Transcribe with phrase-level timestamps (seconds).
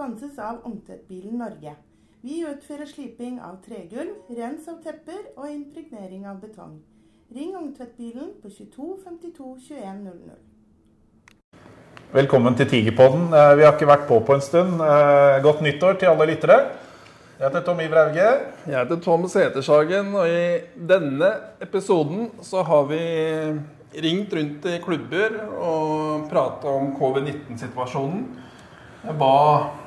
[0.00, 1.74] Sponses av Ungtvettbilen Norge.
[2.24, 6.78] Vi utfører sliping av tregulv, rens av tepper og impregnering av betong.
[7.36, 10.38] Ring Ungtvettbilen på 22 52 21 00.
[12.16, 13.26] Velkommen til Tigerpodden.
[13.28, 14.80] Eh, Vi har ikke vært på på en stund.
[14.80, 16.56] Eh, Godt nyttår til alle lyttere.
[17.36, 18.30] Jeg heter Tom Iver Auge.
[18.66, 20.64] Jeg heter Tom Setershagen, og i
[20.94, 23.02] denne episoden så har vi
[24.00, 28.24] ringt rundt i klubber og prata om covid-19-situasjonen.
[29.00, 29.79] Hva,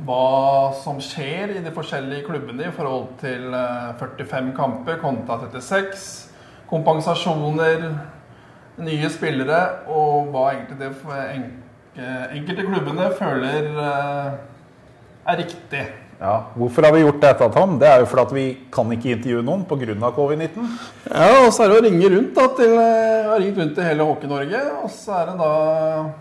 [0.00, 6.06] hva som skjer i de forskjellige klubbene i forhold til eh, 45 kamper kontra 36.
[6.72, 7.84] Kompensasjoner,
[8.80, 9.60] nye spillere,
[9.92, 10.92] og hva egentlig det
[12.32, 14.38] enkelte klubbene føler eh,
[15.28, 15.84] er riktig.
[16.22, 17.78] Ja, hvorfor har vi gjort dette, Tom?
[17.80, 20.10] Det er jo fordi at vi kan ikke intervjue noen pga.
[20.14, 20.68] covid-19.
[21.10, 23.88] Ja, og så er det å ringe rundt da, til, jeg har ringt rundt til
[23.88, 24.60] hele Hockey-Norge.
[24.84, 25.54] Og så er det da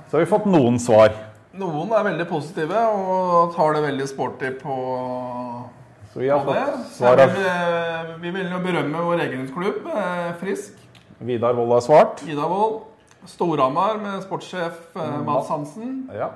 [0.09, 1.13] Så har vi fått noen svar.
[1.51, 4.75] Noen er veldig positive og tar det veldig sporty på,
[6.15, 6.63] vi på det.
[6.93, 10.77] Så svar av vil, eh, vi vil jo berømme vår egen klubb, eh, Frisk.
[11.19, 12.23] Vidar Wold har svart.
[12.23, 12.81] Vidar Wold.
[13.27, 16.09] Storhamar med sportssjef eh, Mads Hansen.
[16.15, 16.29] Ja.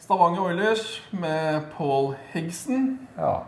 [0.00, 2.98] Stavanger Oilers med Paul Higson.
[3.18, 3.42] ja.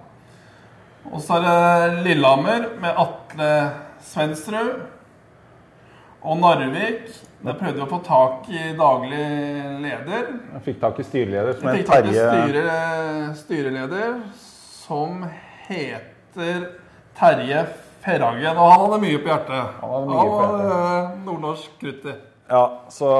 [1.12, 3.48] Og så er det Lillehammer med Atle
[4.00, 4.86] Svensrud.
[6.24, 7.10] Og Narvik.
[7.45, 9.25] Der prøvde vi å få tak i daglig
[9.84, 10.28] leder.
[10.55, 12.77] Jeg fikk tak i styreleder som het Terje styre,
[13.36, 15.27] styreleder som
[15.67, 16.64] heter
[17.19, 17.67] Terje
[18.05, 18.56] Ferhagen.
[18.56, 19.77] Og han hadde mye på hjertet.
[19.83, 22.17] Han hadde mye han var eh, nordnorsk krutt i.
[22.48, 23.12] Ja, så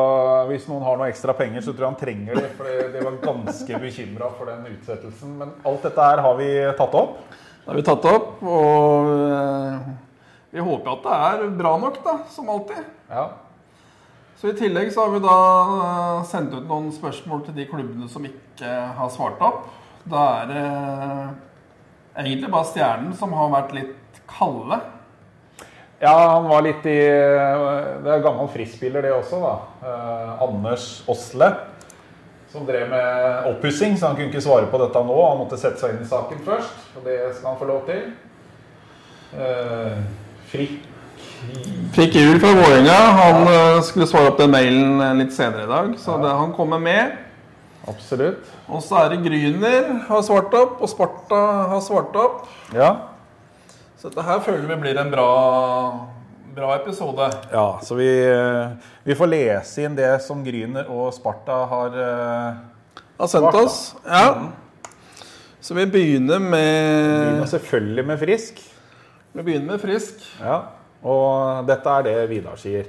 [0.48, 2.48] hvis noen har noe ekstra penger, så tror jeg han trenger det.
[2.56, 5.38] For de var ganske bekymra for den utsettelsen.
[5.41, 6.50] Men alt dette her har vi
[6.81, 7.16] tatt opp.
[7.28, 9.94] Det har vi tatt opp, og eh,
[10.56, 12.84] vi håper at det er bra nok, da, som alltid.
[13.12, 13.32] Ja.
[14.44, 15.34] Så I tillegg så har vi da
[15.72, 19.71] eh, sendt ut noen spørsmål til de klubbene som ikke har svart opp.
[20.05, 20.65] Da er det
[22.21, 24.83] egentlig bare Stjernen som har vært litt kalde.
[25.97, 26.99] Ja, han var litt i
[28.04, 29.56] Det er gammel frispiller, det også, da.
[29.81, 31.49] Eh, Anders Osle.
[32.53, 35.21] Som drev med oppussing, så han kunne ikke svare på dette nå.
[35.25, 38.10] Han måtte sette seg inn i saken først, og det skal han få lov til.
[40.53, 40.94] Fritt.
[41.95, 42.97] Fikk jul fra Vålerenga.
[43.21, 46.50] Han eh, skulle svare opp den mailen eh, litt senere i dag, så det, han
[46.56, 47.15] kommer med.
[47.87, 48.49] Absolutt.
[48.67, 51.41] Og så er det Gryner har svart opp, og Sparta
[51.71, 52.49] har svart opp.
[52.75, 52.91] Ja.
[54.00, 55.28] Så dette her føler vi blir en bra,
[56.56, 57.31] bra episode.
[57.53, 58.75] ja så vi, eh,
[59.06, 62.62] vi får lese inn det som Gryner og Sparta har uh,
[63.21, 63.95] Har sendt Svart, oss.
[64.03, 64.51] Ja.
[65.65, 68.65] Så vi begynner med begynner selvfølgelig med Frisk.
[69.33, 70.27] Vi begynner med Frisk.
[70.41, 70.65] Ja.
[71.04, 72.87] Og dette er det Vidar sier.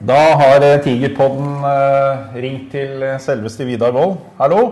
[0.00, 4.16] Da har eh, Tigerpodden eh, ringt til selveste Vidar Wold.
[4.40, 4.62] Hallo?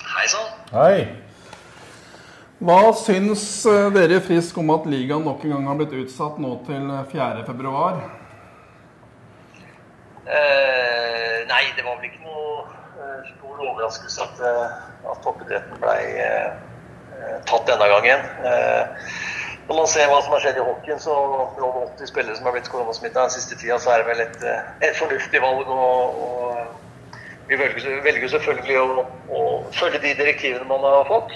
[0.00, 0.48] Hei sann.
[0.72, 0.96] Hei.
[2.64, 6.56] Hva syns eh, dere Frisk om at ligaen nok en gang har blitt utsatt nå
[6.66, 7.44] til 4.
[7.46, 8.00] februar?
[10.24, 12.64] Eh, nei, det var vel ikke noe
[13.28, 14.42] stor overraskelse at,
[15.12, 18.26] at toppidretten ble eh, tatt denne gangen.
[18.50, 19.10] Eh,
[19.68, 21.14] når man ser hva som har skjedd i hockeyen, så
[21.56, 24.22] med over 80 spillere som har blitt koronasmitta den siste tida, så er det vel
[24.26, 25.70] et, eh, et fornuftig valg.
[25.72, 26.74] Og, og
[27.48, 29.42] vi velger, velger selvfølgelig å, å
[29.76, 31.32] følge de direktivene man har fått.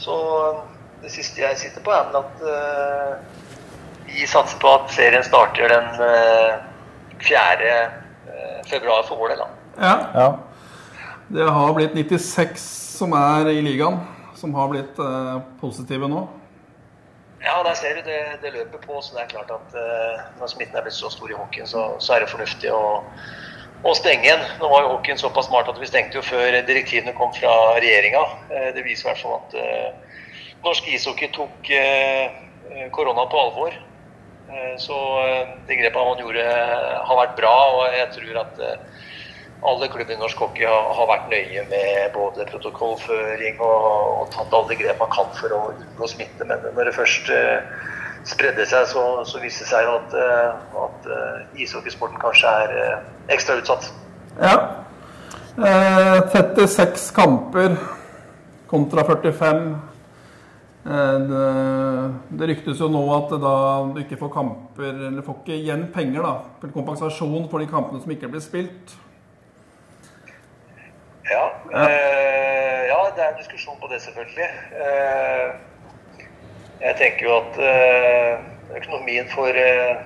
[0.00, 0.62] Så eh,
[1.04, 3.16] det siste jeg sitter på, er vel at uh,
[4.06, 6.60] vi satser på at serien starter den uh,
[7.22, 7.40] 4.
[7.72, 9.42] eh, februar for vår del.
[9.78, 9.96] Ja.
[10.14, 10.28] Ja.
[11.32, 12.62] Det har blitt 96
[12.98, 13.98] som er i ligaen,
[14.38, 16.26] som har blitt uh, positive nå.
[17.42, 19.00] Ja, der ser du det, det løper på.
[19.02, 21.88] Så det er klart at eh, når smitten er blitt så stor i hockeyen, så,
[21.98, 23.02] så er det fornuftig å,
[23.82, 24.44] å stenge igjen.
[24.60, 27.52] Nå var jo hockeyen såpass smart at vi stengte jo før direktivene kom fra
[27.82, 28.22] regjeringa.
[28.54, 30.20] Eh, det viser i hvert fall at eh,
[30.62, 32.38] norsk ishockey tok eh,
[32.94, 33.74] korona på alvor.
[34.52, 36.46] Eh, så eh, det grepet man gjorde,
[37.08, 37.56] har vært bra.
[37.74, 38.62] Og jeg tror at
[39.68, 43.88] alle klubber i norsk hockey har, vært nøye med både protokollføring og,
[44.22, 46.46] og tatt alle grep man kan for å unngå smitte.
[46.48, 47.88] Men når det først uh,
[48.28, 52.78] spredde seg, så, så viste det seg at, uh, at uh, ishockeysporten kanskje er
[53.32, 53.92] ekstra utsatt.
[54.40, 54.56] Ja.
[55.56, 57.76] Eh, 36 kamper
[58.66, 59.76] kontra 45.
[60.84, 63.56] Eh, det, det ryktes jo nå at da
[63.92, 66.32] du ikke får kamper, eller får ikke igjen penger da,
[66.62, 68.96] for kompensasjon for de kampene som ikke blir spilt.
[71.32, 74.48] Ja, eh, ja, det er en diskusjon på det, selvfølgelig.
[74.76, 75.48] Uh,
[76.82, 78.42] jeg tenker jo at uh,
[78.76, 80.02] økonomien for uh,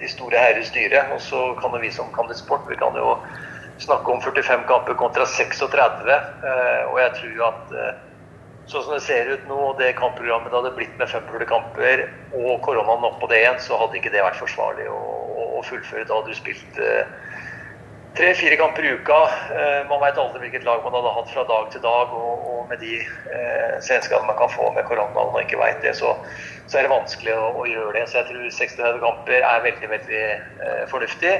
[0.00, 1.06] de store herrer styre.
[1.14, 3.16] Og så kan jo vi som kan litt sport, vi kan jo
[3.80, 6.12] snakke om 45 kamper kontra 36.
[6.12, 7.70] Eh, og jeg tror jo at
[8.68, 12.02] sånn som det ser ut nå, og det kampprogrammet det hadde blitt med 45 kamper,
[12.36, 15.00] og koronaen oppå det igjen, så hadde ikke det vært forsvarlig å,
[15.56, 16.04] å fullføre.
[16.06, 16.80] Da hadde du spilt
[18.18, 19.18] tre-fire kamper i uka.
[19.54, 22.14] Eh, man veit aldri hvilket lag man hadde hatt fra dag til dag.
[22.16, 25.82] Og, og med de eh, senskadene man kan få med korona og man ikke veit
[25.84, 26.14] det, så,
[26.66, 28.06] så, er det vanskelig å, å, gjøre det.
[28.10, 31.36] Så jeg tror 60 kamper er veldig, veldig eh, fornuftig.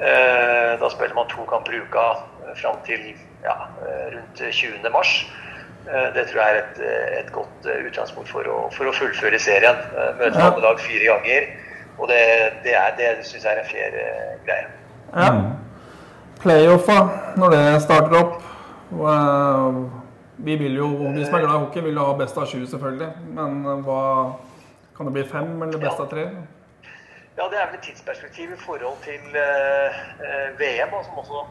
[0.00, 2.06] Eh, da spiller man to kamper i uka
[2.46, 3.10] eh, fram til
[3.44, 4.90] ja, eh, rundt 20.
[4.90, 5.14] mars.
[5.90, 6.80] Det tror jeg er et,
[7.18, 9.80] et godt utgangspunkt for å, for å fullføre serien.
[10.20, 10.50] Møte ja.
[10.50, 11.48] alle lag fire ganger.
[11.96, 12.20] Og det,
[12.66, 13.96] det, er, det syns jeg er en fair
[14.44, 14.68] greie.
[15.16, 15.32] Ja.
[16.42, 16.98] Playoffa
[17.40, 18.38] når det starter opp.
[18.92, 19.80] Eh,
[20.46, 22.62] vi vil jo, vi som er glad i hockey, vil jo ha best av sju,
[22.66, 23.10] selvfølgelig.
[23.36, 24.00] Men eh, hva
[24.96, 26.26] kan det bli fem eller best av tre?
[27.38, 30.00] Ja, Det er vel et tidsperspektiv i forhold til eh,
[30.58, 31.44] VM, som også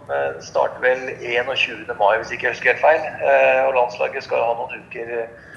[0.46, 1.86] starter vel 21.
[1.98, 3.06] mai, hvis ikke jeg husker helt feil.
[3.30, 5.48] Eh, og landslaget skal ha noen uker Eh,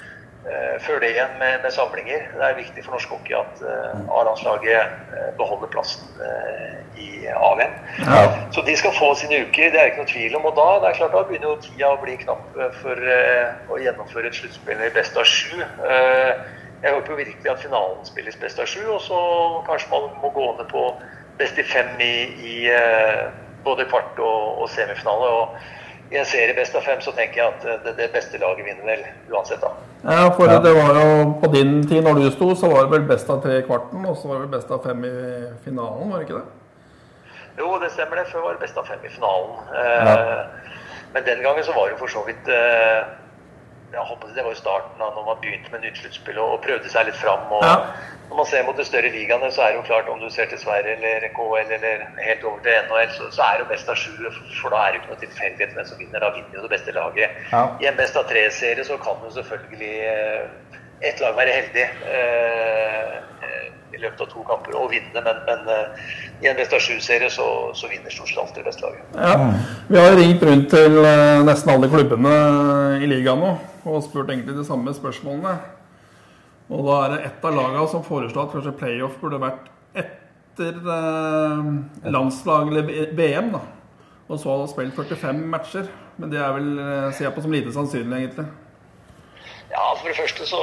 [0.82, 2.24] før det igjen med, med, samlinger.
[2.34, 7.76] Det er viktig for norsk hockey at uh, A-landslaget uh, beholder plassen uh, i A-VM.
[8.02, 8.22] Ja.
[8.54, 10.48] Så de skal få sine uker, det er ikke noe tvil om.
[10.50, 13.12] Og da det er klart da begynner jo tida å bli knapp for
[13.70, 15.62] å gjennomføre et sluttspill i best av sju.
[16.82, 19.20] jeg håper jo virkelig at finalen spilles best av sju, og så
[19.68, 20.88] kanskje man må gå ned på
[21.38, 22.56] best i fem i, i
[23.62, 25.30] både kvart og, og semifinale.
[25.30, 25.81] og
[26.12, 28.84] i en serie best av fem så tenker jeg at det, det beste laget vinner
[28.84, 29.72] vel uansett, da.
[30.02, 30.58] Ja, for ja.
[30.60, 33.40] det var jo på din tid når du sto, så var det vel best av
[33.44, 35.14] tre i kvarten, og så var det vel best av fem i
[35.64, 36.50] finalen, var det ikke det?
[37.58, 38.28] Jo, det stemmer det.
[38.32, 39.56] Før var det best av fem i finalen.
[39.72, 40.12] Ja.
[40.12, 40.70] Eh,
[41.12, 43.00] men den gangen så var det jo for så vidt eh,
[43.98, 47.06] håper Det var jo starten da når man begynte med nytt sluttspill og, prøvde seg
[47.06, 47.44] litt fram.
[47.52, 47.76] og ja.
[48.28, 50.46] Når man ser mot de større ligaene, så er det jo klart om du ser
[50.48, 53.90] til Sverige eller KL eller helt over til NHL, så, så er det jo best
[53.92, 54.14] av sju.
[54.62, 56.24] For da er det jo ikke noe tilfeldighet hvem som vinner.
[56.24, 57.42] Da vinner jo det beste laget.
[57.52, 57.64] Ja.
[57.82, 61.87] I en best av tre-serie så kan du selvfølgelig eh, ett lag være heldig.
[62.16, 63.19] Eh,
[63.93, 66.06] i løpet av to kamper og vinne, men, men uh,
[66.40, 67.44] i en best av sju-serie så,
[67.76, 69.19] så, vinner stort sett alltid det beste laget.
[69.20, 69.34] Ja,
[69.90, 70.96] Vi har ringt rundt til
[71.44, 72.32] nesten alle klubbene
[73.04, 73.52] i ligaen nå
[73.82, 75.52] og spurt egentlig de samme spørsmålene.
[76.72, 80.78] Og da er det ett av lagene som foreslår at kanskje playoff burde vært etter
[80.96, 81.70] eh,
[82.14, 83.52] landslag eller VM.
[83.56, 83.62] da.
[84.31, 85.90] Og så hadde spilt 45 matcher.
[86.16, 86.70] Men det er vel,
[87.16, 88.46] ser jeg på som lite sannsynlig, egentlig.
[89.72, 90.62] Ja, For det første så,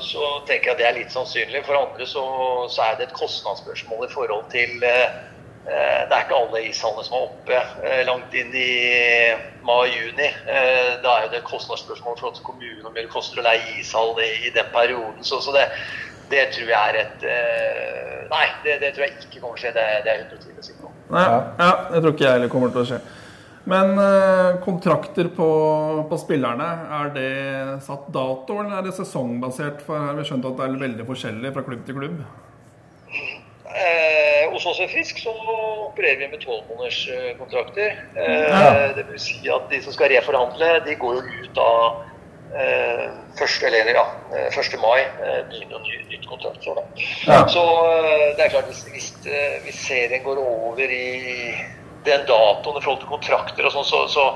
[0.00, 1.60] så, tenker jeg at det er litt sannsynlig.
[1.66, 2.24] For det andre så,
[2.72, 5.16] så er det et kostnadsspørsmål i forhold til eh,
[5.68, 8.70] eh, Det er ikke alle ishallene som er oppe eh, langt inn i
[9.68, 10.30] mai-juni.
[10.56, 14.30] Eh, da er det et kostnadsspørsmål for kommunen om det koster å leie ishall i,
[14.48, 15.20] i den perioden.
[15.20, 15.66] Så, så det,
[16.32, 19.66] det, tror jeg er et eh, Nei, det, det, tror jeg ikke kommer til å
[19.66, 19.74] skje.
[19.76, 20.94] Det, det er 120 sikker på.
[21.12, 21.28] Ja,
[21.60, 23.02] ja, jeg tror ikke jeg heller kommer til å skje.
[23.64, 25.50] Men eh, kontrakter på,
[26.08, 26.66] på, spillerne,
[27.00, 27.28] er det
[27.86, 29.80] satt dato, eller er det sesongbasert?
[29.86, 32.18] For her har vi skjønt at det er veldig forskjellig fra klubb til klubb.
[33.74, 35.32] Eh, hos oss i Frisk så
[35.88, 37.96] opererer vi med tolvmånederskontrakter.
[38.14, 38.74] Eh, ja.
[38.98, 42.02] Det vil si at de som skal reforhandle, de går jo ut av
[42.60, 43.06] eh,
[43.38, 44.04] første, Eller, ja,
[44.44, 44.60] 1.
[44.60, 46.60] Eh, mai eh, begynner ny, nytt kontrakt.
[46.62, 46.76] Så,
[47.26, 47.40] ja.
[47.48, 49.08] så eh, det er klart hvis, hvis,
[49.64, 51.08] hvis serien går over i
[52.06, 54.28] den datoen i forhold til kontrakter og sånn, så, så,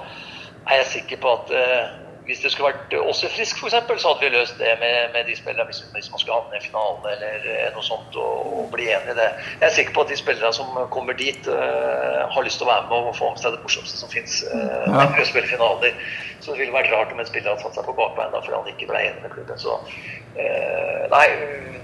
[0.69, 1.85] er jeg sikker på at eh,
[2.29, 5.25] hvis det skulle vært oss i Frisk f.eks., så hadde vi løst det med, med
[5.25, 8.67] de spillerne hvis, hvis, man skulle havne i finalen eller eh, noe sånt og, og,
[8.75, 9.29] bli enig i det.
[9.63, 12.71] Jeg er sikker på at de spillerne som kommer dit, uh, har lyst til å
[12.75, 14.43] være med og få med seg det morsomste som fins.
[14.53, 15.07] Uh, ja.
[15.09, 15.97] å spille finaler.
[16.45, 18.71] Så det ville vært rart om en spiller hadde satt seg på bakbeina fordi han
[18.75, 19.65] ikke ble enig med klubben.
[19.65, 21.27] Så uh, nei,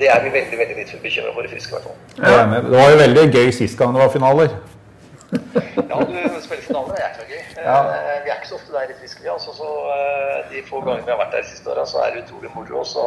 [0.03, 1.99] det er vi veldig veldig litt bekymra for i Frisk i hvert fall.
[2.21, 4.53] Ja, det var jo veldig gøy sist gang det var finaler.
[5.89, 5.99] Ja,
[6.37, 7.43] du spiller finale, det er jækla gøy.
[7.65, 7.77] Ja.
[7.95, 9.29] Eh, vi er ikke så ofte der i Friskli.
[9.35, 12.15] Altså, så eh, de få gangene vi har vært der de siste åra, så er
[12.15, 12.85] det utrolig moro.
[12.89, 13.05] Så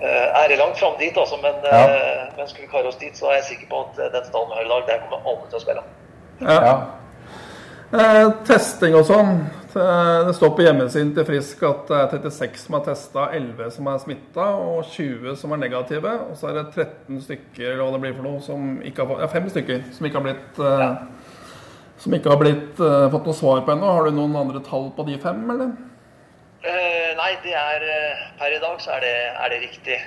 [0.00, 1.36] eh, er det langt fram dit, altså.
[1.42, 1.84] Men, ja.
[2.36, 4.58] men skal vi kare oss dit, så er jeg sikker på at den stallen vi
[4.58, 5.86] har i dag, der kommer alle til å spille.
[6.48, 6.74] Ja.
[7.98, 9.38] Eh, testing og sånn.
[9.78, 13.90] Det står på hjemmesiden til Frisk at det er 36 som har testa, 11 som
[13.92, 16.14] er smitta og 20 som er negative.
[16.32, 19.22] Og så er det 13 stykker eller hva det blir for noe, som ikke har,
[19.22, 20.88] ja, 5 stykker som ikke har blitt ja
[21.98, 23.92] som ikke har blitt, uh, fått noe svar på ennå.
[23.96, 25.74] Har du noen andre tall på de fem, eller?
[26.62, 30.00] Uh, nei, det er uh, per i dag så er det, er det riktig.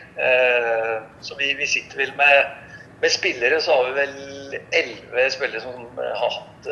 [1.22, 6.00] så vi, vi, sitter vel med, med spillere, så har vi vel elleve spillere som
[6.00, 6.70] har hatt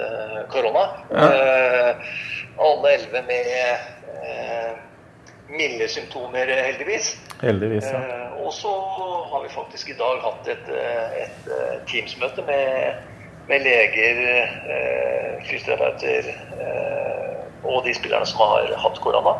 [0.52, 0.86] korona.
[1.12, 1.96] Ja.
[2.60, 3.48] alle elleve med
[5.50, 7.14] milde symptomer, heldigvis.
[7.42, 8.28] Heldigvis, ja.
[8.44, 8.72] og så
[9.32, 10.68] har vi faktisk i dag hatt et,
[11.24, 11.48] et
[11.90, 13.00] Teams-møte med,
[13.50, 14.20] med, leger,
[15.50, 16.30] fysioterapeuter
[17.64, 19.40] og de spillerne som har hatt korona.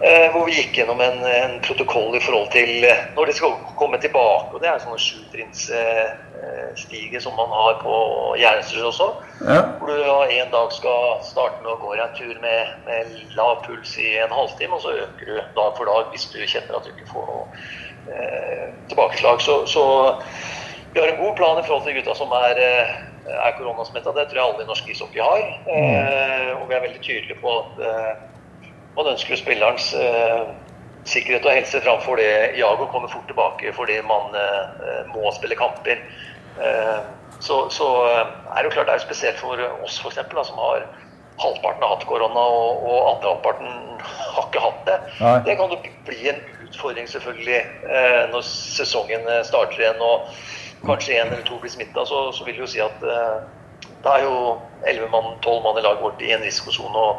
[0.00, 3.52] Eh, hvor vi gikk gjennom en, en, protokoll i forhold til eh, når de skal
[3.76, 4.48] komme tilbake.
[4.54, 7.92] og Det er en sånn sjutrinnsstige eh, som man har på
[8.40, 9.08] Hjernesrud også.
[9.44, 9.60] Ja.
[9.76, 13.92] Hvor du en dag skal starte med å gå en tur med, med, lav puls
[14.00, 16.92] i en halvtime, og så øker du dag for dag hvis du kjenner at du
[16.94, 17.44] ikke får noe
[18.08, 19.36] eh, tilbakeslag.
[19.44, 19.84] Så, så,
[20.92, 22.58] vi har en god plan i forhold til gutta som er,
[23.30, 24.14] er koronasmitta.
[24.16, 25.44] Det tror jeg alle i norsk ishockey har.
[25.68, 25.92] Mm.
[25.94, 30.50] Eh, og vi er veldig tydelige på at eh, man ønsker spillerens eh,
[31.08, 35.58] sikkerhet og helse framfor det jaget og kommer fort tilbake fordi man eh, må spille
[35.58, 36.02] kamper.
[36.60, 36.98] Eh,
[37.40, 40.88] så, så, eh, er det jo klart det er spesielt for oss da, som har
[41.40, 43.70] halvparten har hatt korona, og, og andre halvparten
[44.04, 44.98] har ikke hatt det.
[45.20, 45.36] Nei.
[45.46, 45.78] Det kan jo
[46.08, 50.28] bli en utfordring selvfølgelig eh, når sesongen eh, starter igjen og
[50.86, 52.06] kanskje én eller to blir smitta.
[52.06, 53.02] Så, så, vil det jo si at
[54.00, 54.56] Da er jo
[54.88, 56.98] 11 mann, 12 mann i laget vårt i en risikosone.
[56.98, 57.16] og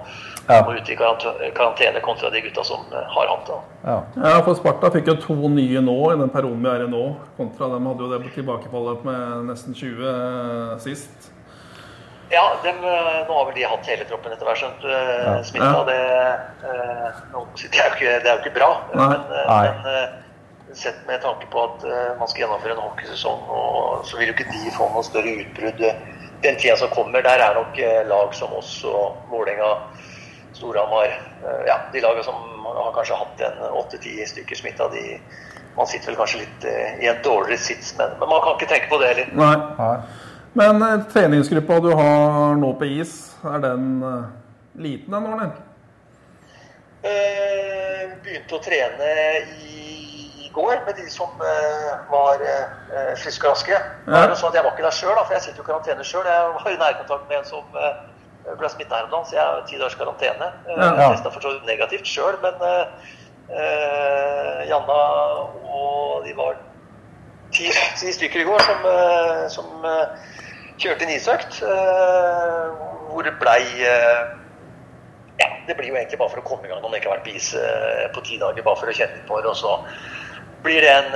[0.48, 0.62] ja.
[0.66, 3.60] må ut i karantene kontra de gutta som eh, har hatt det.
[3.84, 3.98] Ja.
[4.16, 4.40] ja.
[4.46, 7.04] for Sparta fikk jo to nye nå i den perioden vi er i nå.
[7.38, 11.30] Kontra dem hadde jo det tilbakefallet med nesten 20 eh, sist.
[12.32, 14.88] Ja, dem, eh, nå har vel de hatt hele troppen etter hvert, skjønt.
[14.88, 15.38] Ja.
[15.48, 15.86] Smitta, ja.
[15.92, 16.02] det,
[16.64, 18.74] det, er jo ikke, det er jo ikke bra.
[18.96, 19.08] Nei.
[19.12, 20.20] Men, men,
[20.78, 21.84] sett med tanke på at
[22.20, 25.82] man skal gjennomføre en hockeysesong, og så vil jo ikke de få noe større utbrudd
[26.42, 27.24] den tida som kommer.
[27.26, 27.78] Der er nok
[28.10, 29.74] lag som oss og Vålerenga
[30.54, 32.36] Storhamar eh, Ja, de lagene som
[32.66, 35.20] har kanskje hatt en åtte-ti stykker smitta, de
[35.76, 38.68] man sitter vel kanskje litt eh, i en dårligere sits, men, men, man kan ikke
[38.74, 39.30] tenke på det heller.
[39.40, 39.56] Nei.
[39.80, 40.38] Nei.
[40.60, 43.16] Men eh, treningsgruppa du har nå på is,
[43.48, 43.86] er den
[44.76, 45.48] liten den, Arne?
[47.08, 49.14] Eh, begynte å trene
[49.64, 50.11] i
[50.54, 53.78] går med de som eh, var uh, friske og raske.
[54.08, 54.24] Ja.
[54.36, 56.28] Sånn jeg var ikke der sjøl, for jeg sitter jo i karantene sjøl.
[56.28, 58.02] Jeg var i nærkontakt med en som eh,
[58.60, 60.52] ble smitta her om dagen, så jeg har ti dagers karantene.
[60.68, 60.92] Ja.
[61.00, 62.84] Testa for så vidt negativt sjøl, men uh,
[64.70, 65.00] Janna
[65.68, 66.60] og de var
[67.54, 70.32] ti, ti stykker i går som, uh, som uh,
[70.82, 71.62] kjørte en isøkt.
[73.12, 73.62] hvor det blei
[75.42, 77.18] Ja, det blir jo egentlig bare for å komme i gang når man ikke har
[77.18, 77.54] vært på is
[78.14, 79.50] på ti dager, bare for å kjenne på det.
[79.50, 79.72] Og så
[80.62, 81.16] blir det en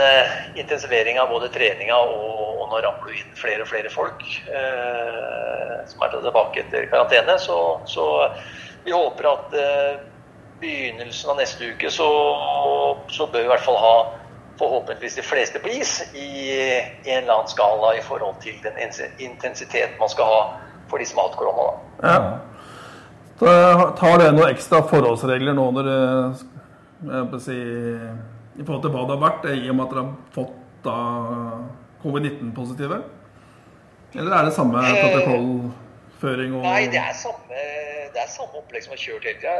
[0.57, 5.77] intensivering av både treninga og og nå ramler det inn flere og flere folk eh,
[5.89, 7.37] som er tilbake etter karantene.
[7.41, 8.05] Så, så
[8.85, 10.03] vi håper at eh,
[10.61, 12.09] begynnelsen av neste uke så,
[13.11, 13.95] så, bør vi i hvert fall ha
[14.59, 18.79] forhåpentligvis de fleste på is i, i en eller annen skala i forhold til den
[19.19, 20.43] intensitet man skal ha
[20.89, 21.65] for de som har hatt korona.
[21.69, 22.13] Da.
[22.15, 22.19] Ja.
[23.99, 27.57] Tar det noen ekstra forholdsregler nå når det si,
[28.55, 30.97] i forhold til hva det har vært, i og med at dere har fått da
[32.03, 33.01] covid-19-positive?
[34.15, 36.55] Eller er det samme eh, protokollføring?
[36.55, 36.63] Og...
[36.63, 37.65] Nei, det er samme,
[38.13, 39.55] det er samme opplegg som har kjørt hele tida.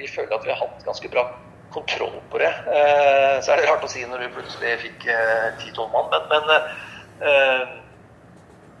[0.00, 1.28] Vi føler at vi har hatt ganske bra
[1.72, 2.50] kontroll på det.
[2.50, 6.50] Eh, så er det rart å si når vi plutselig fikk eh, ti-tolv mann, men,
[6.50, 7.78] men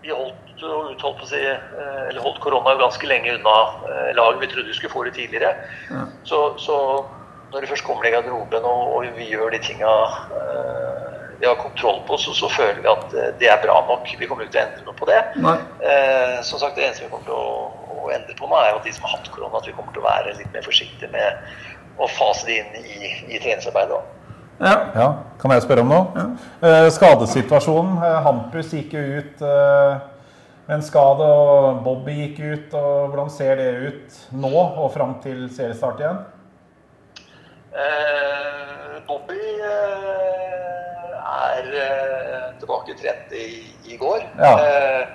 [0.02, 3.56] vi holdt, å si, eller holdt korona ganske lenge unna
[4.18, 4.40] laget.
[4.42, 5.52] Vi trodde vi skulle få det tidligere.
[5.92, 6.08] Ja.
[6.26, 6.78] Så, så,
[7.52, 9.92] når det først kommer i garderoben og, og vi gjør de tinga
[11.42, 14.06] vi har kontroll på, så, så, føler vi at eh, det er bra nok.
[14.18, 15.18] Vi kommer ikke til å endre noe på det.
[15.90, 18.76] Eh, som sagt, Det eneste vi kommer til å, å, endre på nå, er jo
[18.78, 21.10] at de som har hatt korona, at vi kommer til å være litt mer forsiktige
[21.10, 23.98] med å fase det inn i, i treningsarbeidet.
[24.62, 24.76] Ja.
[24.94, 25.08] ja.
[25.42, 26.04] Kan jeg spørre om noe?
[26.14, 26.28] Ja.
[26.68, 27.98] Eh, skadesituasjonen.
[28.06, 30.06] Eh, Hampus gikk jo ut eh,
[30.68, 32.78] med en skade, og Bobby gikk ut.
[32.78, 36.22] og Hvordan ser det ut nå og fram til seriestart igjen?
[37.72, 39.40] Eh, Bobby
[41.32, 44.20] er eh, tilbake trent i, i går.
[44.38, 44.52] Ja.
[44.60, 45.06] Eh,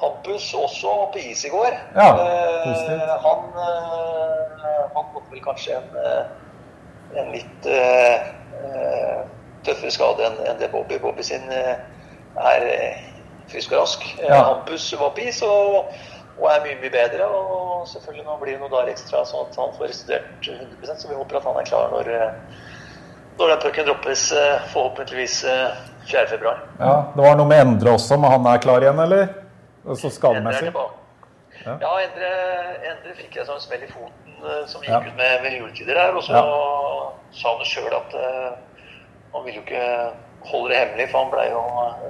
[0.00, 1.76] Hampus også på is i går.
[1.94, 6.24] Ja, eh, han, eh, han måtte vel kanskje en, eh,
[7.20, 8.18] en litt eh,
[9.64, 10.98] tøffere skade enn en det Bobby.
[11.02, 12.66] Bobby sin er
[13.52, 14.08] frisk og rask.
[14.24, 14.40] Ja.
[14.50, 15.92] Hampus var på is og,
[16.38, 17.26] og, er mye, mye bedre.
[17.30, 21.10] Og selvfølgelig nå blir det noen dager ekstra, sånn at han får restituert 100% Så
[21.10, 22.10] vi håper at han er klar når
[23.38, 26.34] når den pucken droppes eh, forhåpentligvis 4.2.
[26.34, 29.32] Eh, ja, det var noe med Endre også, men han er klar igjen, eller?
[29.98, 30.70] Så skademessig?
[31.64, 32.30] Ja, ja Endre,
[32.92, 35.00] Endre fikk jeg sånn smell i foten eh, som gikk ja.
[35.02, 36.14] ut med, med juletider her.
[36.14, 36.44] Og så ja.
[37.40, 38.54] sa han sjøl at uh,
[39.34, 39.88] han ville jo ikke
[40.50, 41.62] holde det hemmelig, for han ble jo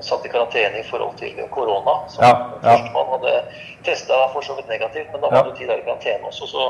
[0.03, 1.95] satt i karantene i forhold til korona.
[2.11, 2.33] Som ja,
[2.65, 2.77] ja.
[2.95, 3.35] man hadde
[3.87, 5.43] testa for så vidt negativt, men da var Ja.
[5.51, 6.47] det ti dager i karantene også.
[6.51, 6.67] Så,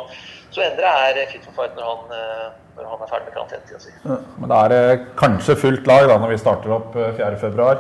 [0.51, 3.81] så Endre er fit for fight når han, eh, når han er ferdig med karantenetida
[3.81, 3.95] si.
[4.39, 7.71] Men da er det kanskje fullt lag da når vi starter opp eh, 4.2.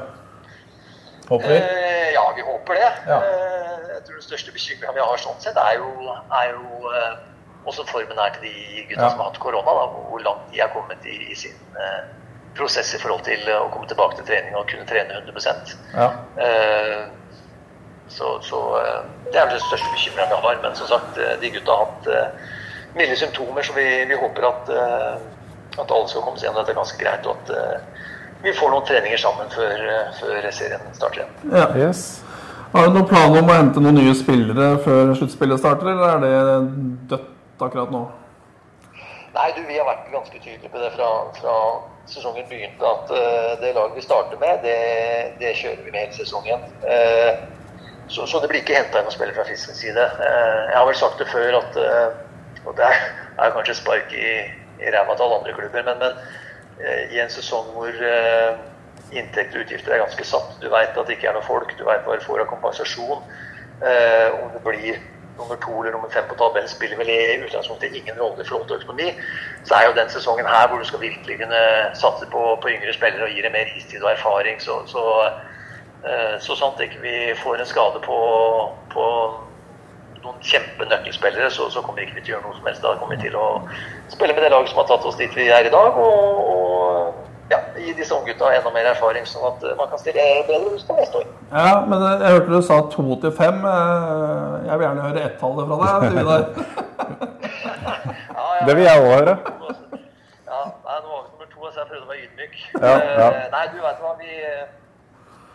[1.28, 1.56] Håper vi.
[1.56, 2.90] Eh, ja, vi håper det.
[3.08, 3.20] Ja.
[3.20, 5.92] Eh, jeg tror den største bekymringa vi har sånn sett, er jo,
[6.40, 7.14] er jo eh,
[7.64, 9.76] også formen er til de gutta som har hatt korona.
[10.10, 12.02] Hvor langt de er kommet i, i sin eh,
[12.54, 16.08] prosess i forhold til å komme tilbake til trening og kunne trene 100 Ja.
[16.46, 17.04] Eh,
[18.08, 19.00] så, så eh,
[19.32, 20.58] det er vel den største bekymringen jeg har.
[20.62, 24.68] Men som sagt, eh, de gutta har hatt milde symptomer, så vi, vi håper at,
[24.70, 27.26] at alle skal komme seg gjennom dette ganske greit.
[27.26, 29.82] Og at vi får noen treninger sammen før,
[30.20, 31.34] før serien starter igjen.
[31.50, 31.66] Ja.
[31.74, 32.22] Yes.
[32.74, 36.46] Har du noen plan om å hente noen nye spillere før sluttspillet starter, eller er
[36.46, 38.04] det dødt akkurat nå?
[39.34, 41.54] Nei, du, vi har vært ganske tydelige på det fra, fra
[42.10, 44.78] sesongen begynte, at eh, det laget vi starter med, det,
[45.40, 46.66] det kjører vi med hele sesongen.
[46.88, 47.44] Eh,
[48.08, 50.04] så, så det blir ikke henta noen spillere fra Fiskens side.
[50.04, 51.82] Eh, jeg har vel sagt det før at
[52.64, 54.28] Og det er, kanskje spark i,
[54.80, 57.92] i ræva til alle andre klubber, men, men i en sesong hvor
[59.12, 61.84] inntekter og utgifter er ganske satt, du veit at det ikke er noe folk, du
[61.84, 63.20] veit hva du får av kompensasjon.
[63.82, 65.00] Eh, om det blir
[65.38, 69.08] nummer to eller nummer fem på tabellen spiller vel i utgangspunktet ingen rolle i økonomi.
[69.64, 71.62] Så er jo den sesongen her hvor du skal virkelig kunne
[71.94, 75.04] satse på, på yngre spillere og gi dem mer istid og erfaring, så, så,
[76.06, 78.20] eh, så sant ikke vi får en skade på,
[78.94, 79.04] på
[80.24, 82.86] noen kjempenøkkelspillere, så, så kommer vi ikke til å gjøre noe som helst.
[82.86, 83.48] Da kommer vi til å
[84.14, 87.23] spille med det laget som har tatt oss dit vi er i dag, og, og
[87.50, 91.20] ja, gi disse unggutta enda mer erfaring, sånn at man kan stille bedre rustet neste
[91.20, 91.26] år.
[91.52, 93.60] Ja, men jeg hørte du sa to til fem.
[93.64, 96.12] Eh, Jeg vil gjerne høre ett-tallet fra deg.
[96.18, 96.44] Vidar.
[98.34, 98.64] Ja, ja.
[98.66, 99.34] Det vil jeg òg høre.
[100.44, 102.56] Ja, nei, nå var vi nummer to, så jeg prøvde å være ydmyk.
[102.80, 103.28] Ja, ja.
[103.28, 104.32] Eh, Nei, du vet hva, vi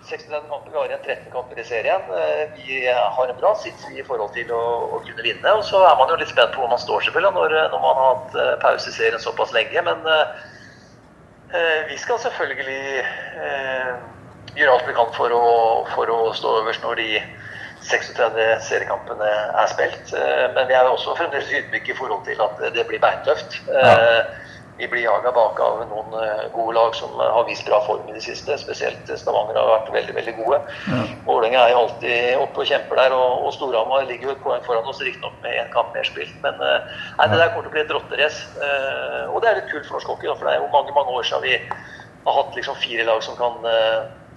[0.10, 2.06] 63 kamper, vi har igjen 13 kamper i serien.
[2.16, 4.62] Eh, Vi har en bra sits i forhold til å,
[4.96, 5.54] å kunne vinne.
[5.60, 8.00] Og så er man jo litt spent på hvor man står, selvfølgelig, når, når man
[8.00, 9.84] har hatt eh, pause i serien såpass lenge.
[9.90, 10.59] Men eh, eh,
[11.90, 13.04] vi skal selvfølgelig
[13.42, 13.94] eh,
[14.56, 15.46] gjøre alt vi kan for å,
[15.96, 17.22] for å stå øverst når de
[17.90, 19.30] 36 seriekampene
[19.62, 20.14] er spilt.
[20.14, 23.62] Eh, Men vi er også fremdeles ydmyke i forhold til at det blir beintøft.
[23.72, 24.22] Eh,
[24.80, 28.08] Vi blir jaga bak av noen eh, gode lag som eh, har vist bra form
[28.08, 28.56] i det siste.
[28.62, 30.60] Spesielt Stavanger har vært veldig veldig gode.
[31.28, 34.64] Vålerenga er jo alltid oppe og kjemper der, og, og Storhamar ligger jo et poeng
[34.68, 36.32] foran oss, riktignok med én kamp mer spilt.
[36.46, 36.88] Men eh,
[37.20, 38.48] nei, det der kommer til å bli et rotterace.
[38.64, 41.12] Eh, Og det er litt kult for norsk hockey, for det er jo mange mange
[41.20, 41.60] år siden vi
[42.26, 43.54] har hatt liksom fire lag som kan,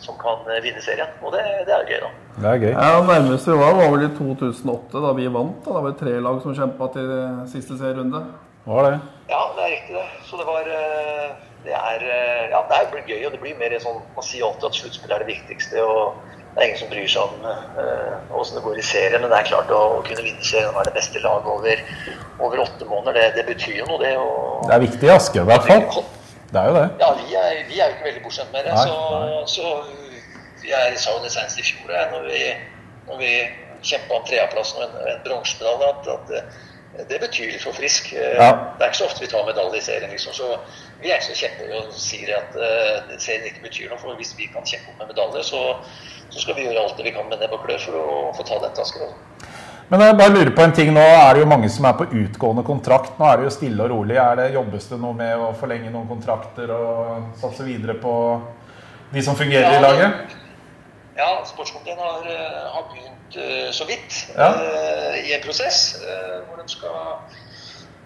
[0.03, 1.09] som kan vinne serien.
[1.23, 2.11] Og det, det er jo gøy, da.
[2.43, 2.71] Det er gøy.
[2.75, 5.59] Ja, Nærmest vi var, var vel i 2008, da vi vant.
[5.65, 5.75] Da.
[5.79, 7.11] Det var tre lag som kjempa til
[7.51, 8.23] siste serierunde.
[8.69, 8.95] Var det?
[9.33, 10.05] Ja, det er riktig det.
[10.29, 11.33] Så det var eh,
[11.65, 14.69] Det er eh, Ja, det blir gøy, og det blir mer sånn Man sier alltid
[14.69, 16.19] at sluttspill er det viktigste, og
[16.53, 17.45] det er ingen som bryr seg om
[18.37, 19.23] åssen det går i serien.
[19.23, 21.81] Men det er klart å, å kunne vinne serien og være det beste laget over,
[22.45, 24.11] over åtte måneder, det, det betyr jo noe, det.
[24.21, 26.05] Og, Det er viktig i Aske i hvert fall.
[26.53, 26.85] Det er jo det.
[27.01, 28.75] Ja, vi er, vi er jo ikke veldig bortskjemt med det.
[28.77, 29.73] Nei, så, så
[30.61, 32.43] vi er, sa jo det senest i fjor, jeg, når vi,
[33.09, 33.33] når vi
[33.89, 38.13] kjempa om tredjeplassen og en, en bronsemedalje, at, at det, betyr litt for frisk.
[38.13, 38.51] Eh, Ja.
[38.79, 40.33] Det er ikke så ofte vi tar medalje i serien, liksom.
[40.37, 40.49] Så
[41.01, 43.99] vi er ikke så kjempe og sier at uh, serien ikke betyr noe.
[43.99, 45.63] For hvis vi kan kjempe om en medalje, så,
[46.29, 48.47] så skal vi gjøre alt det vi kan med nebb og klør for å få
[48.49, 49.09] ta den tasken.
[49.09, 49.61] altså.
[49.93, 50.93] Men jeg bare lurer på en ting.
[50.97, 53.19] Nå er det jo mange som er på utgående kontrakt.
[53.19, 54.17] Nå er det jo stille og rolig.
[54.17, 58.15] Er det, jobbes det noe med å forlenge noen kontrakter og satse videre på
[59.13, 60.39] de som fungerer i laget?
[61.19, 64.49] Ja, sportskomiteen har, eh, har begynt eh, så vidt Ja.
[64.55, 66.91] eh, i en prosess eh, hvor de skal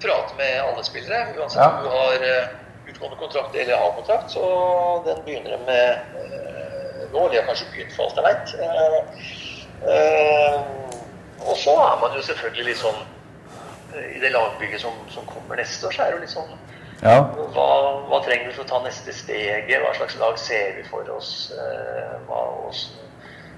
[0.02, 1.26] prate med alle spillere.
[1.38, 1.68] Uansett Ja.
[1.78, 2.48] om du har
[2.86, 5.98] utgående kontrakt eller har kontrakt, så den begynner de med
[7.12, 7.28] nå.
[7.28, 8.48] De har kanskje begynt for alt jeg veit.
[11.46, 13.02] og så er man jo selvfølgelig litt sånn
[13.96, 16.54] I det lagbygget som, som kommer neste år, så er det jo litt sånn
[17.02, 17.20] Ja.
[17.52, 17.66] hva,
[18.08, 19.82] hva trenger vi for å ta neste steget?
[19.82, 21.52] Hva slags lag ser vi for oss?
[22.26, 22.72] Hva hvordan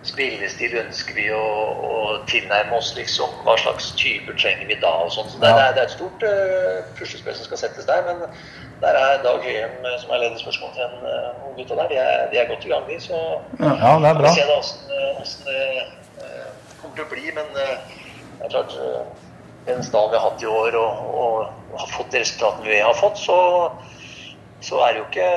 [0.07, 1.43] spillestil ønsker vi å,
[1.89, 1.93] å
[2.31, 2.93] tilnærme oss?
[2.97, 3.33] liksom?
[3.47, 4.93] Hva slags typer trenger vi da?
[5.05, 5.33] og sånt.
[5.33, 8.05] Så det, det, er, det er et stort uh, puslespill som skal settes der.
[8.07, 8.25] Men
[8.83, 12.43] der er Dag Høyem, eh, som er leder spørsmålstegn, uh, unggutta der, de er, de
[12.43, 12.99] er godt i gang, de.
[13.03, 13.23] Så
[13.59, 14.29] ja, det er vi bra.
[14.29, 14.59] får se da
[15.23, 15.63] åssen det
[16.23, 16.45] uh,
[16.83, 17.25] kommer til å bli.
[17.39, 17.97] Men uh,
[18.39, 19.01] det er klart uh,
[19.67, 22.79] den stallen vi har hatt i år, og, og, og har fått de resultatene vi
[22.81, 23.41] har fått, så,
[24.65, 25.33] så er det jo ikke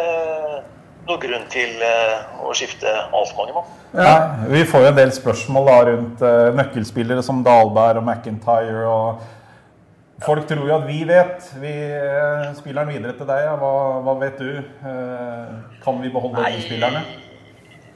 [1.07, 3.77] noe grunn til eh, å skifte altfor mange mann.
[3.91, 4.15] Ja,
[4.51, 8.85] vi får jo en del spørsmål da rundt eh, nøkkelspillere som Dahlberg og McIntyre.
[8.87, 11.47] og Folk tror jo at vi vet.
[11.57, 13.41] Vi uh, spiller den videre til deg.
[13.47, 13.55] Ja.
[13.57, 13.73] Hva,
[14.05, 14.51] hva vet du?
[14.61, 17.01] Eh, kan vi beholde de spillerne?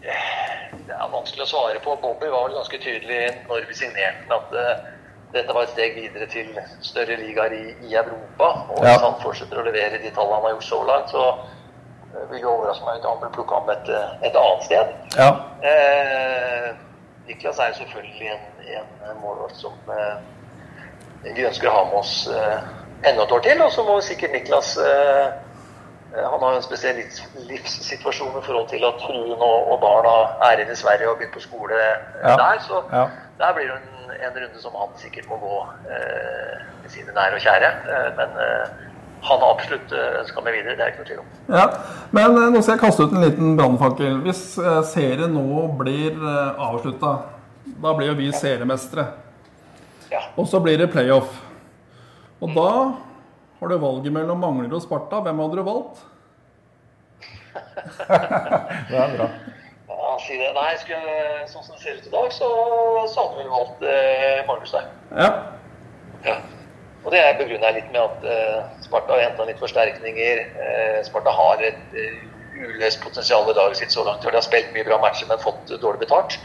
[0.02, 1.94] Det er vanskelig å svare på.
[2.02, 4.90] Bobby var vel ganske tydelig når vi signerte at uh,
[5.36, 6.50] dette var et steg videre til
[6.86, 8.50] større ligaer i, i Europa.
[8.74, 8.96] Og Ja.
[8.96, 11.26] hvis han fortsetter å levere de tallene han har gjort så langt, så
[12.30, 14.94] vil det overraske meg om han ble plukka opp et, uh, et annet sted.
[15.18, 15.30] Ja.
[15.66, 16.70] Eh,
[17.28, 18.44] Niklas er jo selvfølgelig en,
[19.10, 20.18] en målvakt som eh,
[21.36, 22.60] vi ønsker å ha med oss eh,
[23.10, 23.62] enda et år til.
[23.66, 25.26] Og så må sikkert Niklas eh,
[26.14, 30.16] eh, Han har en spesiell livs, livssituasjon i forhold til at fruen og, barna
[30.52, 31.98] er i Sverige og begynt på skole eh,
[32.30, 32.36] Ja.
[32.44, 32.62] der.
[32.68, 33.08] Så Ja.
[33.42, 35.58] der blir det en, en runde som han sikkert må gå
[35.90, 37.72] eh, med sine nære og kjære.
[37.90, 38.68] Eh, men eh,
[39.26, 41.30] han har absolutt eh, ønska meg videre, det er ikke noe tvil om.
[41.50, 41.66] Ja,
[42.14, 44.20] Men eh, nå skal jeg kaste ut en liten brannfakkel.
[44.26, 47.16] Hvis eh, serien nå blir avslutta,
[47.82, 49.08] da blir jo vi seriemestere.
[50.12, 50.22] Ja.
[50.38, 51.42] Og så blir det playoff.
[52.44, 52.70] Og da
[53.60, 55.24] har du valget mellom Mangler og Sparta.
[55.26, 56.06] Hvem hadde du valgt?
[58.90, 59.30] Det er bra.
[59.90, 60.52] Ja, si det.
[60.54, 61.16] Nei, skulle,
[61.50, 62.50] sånn som det ser ut i dag, så,
[63.10, 64.92] så hadde vi valgt eh, Magnus der.
[65.16, 65.30] Ja.
[66.26, 66.38] Ja.
[67.06, 70.38] Og det begrunner jeg litt med at eh, Sparta har henta litt forsterkninger.
[70.40, 72.22] Eh, Sparta har et eh,
[72.56, 74.24] uløst potensial i laget sitt så langt.
[74.24, 76.38] De har spilt mye bra matcher, men fått dårlig betalt.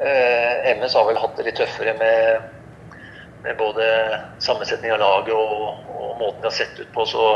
[0.00, 2.48] Eh, MS har vel hatt det litt tøffere med,
[3.44, 3.84] med både
[4.40, 7.04] sammensetning av laget og, og måten de har sett ut på.
[7.12, 7.28] Så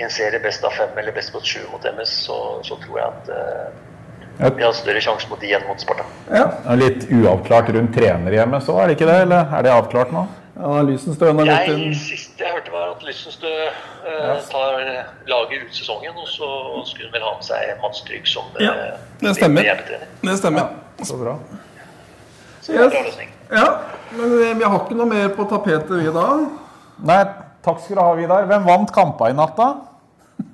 [0.00, 2.96] i en serie best av fem eller best mot sju mot MS, så, så tror
[2.96, 6.08] jeg at vi har større sjanse mot de enn mot Sparta.
[6.32, 6.48] ja.
[6.80, 9.24] Litt uavklart rundt trener i MS òg, er det ikke det?
[9.26, 10.24] Eller er det avklart nå?
[10.52, 11.94] Analysen støner litt Jeg, inn.
[11.96, 14.74] siste jeg hørte var at Lysenstø eh, tar
[15.30, 16.48] laget ut sesongen, og så
[16.90, 18.74] skulle hun vel ha med seg Mats Trygg som eh, Ja,
[19.22, 19.64] det stemmer.
[19.64, 20.10] hjemmetrener.
[20.20, 20.74] Det stemmer.
[21.08, 21.38] Så bra.
[22.62, 23.06] Så er en bra Yes.
[23.08, 23.30] løsning.
[23.52, 23.64] Ja,
[24.12, 26.26] men vi, vi har ikke noe mer på tapetet, vi da.
[27.02, 27.22] Nei,
[27.64, 28.44] takk skal du ha, Vidar.
[28.52, 29.70] Hvem vant kampa i natt, da?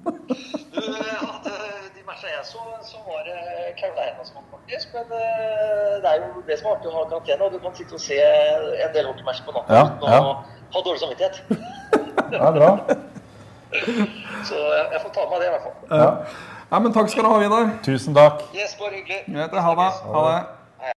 [0.07, 4.89] Du, at, eh, de matcha jeg så, så var det Carolina som vant, faktisk.
[4.95, 7.75] Men eh, det er jo det som er artig å ha karantene, og du kan
[7.77, 10.21] sitte og se en del hockeymatcher på natta Ja, uten ja.
[10.21, 11.43] å ha dårlig samvittighet.
[12.29, 12.71] Det er bra.
[14.45, 15.77] Så jeg, jeg får ta med meg det, i hvert fall.
[15.89, 16.09] Ja.
[16.73, 17.71] ja, men takk skal du ha, Vidar.
[17.87, 18.43] Tusen takk.
[18.53, 19.47] Yes, bare hyggelig.
[19.55, 19.87] Ha det.
[20.13, 20.91] Ha det.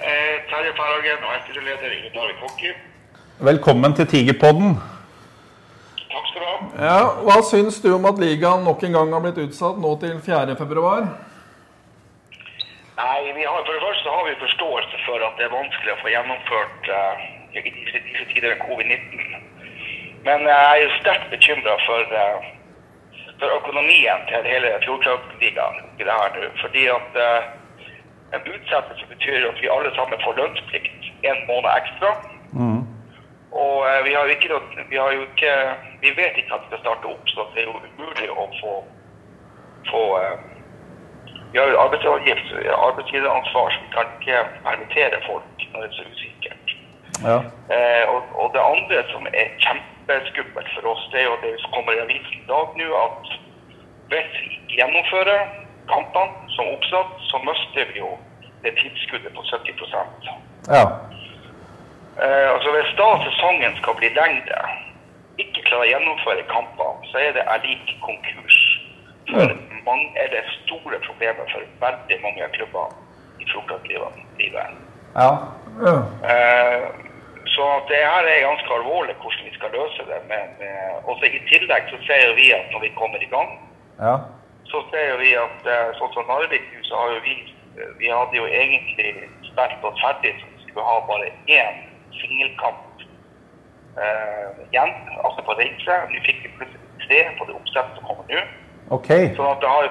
[0.00, 2.72] Eh, Terje Farhagen, AFD-leder i Narvik Hockey.
[3.50, 4.78] Velkommen til Tigerpodden.
[5.98, 6.56] Takk skal du ha.
[6.86, 6.96] Ja,
[7.26, 10.56] Hva syns du om at ligaen nok en gang har blitt utsatt nå til 4.
[12.96, 16.00] Nei, vi har, For det første har vi forståelse for at det er vanskelig å
[16.02, 17.22] få gjennomført uh,
[17.56, 19.38] i disse, tider med covid-19.
[20.26, 22.50] Men jeg er sterkt bekymra for, uh,
[23.40, 26.52] for økonomien til hele Fjordkraftligaen i det her nå.
[26.60, 27.48] Fordi at eh,
[28.36, 32.12] en utsettelse betyr at vi alle sammen får lønnsplikt en måned ekstra.
[33.64, 34.60] Og eh, vi har ikke,
[34.92, 35.52] vi har jo ikke
[36.04, 38.72] Vi vet ikke at vi skal starte opp, så det er jo umulig å få,
[39.90, 40.04] få
[41.52, 44.36] Vi har jo arbeidsgiveransvar, så vi kan ikke
[44.66, 46.66] permittere folk når det er så usikkert.
[47.28, 47.38] Ja.
[47.74, 51.74] Eh, og, og det andre som er kjempeskummelt for oss, det er jo det som
[51.76, 53.34] kommer i avisen i dag nå, at
[54.12, 55.42] hvis vi ikke gjennomfører
[55.92, 58.10] kampene som oppsatt, så mister vi jo
[58.62, 59.82] det tilskuddet på 70
[60.70, 60.84] ja.
[62.22, 64.60] Eh, altså Hvis da sesongen skal bli lengre,
[65.38, 68.58] ikke klarer å gjennomføre kampene, så er det er lik konkurs.
[69.30, 69.54] For
[69.88, 72.86] mange, er det store problemer for veldig mange klubber
[73.42, 74.14] i fotballlivet.
[75.22, 75.30] ja.
[75.86, 75.94] Ja.
[76.32, 76.84] Eh,
[77.54, 80.20] så det her er ganske alvorlig hvordan vi skal løse det.
[80.32, 83.50] Men eh, også i tillegg så ser vi at når vi kommer i gang,
[84.06, 84.14] ja.
[84.70, 87.36] så ser vi at eh, sånn som Narvik så har jo vi
[88.00, 89.12] Vi hadde jo egentlig
[89.48, 91.78] spilt oss ferdig så vi skulle ha bare én
[92.12, 93.00] singelkamp
[93.96, 94.92] eh, igjen,
[95.24, 95.96] altså på reise.
[96.12, 98.42] Vi fikk plutselig tre på det oppsettet som kommer nå.
[98.92, 99.08] OK.
[99.38, 99.86] Sånn at det har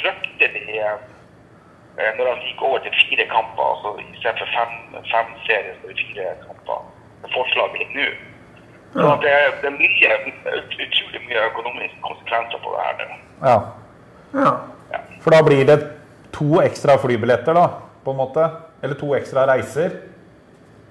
[0.00, 0.96] fryktelig eh,
[2.16, 4.72] Når han gikk over til fire kamper, altså i stedet for fem,
[5.12, 6.82] fem serier, så er det fire kamper.
[7.22, 8.10] Det Forslaget ligger nå.
[8.94, 13.18] Så at det, det er mye, ut- utrolig mye økonomiske konsekvenser på det her nå.
[13.50, 13.56] Ja.
[14.40, 14.54] ja.
[15.22, 15.76] For da blir det
[16.34, 17.66] to ekstra flybilletter, da,
[18.04, 18.48] på en måte?
[18.82, 19.92] Eller to ekstra reiser?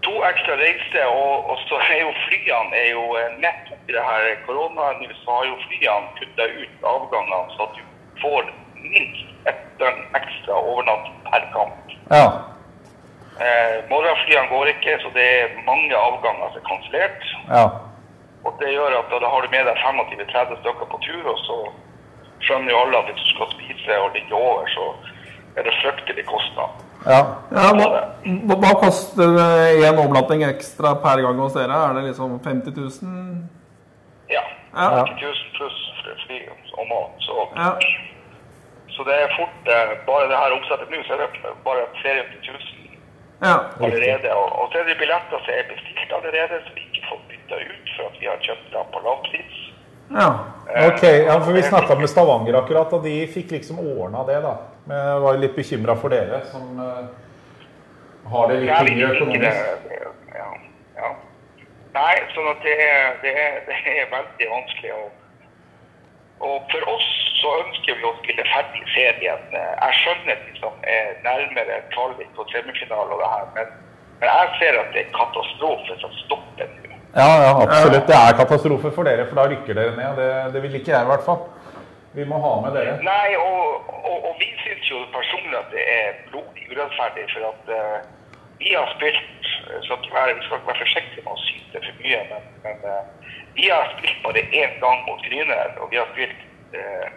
[0.05, 4.03] To ekstra reiser, og, og så er jo flyene er jo eh, Nett oppi det
[4.05, 7.83] her koronaen så har jo flyene kutta ut avgangene, så at du
[8.21, 8.47] får
[8.79, 11.93] minst ett døgn ekstra overnatt per kamp.
[12.13, 12.25] Ja.
[13.43, 17.29] Eh, morgenflyene går ikke, så det er mange avganger som er kansellert.
[17.51, 17.65] Ja.
[18.47, 21.57] Og det gjør at da har du med deg 25-30 stykker på tur, og så
[22.47, 24.85] skjønner jo alle at hvis du skal spise og ligge over, så
[25.59, 26.87] er det fryktelig kostnad.
[27.05, 27.19] Ja.
[27.51, 29.37] ja hva, hva, koster
[29.85, 31.77] én overnatting ekstra per gang hos dere?
[31.89, 33.43] Er det liksom 50 000?
[34.29, 34.43] Ja.
[34.73, 35.05] Ja.
[35.07, 35.79] 50 000 pluss
[36.25, 36.39] fly
[36.77, 37.15] og mat.
[37.25, 37.71] Så, Ja.
[38.95, 42.23] så det er fort eh, Bare det her omsettet nå, så er det bare 300
[42.47, 42.79] 000
[43.47, 43.55] Ja.
[43.85, 44.27] allerede.
[44.35, 47.55] Og, og så er det billetter som er bestilt allerede, som vi ikke får bytta
[47.71, 49.57] ut for at vi har kjøpt dem på lavpris.
[50.11, 50.29] Ja.
[50.69, 54.41] Ok, ja, for Vi snakka med Stavanger akkurat, og de fikk liksom ordna det.
[54.43, 54.55] da.
[54.85, 57.07] Men jeg var litt bekymra for dere som uh,
[58.31, 59.57] har det litt tyngre økonomisk.
[60.35, 60.49] Ja,
[61.01, 61.09] ja.
[61.93, 64.93] Nei, sånn at det, er- det, er- det er veldig vanskelig.
[64.93, 65.09] Og,
[66.49, 67.09] og for oss
[67.41, 69.41] så ønsker vi å spille ferdig serien.
[69.57, 73.73] Jeg skjønner vi som er nærmere Kvalvik og semifinale og det her, men,
[74.21, 76.69] men jeg ser at det er katastrofe som stopper.
[77.15, 78.07] Ja, ja, absolutt.
[78.07, 80.19] Det er katastrofe for dere, for da rykker dere ned.
[80.19, 81.41] Det, det vil ikke jeg i hvert fall.
[82.17, 82.97] Vi må ha med dere.
[83.05, 87.73] Nei, og, og, og vi syns jo personlig at det er blodig urettferdig, for at
[87.73, 87.97] uh,
[88.61, 92.01] vi har spilt eh, så være, Vi skal ikke være forsiktige med å syte for
[92.03, 96.07] mye, men, men uh, vi har spilt bare én gang mot Gryner, og vi har
[96.13, 96.39] spilt
[96.79, 97.07] eh,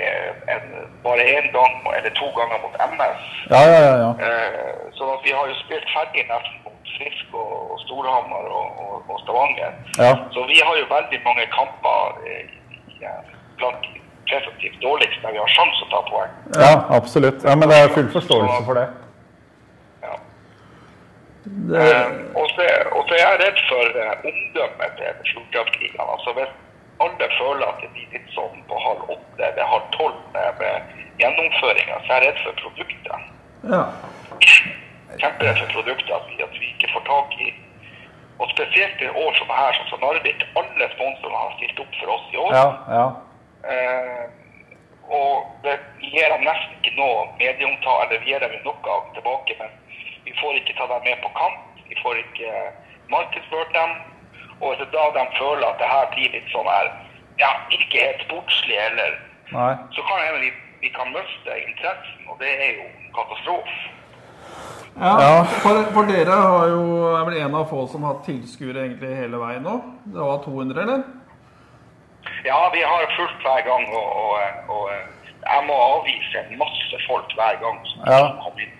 [0.00, 0.64] eh, en,
[1.06, 3.22] bare én gang eller to ganger mot MS.
[3.54, 3.96] Ja, ja, ja.
[4.04, 4.10] ja.
[4.28, 6.63] Eh, sånn at vi har jo spilt ferdig nesten
[6.94, 9.72] Frisk og, og Storhamar og, og, og Stavanger.
[9.98, 10.12] Ja.
[10.34, 12.44] Så vi har jo veldig mange kamper eh,
[12.76, 13.22] i, eh,
[13.58, 13.86] blant
[14.28, 16.36] presumptivt dårligste der vi har sjanse å ta poeng.
[16.64, 17.44] ja, absolutt.
[17.44, 18.86] Ja, Men det er full forståelse for det.
[20.04, 20.14] Ja.
[21.70, 26.08] Det, Eh, og, så, er jeg redd for eh, omdømmet til Fjordkraftligaen.
[26.14, 26.52] Altså hvis
[27.04, 30.96] alle føler at det blir litt sånn på halv åtte eller halv tolv med, med
[31.20, 33.30] gjennomføringa, så er jeg redd for produktet.
[33.74, 33.84] ja.
[35.20, 37.52] Kjemperedd for produktet at vi, at vi ikke får tak i
[38.42, 40.40] Og spesielt i år som her, sånn som Narvik.
[40.58, 42.56] Alle sponsorene har stilt opp for oss i år.
[42.56, 43.04] Ja, ja.
[43.70, 44.24] Eh,
[45.06, 49.70] og det gir dem nesten ikke noe medieomtale, eller vi gir dem noe tilbake, men
[50.26, 51.62] vi får ikke ta dem med på kamp.
[51.86, 52.50] Vi får ikke
[53.14, 53.94] markedsført dem.
[54.60, 56.90] Og det da de føler at det her blir litt sånn her,
[57.38, 59.16] ja, ikke helt sportslig heller,
[59.50, 59.72] Nei.
[59.94, 60.52] så kan hende vi,
[60.84, 63.74] vi kan miste interessen, og det er jo en katastrofe.
[65.00, 65.44] Ja, Ja.
[65.62, 66.82] For, for dere har jo,
[67.18, 69.74] er vel en av få som har hatt tilskuere egentlig hele veien nå.
[70.06, 71.02] Det var 200, eller?
[72.44, 74.88] Ja, vi har fulgt hver gang, og, og, og
[75.44, 78.20] jeg må avvise masse folk hver gang som Ja.
[78.44, 78.72] kommer inn.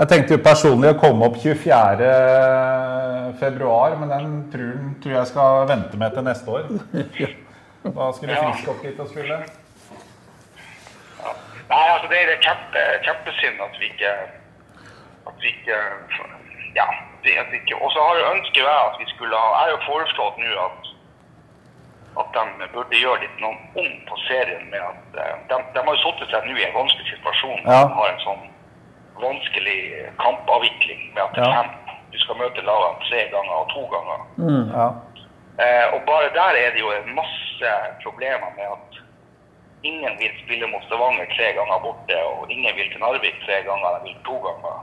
[0.00, 3.34] Jeg tenkte jo personlig å komme opp 24.
[3.40, 6.70] februar, men den turen tror jeg skal vente med til neste år.
[7.80, 8.50] Da skulle Ja.
[8.52, 9.36] friske opp dit og spille.
[11.70, 14.10] Nei, altså det er kjempe, kjempesynd at vi ikke
[15.30, 15.78] At vi ikke
[16.78, 16.86] Ja.
[17.24, 18.26] vi ikke, og så har jeg
[18.86, 20.80] at vi skulle ha Jeg har jo foreslått nå at
[22.20, 25.94] at de burde gjøre litt noe om på serien med at eh, de, de har
[25.94, 27.60] jo satt seg nå i en vanskelig situasjon.
[27.64, 27.84] Ja.
[27.86, 28.42] De har en sånn
[29.20, 29.78] vanskelig
[30.18, 31.62] kampavvikling med at Ja.
[32.10, 34.22] Du skal møte lagene tre ganger og to ganger.
[34.74, 34.86] Ja.
[35.62, 37.70] Eh, og bare der er det jo en masse
[38.02, 38.98] problemer med at
[39.86, 43.98] ingen vil spille mot Stavanger tre ganger borte, og ingen vil til Narvik tre ganger,
[43.98, 44.82] de vil to ganger.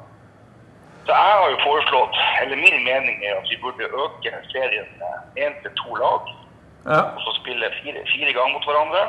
[1.07, 5.13] Så jeg har jo foreslått, eller min mening er at vi burde øke serien med
[5.43, 6.21] én til to lag,
[6.93, 6.99] Ja.
[7.15, 9.03] og så spille fire, fire ganger mot hverandre.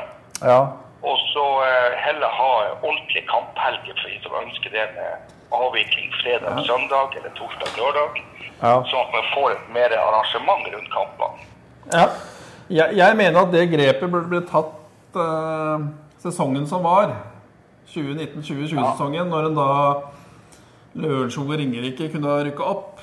[0.51, 0.61] ja.
[1.09, 2.51] Og så eh, heller ha
[2.87, 5.11] ordentlig kamphelger for de som ønsker det med
[5.59, 8.11] avvikling fredag, søndag eller torsdag, lørdag.
[8.63, 8.73] ja.
[8.89, 11.47] Sånn at man får et mer arrangement rundt kampene.
[11.93, 12.05] Ja.
[12.69, 14.75] Jeg, jeg mener at det grepet burde bli tatt
[15.15, 15.77] eh,
[16.25, 17.15] sesongen som var.
[17.93, 19.69] 2019-2020-sesongen, når en da
[20.99, 23.01] Lørenskog og Ringerike kunne ha rykka opp.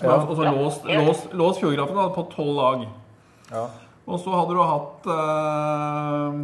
[0.00, 0.16] Ja.
[0.16, 2.84] Og så låst, låst, låst Fjordgrafen på tolv lag.
[3.52, 3.68] ja.
[4.02, 6.38] Og så hadde du hatt eh,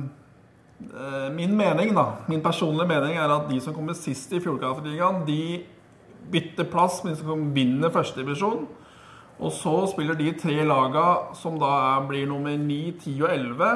[0.94, 5.24] eh, Min mening, da, min personlige mening er at de som kommer sist i Fjordkraftligaen,
[5.26, 5.64] de
[6.30, 8.66] bytter plass med de som vinner førstedivisjon.
[9.38, 13.68] Og så spiller de tre laga som da blir nummer 9, 10 og 11,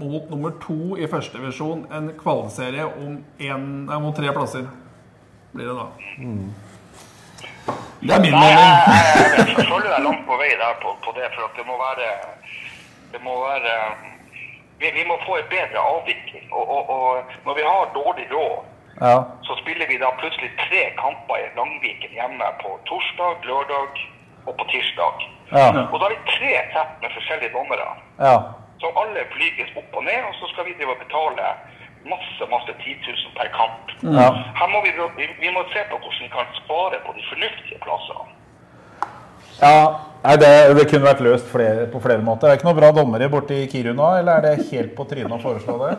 [0.00, 1.84] mot nummer 2 i førstedivisjon.
[1.92, 4.68] En kvalserie om, en, nei, tre plasser.
[5.52, 5.86] Blir det da.
[8.06, 8.70] Det er min Nei, mening.
[9.58, 12.08] jeg, følger deg langt på vei der på, på det, for at det må være
[13.12, 13.74] Det må være
[14.80, 16.46] Vi, vi må få en bedre avvikling.
[16.50, 18.56] Og, og, og når vi har dårlig råd,
[19.06, 19.16] ja.
[19.46, 24.02] så spiller vi da plutselig tre kamper i Langviken hjemme på torsdag, lørdag
[24.48, 25.22] og på tirsdag.
[25.52, 25.68] Ja.
[25.92, 27.88] Og da har vi tre sett med forskjellige dommere.
[28.28, 28.36] ja.
[28.82, 31.50] Så alle flyges opp og ned, og så skal vi drive og betale
[32.10, 33.92] masse masse 10 000 per kamp.
[34.18, 34.28] ja.
[34.60, 37.82] Her må vi, vi, vi må se på hvordan vi kan spare på de fornuftige
[37.84, 38.32] plassene.
[39.60, 39.76] ja.
[40.22, 42.46] Nei, det, det kunne vært løst flere, på flere måter.
[42.46, 45.02] Er Det ikke noen bra dommere borte i Kiru nå, eller er det helt på
[45.10, 45.96] trynet å foreslå det?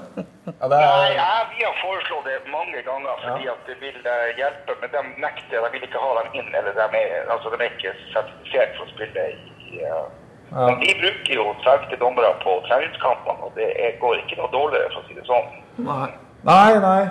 [0.48, 4.00] Ja, det Nei, er, jeg, vi har foreslått det mange ganger fordi at det vil
[4.00, 5.60] eh, hjelpe, men de nekter.
[5.60, 8.88] De vil ikke ha dem inn, eller de er, altså, de er ikke sertifisert for
[8.88, 10.06] å spille i uh...
[10.54, 10.68] Ja.
[10.70, 14.92] Men vi bruker jo svenske dommere på treningskampene, og det er, går ikke noe dårligere,
[14.94, 15.48] for å si det sånn.
[15.78, 16.10] Nei.
[16.44, 17.02] Nei, nei.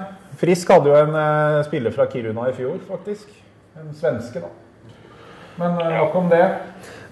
[0.40, 3.29] Frisk hadde jo en eh, spiller fra Kiruna i fjor, faktisk.
[3.79, 4.51] En svenske, da.
[5.59, 6.44] Men eh, nok om det.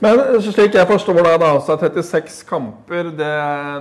[0.00, 3.34] Men slik jeg forstår det, da, så er 36 kamper det,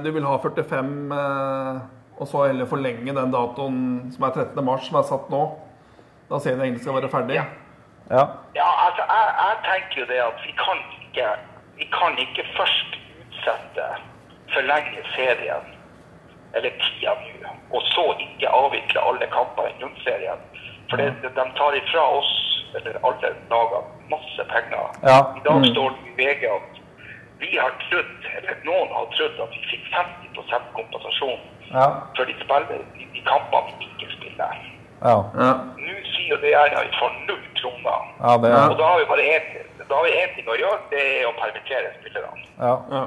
[0.04, 1.80] Du vil ha 45, eh,
[2.20, 3.80] og så heller forlenge den datoen
[4.12, 4.64] som er 13.
[4.66, 5.44] mars, som er satt nå.
[6.30, 7.40] Da serien egentlig skal være ferdig.
[8.10, 8.26] Ja.
[8.58, 11.28] Ja, altså, jeg, jeg tenker jo det at vi kan ikke,
[11.80, 13.88] vi kan ikke først utsette,
[14.54, 15.68] forlenge serien,
[16.58, 17.39] eller tida nå,
[17.72, 20.42] og så ikke avvikle alle kamper i grunnserien.
[20.90, 22.32] For det, de tar ifra oss,
[22.76, 24.88] eller alle lagene, masse penger.
[25.06, 25.20] Ja.
[25.38, 26.80] I dag står det i VG at
[27.40, 31.40] vi har trodd, eller noen har trodd at vi fikk 50 kompensasjon
[31.72, 31.86] Ja.
[32.18, 34.58] for de spiller de, de kampene vi ikke spiller.
[35.06, 35.16] Ja.
[35.38, 35.52] Ja.
[35.78, 38.00] Nå sier regjeringa vi får null kroner.
[38.24, 39.46] ja, det Og da har vi bare én
[39.90, 42.44] da har vi én ting å gjøre, det er å permittere spillerne.
[42.60, 42.76] ja.
[42.98, 43.04] Ja.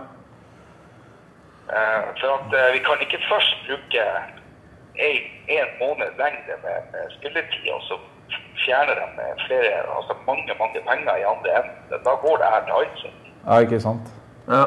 [1.73, 4.03] Uh, for at uh, vi kan ikke først bruke
[4.95, 5.23] en,
[5.59, 7.99] en måned lengre med, med spilletid, og så
[8.65, 12.01] fjerner de med flere, altså mange mange penger i andre enden.
[12.07, 13.15] Da går det her til halsen.
[13.47, 14.07] ja, ikke sant.
[14.49, 14.65] Ja.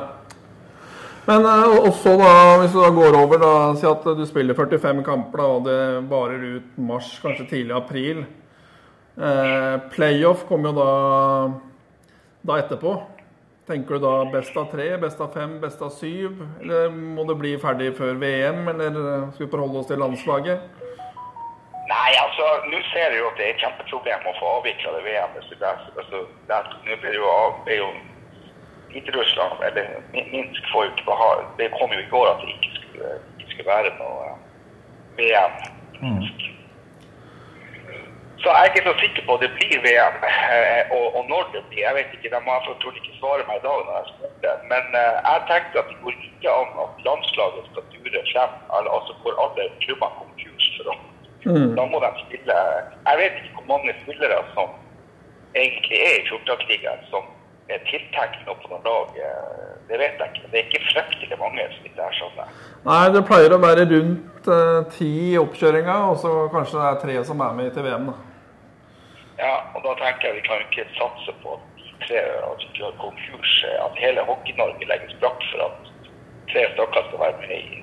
[1.26, 5.04] Men eh, også da, hvis du da går over, da, si at du spiller 45
[5.04, 8.26] kamper, da, og det varer ut mars, kanskje tidlig april.
[9.18, 10.92] Eh, playoff kommer jo da,
[12.46, 12.96] da etterpå.
[13.66, 16.36] Tenker du da best av tre, best av fem, best av syv?
[16.62, 18.98] Eller må det bli ferdig før VM, eller
[19.34, 20.68] skal vi forholde oss til landslaget?
[21.90, 25.04] Nei, altså, nå ser jeg jo at det er et kjempeproblem å få avvikla det
[25.08, 25.66] VM-et.
[25.98, 27.90] Altså, det nå blir jo, av- er jo
[28.94, 32.54] Hviterussland, eller Min- Minsk, får jo ikke beha Det kom jo i går at det
[32.54, 34.38] ikke skulle, ikke skulle være noe eh,
[35.20, 35.58] VM.
[36.06, 36.46] Minsk.
[38.46, 41.48] Så jeg er ikke så sikker på at det blir VM, eh, og, og når
[41.54, 41.82] det blir.
[41.88, 44.52] Jeg vet ikke, De har trolig ikke svare meg i dag når jeg spurte.
[44.72, 49.18] Men eh, jeg tenkte at det går ikke an at landslaget skal dure frem, altså
[49.22, 50.68] hvor alle klubbene konkurs.
[50.78, 50.96] for å
[51.78, 52.54] da må de spille
[53.06, 54.70] Jeg vet ikke hvor mange spillere som
[55.54, 57.28] egentlig er i Fjortakrigen som
[57.70, 59.18] er tiltenkt noe på noen lag.
[59.26, 60.48] eh, Det vet jeg ikke.
[60.52, 62.40] Det er ikke fryktelig mange som ikke er sånn.
[62.86, 67.04] Nei, det pleier å være rundt eh, ti i oppkjøringa, og så kanskje det er
[67.04, 68.10] tre som er med til VM.
[68.14, 68.35] da.
[69.40, 72.22] Ja, og da tenker jeg vi kan ikke satse på at de tre
[72.60, 73.56] vi gjør konkurs.
[73.86, 75.92] At hele Hockey-Norge legges brakk for at
[76.52, 77.82] tre stykker skal være med i,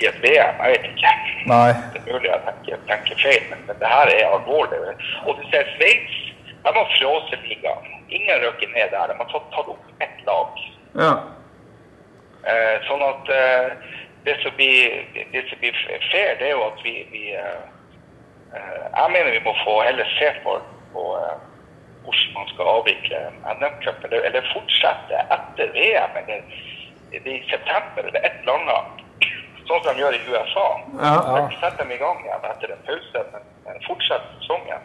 [0.00, 0.60] i et VM.
[0.60, 1.14] Jeg vet ikke.
[1.52, 1.70] Nei.
[1.94, 4.82] Det er mulig jeg tenker, tenker feil, men, men det her er alvorlig.
[5.24, 7.90] Og du ser Sveits, de har frosset ligaen.
[8.10, 9.12] Ingen røker ned der.
[9.12, 10.62] De har tatt, tatt opp ett lag.
[11.00, 11.12] Ja.
[12.50, 13.90] Eh, sånn at eh,
[14.26, 15.76] det, som blir, det som blir
[16.10, 17.68] fair, det er jo at vi, vi eh,
[18.52, 20.56] Jeg mener vi må få heller se på,
[20.94, 21.36] på eh,
[22.04, 23.20] hvordan man skal avvikle
[23.56, 26.40] NM-cup, eller, eller fortsette etter VM, eller
[27.34, 29.04] i september, eller et eller annet.
[29.68, 30.66] Sånn som de gjør i USA.
[30.98, 31.14] Ja.
[31.14, 31.42] ja.
[31.62, 34.72] Sett dem i gang igjen etter en pause, men, men fortsett sesongen.
[34.74, 34.80] ja.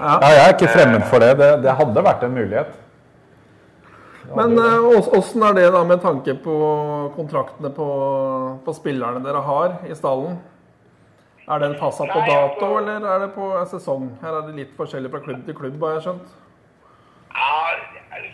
[0.00, 1.34] Ja, jeg er ikke fremmed for det.
[1.38, 2.78] Det, det hadde vært en mulighet.
[4.36, 6.56] Men eh, åssen er det da med tanke på
[7.16, 7.88] kontraktene på,
[8.64, 10.38] på spillerne dere har i stallen?
[11.48, 14.18] Er den fastsatt på dato, altså- eller er det på sesong?
[14.22, 16.28] Her er det litt forskjellig fra klubb til klubb, har jeg skjønt.
[17.34, 17.54] Ja,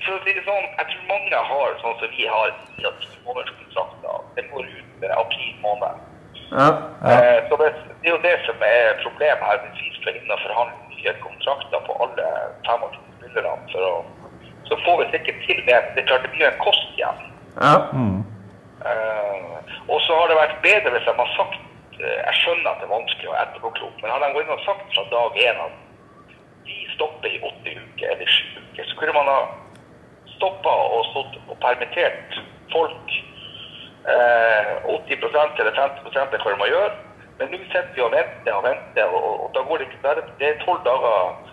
[0.04, 2.48] for å si det sånn, jeg tror mange har sånn som vi har,
[2.88, 4.20] av ti månederskontrakter.
[4.36, 5.96] Det går ut med april måned.
[6.50, 6.68] Ja.
[7.02, 7.48] ja.
[7.48, 7.68] så det,
[8.02, 11.12] det er jo det som er problemet her, hvis vi skal inn og forhandle nye
[11.24, 12.26] kontrakter på alle
[12.68, 13.66] 25 spillerne.
[13.72, 13.94] For å,
[14.68, 15.78] så får vi sikkert til det.
[15.94, 17.18] Det er klart det blir en kost igjen.
[17.62, 17.76] ja.
[18.86, 19.56] Eh,
[19.88, 22.86] og så har det vært bedre hvis de har sagt eh, Jeg skjønner at det
[22.86, 25.78] er vanskelig å etterpåklok, men hadde de gått inn og sagt fra dag én at
[26.66, 29.38] de stopper i åtte uker eller sju uker, så kunne man ha
[30.34, 32.38] stoppa og, og permittert
[32.74, 33.16] folk.
[34.06, 35.24] Eh, 80
[35.62, 36.94] eller 50 er hva må gjøre.
[37.38, 40.22] Men nå sitter vi og venter og venter, og, og, da går det ikke bare
[40.40, 41.50] Det er tolv dager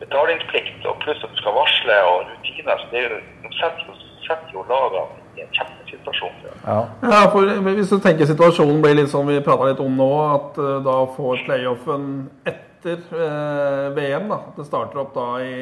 [0.00, 2.80] betalingsplikt, og pluss at du skal varsle og rutiner.
[2.80, 6.34] Så det er jo, de setter jo, jo lagene i en kjempesituasjon.
[6.64, 6.80] Ja.
[7.02, 10.60] Ja, for Hvis du tenker situasjonen blir litt som vi prata litt om nå, at
[10.60, 12.10] uh, da får playoffen
[12.48, 15.56] etter uh, VM da, det starter opp da i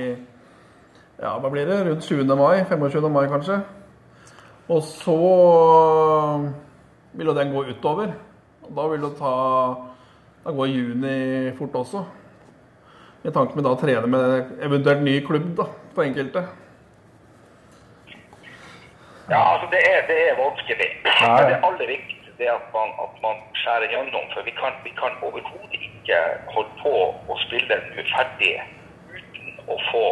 [1.18, 1.80] ja, hva blir det?
[1.82, 2.30] Rundt 20.
[2.38, 2.62] mai?
[2.70, 3.08] 25.
[3.10, 3.58] mai, kanskje?
[4.70, 5.16] Og så
[7.18, 8.12] vil jo den gå utover.
[8.68, 9.34] Og da vil det ta
[10.44, 12.04] Da går juni fort også.
[13.26, 16.44] I tanke med da å trene med eventuelt ny klubb da, for enkelte.
[19.30, 20.88] Ja, altså det er, det er vanskelig.
[21.04, 24.24] Ja, Men det aller viktigste er at man, at man skjærer gjennom.
[24.34, 26.18] For vi kan, vi kan overhodet ikke
[26.54, 26.92] holde på
[27.28, 28.54] å spille den ferdig
[29.12, 30.04] uten å få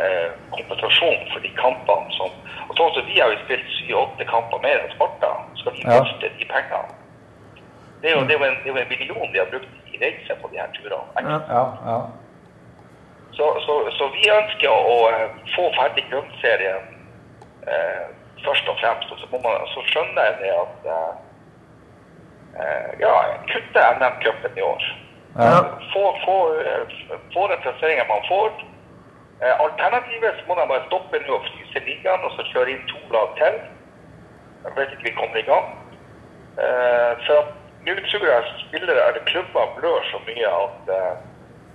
[0.00, 2.30] eh, kompensasjon for de kampene som
[2.66, 5.28] og sånn som Vi har jo spilt syv-åtte kamper mer enn Sparta.
[5.60, 6.00] Skal vi Ja.
[6.02, 6.96] miste de pengene?
[8.02, 10.00] Det er jo, det er en, det er jo en million vi har brukt i
[10.02, 11.22] reise på de her turene.
[11.22, 11.38] Ja.
[11.52, 11.98] Ja, ja.
[13.36, 16.82] Så, så, så vi ønsker å, eh, få ferdig grunnserien
[17.74, 18.04] eh,
[18.44, 19.10] først og fremst.
[19.12, 21.12] Og så, må man, så skjønner jeg det at eh,
[22.60, 23.12] eh, ja,
[23.52, 24.82] kutte NM-cupen i år.
[25.40, 25.58] ja.
[25.92, 26.84] Få, få, eh,
[27.34, 28.50] få den plasseringen man får.
[29.42, 32.86] Eh, alternativet så må de bare stoppe nå og fryse ligaen og så kjøre inn
[32.92, 33.58] to lag til.
[34.64, 35.66] Jeg vet ikke vi kommer i gang.
[36.64, 37.50] Eh, for
[37.86, 41.12] nå tror jeg spillere eller klubber blør så mye at eh,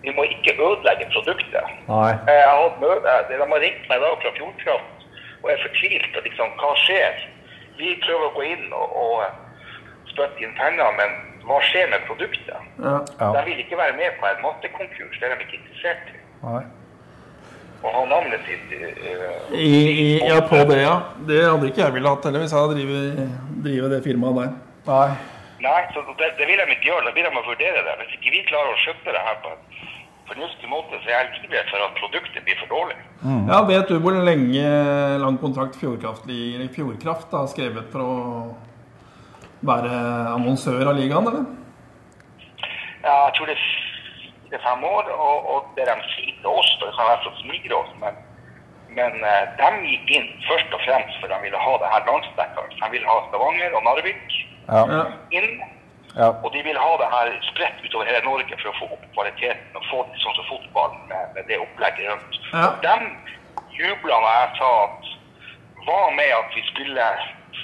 [0.02, 1.70] vi må ikke ødelegge produktet.
[1.88, 2.12] Nei.
[2.28, 5.01] Eh, Jeg har møte, de har ringt meg i dag fra Fjordkraft
[5.42, 6.18] og er fortvilt.
[6.18, 7.24] og Liksom, hva skjer?
[7.80, 11.16] Vi prøver å gå inn og, og spytte inn penger, men
[11.48, 12.70] hva skjer med produktet?
[12.82, 13.00] Ja.
[13.20, 13.32] Ja.
[13.38, 16.22] De vil ikke være med på en mattekonkurs, det er de ikke interessert i.
[16.46, 16.64] Nei.
[17.82, 20.98] Å ha navnet sitt uh, I, i, ja, på det, ja.
[21.26, 22.76] Det hadde ikke jeg ville hatt heller hvis jeg hadde
[23.66, 24.52] drevet, det firmaet der.
[24.86, 25.08] Nei.
[25.62, 27.08] Nei, så det, det vil de ikke gjøre.
[27.08, 27.96] Da vil de vurdere det.
[28.04, 29.56] Hvis ikke vi klarer å skjøtte det her på
[30.30, 32.98] fornuftig måte, så er jeg livredd for at produktet blir for dårlig.
[33.50, 34.66] Ja, Vet du hvor lenge
[35.22, 36.30] lang kontrakt Fjordkraft,
[36.76, 38.16] Fjordkraft har skrevet for å
[39.62, 39.92] være
[40.36, 41.46] annonsør av ligaen, eller?
[43.04, 43.66] Ja, jeg tror det er
[44.50, 47.78] fire-fem år, og, og det de sier til oss, det kan være for å smigre
[47.78, 48.18] oss, men,
[48.98, 52.80] men eh, de gikk inn først og fremst for de ville ha det her landsdekkende.
[52.82, 54.40] De ville ha Stavanger og Narvik
[54.72, 54.82] Ja.
[54.88, 55.04] Ja.
[55.36, 55.62] inn,
[56.18, 56.28] Ja.
[56.44, 59.78] og de vil ha det her spredt utover hele Norge for å få opp kvaliteten
[59.80, 62.40] og få det sånn som fotballen med, med det opplegget rundt.
[62.52, 62.66] Ja.
[62.68, 62.96] Og de
[63.78, 65.12] jubla da jeg sa at
[65.86, 67.22] hva med at vi spiller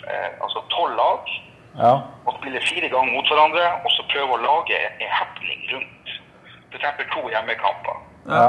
[0.07, 1.33] eh, altså tolv lag
[1.77, 1.91] Ja.
[2.25, 6.15] og spiller fire ganger mot hverandre, og så prøve å lage en happening rundt.
[6.71, 7.03] F.eks.
[7.13, 7.99] to hjemmekamper.
[8.31, 8.47] Ja.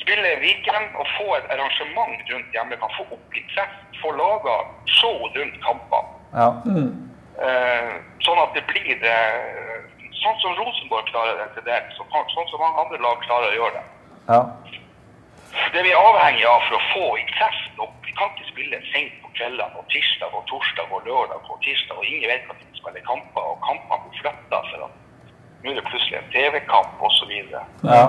[0.00, 2.94] Spille Viken og få et arrangement rundt hjemmekamp.
[2.96, 3.66] Få opp interesse.
[4.00, 4.54] Få laga
[4.96, 6.16] show rundt kampene.
[6.32, 6.48] Ja.
[6.72, 6.88] Eh,
[7.38, 9.78] sånn at det blir eh,
[10.20, 13.58] sånn som Rosenborg klarer det til dels, og sånn som mange andre lag klarer å
[13.58, 13.86] gjøre det.
[14.30, 14.42] Ja.
[15.74, 19.14] Det vi er avhengig av for å få interessen opp Vi kan ikke spille sent
[19.22, 22.78] på kveldene og tirsdag og torsdag og lørdag og tirsdag, og ingen vet når vi
[22.78, 24.98] spiller kamper, og kampene blir flytta for at
[25.62, 27.32] nå er det plutselig en TV-kamp osv.
[27.52, 27.62] Så.
[27.84, 28.04] Ja.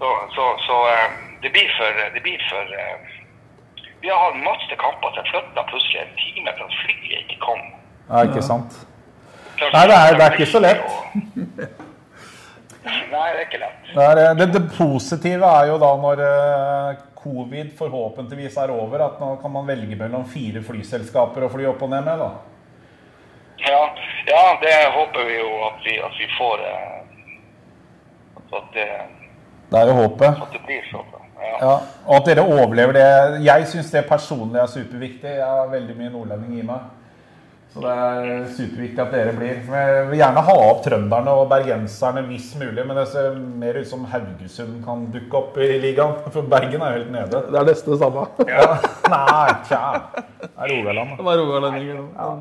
[0.00, 3.18] så, så, så eh, det blir for, det blir for eh,
[4.00, 7.40] Vi har hatt masse kamper som er flytta plutselig en time for at flyet ikke
[7.44, 7.64] kom.
[8.10, 8.78] Ja, ikke sant.
[9.60, 10.86] Nei, det er- det er ikke så lett.
[12.84, 13.80] Nei, det er ikke lett.
[13.94, 19.02] Det, er, eh, det, det positive er jo da når eh, covid forhåpentligvis er over,
[19.04, 22.22] at nå kan man velge mellom fire flyselskaper å fly opp og ned med.
[22.22, 22.30] da.
[23.60, 23.80] Ja,
[24.30, 26.96] ja, det håper vi jo at vi, at vi får eh,
[28.56, 28.86] At det,
[29.70, 30.40] Det er jo håpet.
[30.46, 31.10] at det blir sånn.
[31.40, 31.50] Ja.
[31.60, 31.74] Ja,
[32.06, 33.04] og at dere overlever det.
[33.46, 35.30] Jeg syns det personlig er superviktig.
[35.38, 36.88] Jeg har veldig mye nordlending i meg.
[37.70, 39.58] Så det er superviktig at dere blir.
[39.62, 43.86] Jeg vil gjerne ha opp trønderne og bergenserne hvis mulig, men det ser mer ut
[43.86, 46.16] som Haugesund kan dukke opp i ligaen.
[46.34, 47.44] For Bergen er jo helt nede.
[47.46, 48.26] Det er nesten det samme.
[48.50, 48.66] Ja.
[49.14, 49.82] Nei, tja.
[50.42, 51.14] Det er Rogaland.
[51.20, 52.08] Det var rogalendinger nå.
[52.18, 52.32] Ja.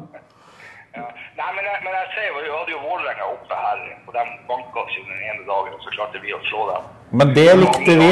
[0.97, 4.23] Nei, men jeg, men jeg sier jo, vi hadde jo Vålerenga oppe her, og de
[4.49, 6.87] banka oss den ene dagen, og så klarte vi å slå dem.
[7.21, 8.09] Men det likte vi.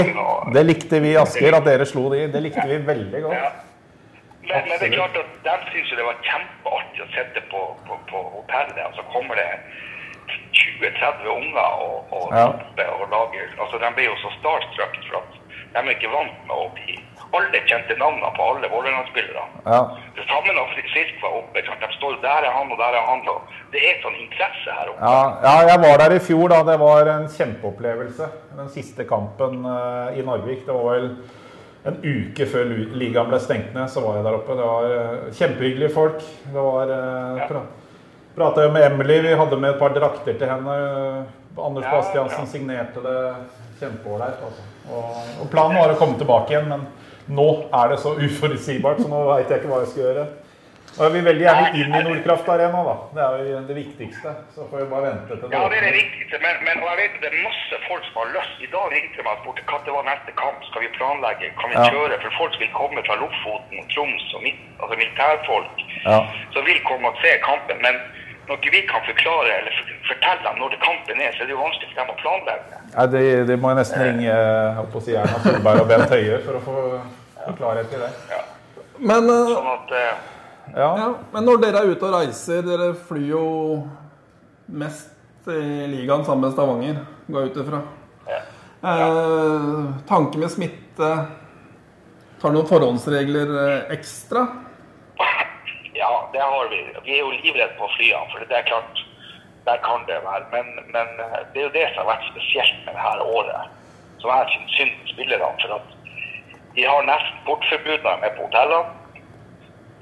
[0.53, 2.27] Det likte vi Asker, at dere slo de.
[2.33, 3.49] Det likte vi veldig Ja.
[4.47, 7.61] Men, men det er klart at de syns jo det var kjempeartig å sitte på,
[7.87, 9.49] på, på hotellet, og så kommer det
[10.27, 12.47] 20-30 unger og, og, Ja.
[12.99, 15.35] og lager Altså, de blir jo så starstruck for at
[15.73, 16.95] de er ikke vant med å bli
[17.35, 19.41] Alle kjente navnene på alle Vålerenga-spillere.
[19.67, 19.79] Ja.
[20.15, 21.61] Det samme når Frisk var oppe.
[21.65, 23.19] Klart, de står der er han, og der er han.
[23.27, 25.09] Og det er sånn interesse her oppe.
[25.11, 26.47] Ja, ja, jeg var der i fjor.
[26.53, 26.61] da.
[26.71, 28.29] Det var en kjempeopplevelse.
[28.61, 30.63] Den siste kampen uh, i Narvik.
[30.69, 31.09] Det var vel
[31.87, 34.55] en uke før ligaen ble stengt ned, så var jeg der oppe.
[34.59, 36.23] Det var eh, kjempehyggelige folk.
[36.45, 37.61] Det var ja.
[38.37, 39.21] Prata jo med Emily.
[39.23, 40.73] Vi hadde med et par drakter til henne.
[41.57, 43.21] Anders Ja, Bastiansen signerte det
[43.79, 44.43] kjempeålreit.
[44.45, 44.65] Altså.
[44.93, 46.85] Og, og planen var å komme tilbake igjen, men
[47.33, 50.27] nå er det så uforutsigbart, så nå veit jeg ikke hva jeg skal gjøre.
[50.97, 52.93] Og er vil veldig gjerne inn i Nordkraft Arena, da.
[53.15, 54.31] Det er jo det viktigste.
[54.55, 56.87] Så får vi bare vente til det Ja, det er det viktigste, men, men og
[56.91, 58.55] jeg vet at det er masse folk som har lyst.
[58.65, 60.59] I dag ringte de meg og spurte hva det var neste kamp.
[60.69, 61.51] Skal vi planlegge?
[61.61, 61.87] Kan vi Ja.
[61.93, 62.15] kjøre?
[62.23, 65.75] For folk vil komme fra Lofoten og Troms og mitt, altså militærfolk
[66.09, 66.19] Ja.
[66.53, 67.77] som vil komme og se kampen.
[67.85, 67.95] Men
[68.47, 69.73] når ikke vi kan forklare eller
[70.09, 72.77] fortelle dem når det kampen er, så er det jo vanskelig for dem å planlegge.
[72.97, 75.89] Nei, det, det må jeg nesten ringe jeg holdt på å si Erna Solberg og
[75.91, 76.75] Bent Høie for å få,
[77.45, 78.11] få klarhet i det.
[78.97, 79.51] Men, uh...
[79.53, 80.13] Sånn at eh,
[80.75, 80.89] Ja.
[80.99, 83.45] ja, men når dere er ute og reiser Dere flyr jo
[84.67, 86.97] mest i ligaen sammen med Stavanger,
[87.31, 87.79] går jeg ut ifra.
[88.83, 91.07] Eh, tanke med smitte
[92.41, 94.43] Tar du noen forhåndsregler eh, ekstra?
[95.97, 96.81] Ja, det har vi.
[97.07, 98.27] Vi er jo livredde på flyene.
[98.29, 99.01] For det er klart,
[99.65, 100.45] der kan det være.
[100.51, 103.73] Men, men eh, det er jo det som har vært spesielt med dette året.
[104.21, 105.49] Som jeg syns synd på spillerne.
[105.63, 105.89] For at
[106.77, 108.96] de har nesten portforbud når de er på hotellene.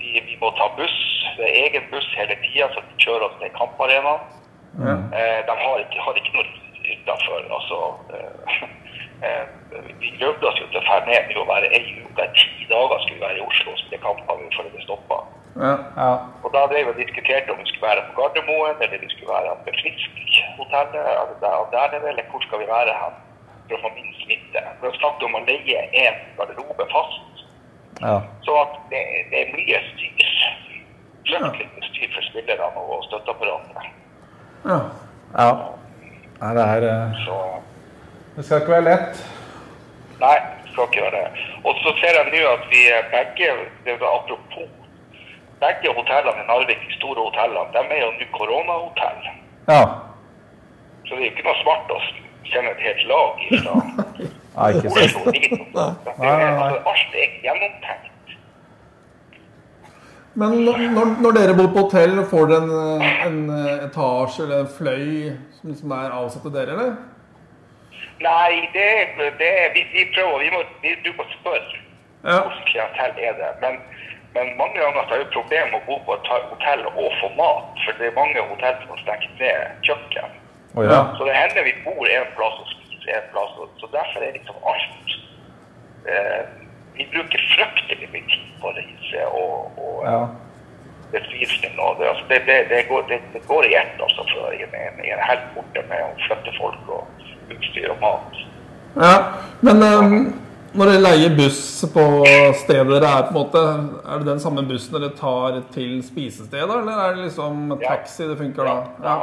[0.06, 0.98] De, vi må ta buss.
[1.38, 4.22] Det er egen buss hele tida, så de kjører oss til kamparenaen.
[4.78, 6.46] Eh, de har ikke, har ikke noe
[6.94, 7.42] utenfor.
[7.58, 7.80] Altså,
[8.14, 8.64] eh,
[9.26, 9.44] eh,
[10.02, 13.02] vi prøvde oss jo til å dra ned til å være ei uke, ti dager
[13.04, 15.20] skulle vi være i Oslo og spille kamper før det stoppa.
[15.56, 15.74] Ja.
[15.96, 16.10] Ja.
[16.44, 19.32] Og da drev vi og diskuterte om vi skulle være på Gardermoen eller vi skulle
[19.32, 23.16] være på Frisk-hotellet eller der, der nede, eller hvor skal vi være hen
[23.70, 24.64] for å få minst smitte.
[24.82, 27.35] Vi har snakket om å leie en garderobe fast,
[28.02, 28.18] ja.
[28.46, 30.34] så at det, det er mye styr.
[31.26, 33.90] Fryktelig styr for spillerne og støtteapparatet.
[34.66, 34.80] ja.
[35.38, 35.50] ja.
[36.42, 37.36] Nei, det er eh, Så
[38.36, 39.22] Det skal ikke være lett.
[40.20, 41.46] nei, det skal ikke være det.
[41.64, 43.48] Og så ser jeg nå at vi er begge,
[43.86, 44.68] det er apropos,
[45.64, 49.22] begge hotellene i Narvik, de store hotellene, de er jo nå koronahotell.
[49.72, 49.82] Ja.
[51.06, 52.00] Så det er jo ikke noe smart å
[52.52, 53.76] sende et helt lag fra
[54.56, 55.26] Nei, ikke sant.
[55.76, 58.12] Altså, alt er gjennomtenkt.
[60.36, 60.78] Men når,
[61.24, 63.38] når- dere bor på hotell, får dere en, en
[63.88, 66.96] etasje eller en fløy som liksom er avsatt til dere, eller?
[68.24, 68.88] Nei, det,
[69.40, 71.82] det vi, vi prøver, vi må, vi, du må spørre
[72.26, 72.40] Ja.
[72.42, 73.50] hvordan klientell er det.
[73.64, 73.76] Men,
[74.36, 77.30] men mange ganger har er det jo med å bo på et hotell og få
[77.40, 80.32] mat, for det er mange hotell som har stengt ned kjøkken.
[80.76, 81.00] Oh, ja.
[81.16, 82.68] Så det hender vi bor en plass og
[83.08, 85.10] en plass, og- så derfor er liksom alt
[86.12, 86.44] eh,
[86.98, 90.20] Vi bruker fryktelig mye tid på reise og, og ja.
[91.12, 91.74] bespisning.
[91.80, 94.76] Og det, altså, det, det, det, går, det, det går i ett altså, for en,
[94.80, 97.04] en, helt borte med å flytte folk og
[97.52, 98.40] utstyr og mat.
[98.96, 99.16] Ja,
[99.62, 100.16] men um,
[100.76, 101.60] når dere leier buss
[101.94, 102.06] på
[102.64, 103.64] stedet dere er, på en måte,
[104.06, 108.40] er det den samme bussen dere tar til spisestedet, eller er det liksom taxi det
[108.40, 108.78] funker da?
[109.04, 109.18] Ja.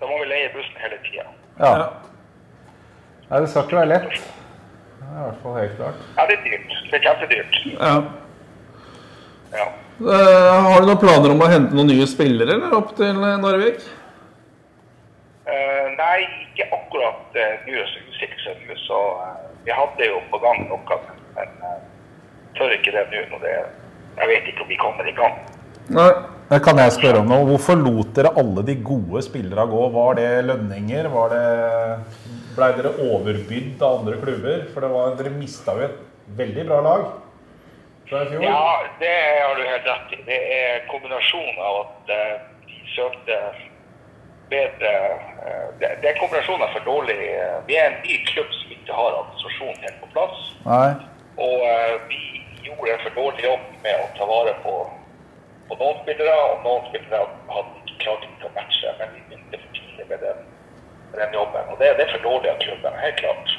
[0.00, 1.26] Da må vi leie bussen hele tida.
[1.58, 1.74] ja.
[1.74, 1.90] Ja.
[3.30, 4.16] Nei, det skal ikke være lett.
[5.00, 6.02] Det er i hvert fall helt klart.
[6.16, 6.72] Ja, det er dyrt.
[6.90, 7.62] Det er kjempedyrt.
[7.76, 7.94] ja.
[9.50, 9.66] Ja.
[10.00, 13.34] Uh, har du noen planer om å hente noen nye spillere eller opp til eh,
[13.42, 13.82] Narvik?
[15.44, 18.54] Uh, nei, ikke akkurat uh, nå så
[18.86, 19.00] så
[19.66, 20.98] vi hadde jo på gang noe,
[21.36, 21.76] men uh,
[22.56, 23.54] tør ikke det nå når det
[24.20, 25.36] Jeg vet ikke om vi kommer i gang.
[25.98, 26.12] Nei.
[26.50, 27.44] Det kan jeg spørre om noe?
[27.46, 29.82] Hvorfor lot dere alle de gode spillere gå?
[29.94, 31.06] Var det lønninger?
[31.12, 31.44] Var det
[32.56, 34.62] Blei dere overbydd av andre klubber?
[34.74, 35.98] For det var, dere mista jo et
[36.38, 37.04] veldig bra lag
[38.10, 38.44] fra i fjor.
[38.44, 40.22] Ja, det har du helt rett i.
[40.26, 42.36] Det er kombinasjonen av at eh,
[42.66, 43.38] de søkte
[44.50, 44.94] bedre
[45.46, 48.74] eh, det, det er kombinasjonen av for dårlig eh, Vi er en ny klubb som
[48.74, 50.46] ikke har administrasjonen helt på plass.
[50.66, 50.88] Nei.
[51.40, 51.62] Og
[52.10, 52.22] vi
[52.66, 54.74] gjorde en for dårlig jobb med å ta vare på,
[55.70, 57.22] på noen spillere, og noen spillere
[57.54, 58.96] hadde ikke klart ikke å matche.
[58.98, 60.42] Men vi begynte for tidlig med den,
[61.18, 61.66] den jobben.
[61.72, 63.58] Og det, det er for dårlig av klubben, helt klart.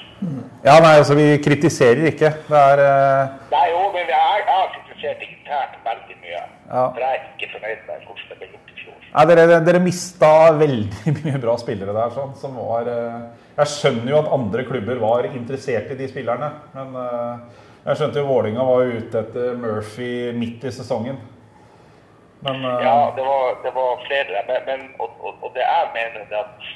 [0.61, 2.29] Ja, nei, altså vi kritiserer ikke.
[2.45, 3.37] Det er uh...
[3.49, 6.41] Nei, jo, men jeg, jeg har kritisert det internt veldig mye.
[6.67, 6.83] Ja.
[6.83, 8.99] For jeg er ikke fornøyd med hvordan det ble gjort i fjor.
[9.07, 10.29] Nei, dere, dere mista
[10.59, 12.13] veldig mye bra spillere der.
[12.13, 13.49] Sånn, som var, uh...
[13.57, 16.51] jeg skjønner jo at andre klubber var interessert i de spillerne.
[16.77, 17.65] Men uh...
[17.87, 21.17] jeg skjønte jo Vålinga var ute etter Murphy midt i sesongen.
[22.45, 24.45] Men Ja, det var, det var flere.
[24.45, 26.71] Men, men, og, og, og det jeg mener er at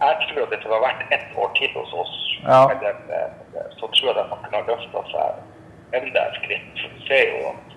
[0.00, 2.16] jeg tror at det var vært ett år til hos oss.
[2.48, 2.60] Ja.
[2.72, 6.68] eller, eh, så tror jeg at man kunne ha løfta seg enda et skritt.
[6.80, 7.68] Du ser jo at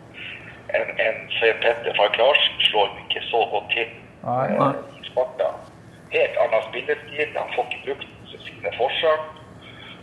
[0.78, 3.90] en, en Svein Petter fra Larsen slår ikke så godt til
[4.24, 4.48] Nei.
[4.56, 5.50] eh, i Sparta.
[6.16, 7.30] Helt annen spillestil.
[7.42, 8.08] Han får ikke brukt
[8.48, 9.24] sine forsøk,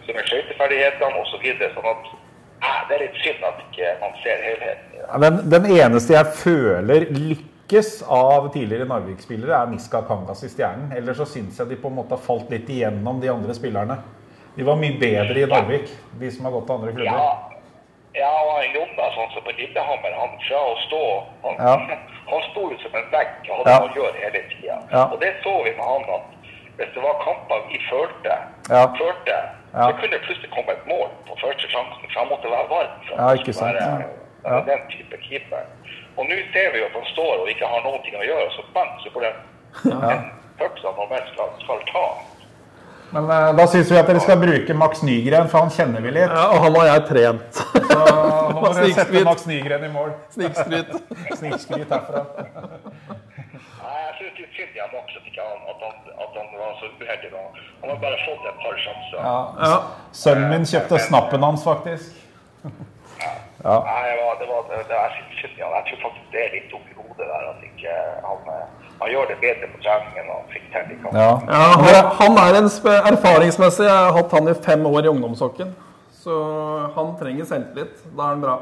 [0.06, 1.30] sine skøyteferdighetene osv.
[1.32, 5.00] Så videre, sånn at eh, det er litt synd at ikke man ser helheten i
[5.00, 5.08] det.
[5.24, 7.08] Den, den eneste jeg føler
[7.70, 10.90] lykkes av tidligere Narvik-spillere, er Niska Kangas i Stjernen.
[10.96, 13.96] Ellers så syns jeg de på en måte har falt litt igjennom de andre spillerne.
[14.56, 15.86] De var mye bedre i Narvik,
[16.18, 17.20] de som har gått til andre klubber.
[17.20, 17.60] Ja,
[18.18, 21.02] ja og han jobba sånn som på Lillehammer, han fra å stå
[21.44, 21.76] Han, Ja.
[22.32, 23.78] han sto jo som en vegg og hadde Ja.
[23.86, 24.76] å gjøre hele tida.
[24.90, 25.04] Ja.
[25.06, 26.26] Og det så vi med han at
[26.76, 28.34] hvis det var kamper vi følte,
[28.70, 28.86] Ja.
[28.98, 29.36] førte
[29.74, 29.86] Ja.
[29.86, 32.94] så kunne det plutselig komme et mål på første sjansen, for han måtte være varm.
[33.06, 33.74] for Ja, ikke sant.
[33.78, 34.60] være- Ja.
[34.64, 35.62] Den type keeper.
[36.16, 38.66] Og nå ser vi jo at han står og ikke har noe å gjøre, så
[38.74, 39.32] bang, så får det
[39.92, 40.18] ja.
[40.61, 42.06] puck som normalt skal, skal ta.
[43.11, 46.12] Men uh, da syns vi at dere skal bruke Max Nygren, for han kjenner vi
[46.14, 46.30] litt.
[46.30, 47.58] Ja, og han har jeg trent.
[47.58, 50.12] Så nå må dere sette Max Nygren i mål.
[50.36, 50.92] Snikskryt.
[51.40, 52.22] Snikskryt herfra.
[53.11, 56.54] Nei, jeg synes det er synd i Max at, ikke han, at, han, at han
[56.61, 57.32] var så uheldig.
[57.80, 59.18] Han har bare fått et par sjanser.
[59.18, 59.36] Ja.
[59.64, 59.74] Ja.
[60.22, 62.14] Sønnen min kjøpte snappen hans, faktisk.
[63.64, 63.76] Ja.
[63.84, 66.52] Nei, det var, det var, det, det, jeg, synes, ja, jeg tror faktisk det er
[66.56, 70.30] litt oppi hodet der at ikke han, eh, han gjør det bedre på trening enn
[70.32, 71.18] han fikk til i kamp.
[71.20, 71.30] Ja.
[71.50, 72.70] Ja, han, han er en
[73.12, 75.74] erfaringsmessig Jeg har hatt han i fem år i ungdomshockeyen.
[76.20, 76.38] Så
[76.96, 78.00] han trenger selvtillit.
[78.16, 78.56] Da er han bra.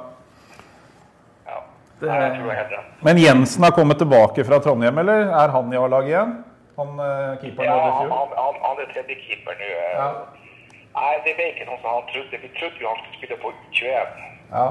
[1.46, 1.58] Ja.
[2.00, 2.84] Det- Nei, jeg tror jeg heter.
[3.06, 6.34] Men Jensen har kommet tilbake fra Trondheim, eller er han i A-laget igjen?
[6.78, 8.14] Han eh, keeperen Ja, i han, fjor?
[8.18, 9.70] han, han, han er tredjekeeper nå.
[9.78, 9.94] eh.
[9.98, 10.10] Ja.
[10.98, 12.38] Nei, det ble ikke noe som han trodde.
[12.42, 14.26] Vi trodde jo han skulle spille på U21.
[14.52, 14.66] Ja.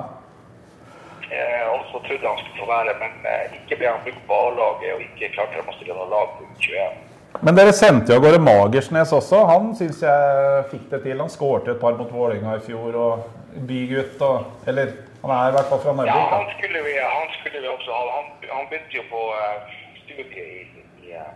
[1.28, 4.38] Eh, og så trodde han skulle få være, men eh, ikke ble han brukt på
[4.48, 7.04] A-laget, og ikke klarte de å stille noe lag på U21.
[7.44, 9.42] Men dere sendte jo av gårde Magersnes også.
[9.50, 11.20] Han syns jeg fikk det til.
[11.22, 12.96] Han skårte et par mot Vålerenga i fjor.
[12.96, 13.28] og
[13.68, 17.62] Bygutt og Eller han er i hvert fall fra Ja, han skulle vi, han skulle
[17.62, 18.02] vi også ha.
[18.16, 21.32] Han, han begynte jo på uh, studiet i, i, eh,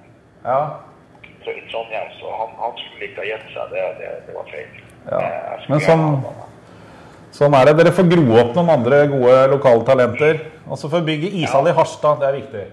[0.46, 0.60] Ja.
[1.30, 3.74] i Trondheim, så han, han skulle ikke ha gitt seg.
[3.74, 4.70] Det, det, det var feil.
[5.12, 5.20] Ja.
[5.20, 6.34] Eh, Men gjerne
[7.32, 7.78] sånn- er det.
[7.80, 10.40] Dere får gro opp noen andre gode lokale talenter.
[10.68, 12.20] Og så får bygge ishall i Harstad.
[12.20, 12.66] Det er viktig.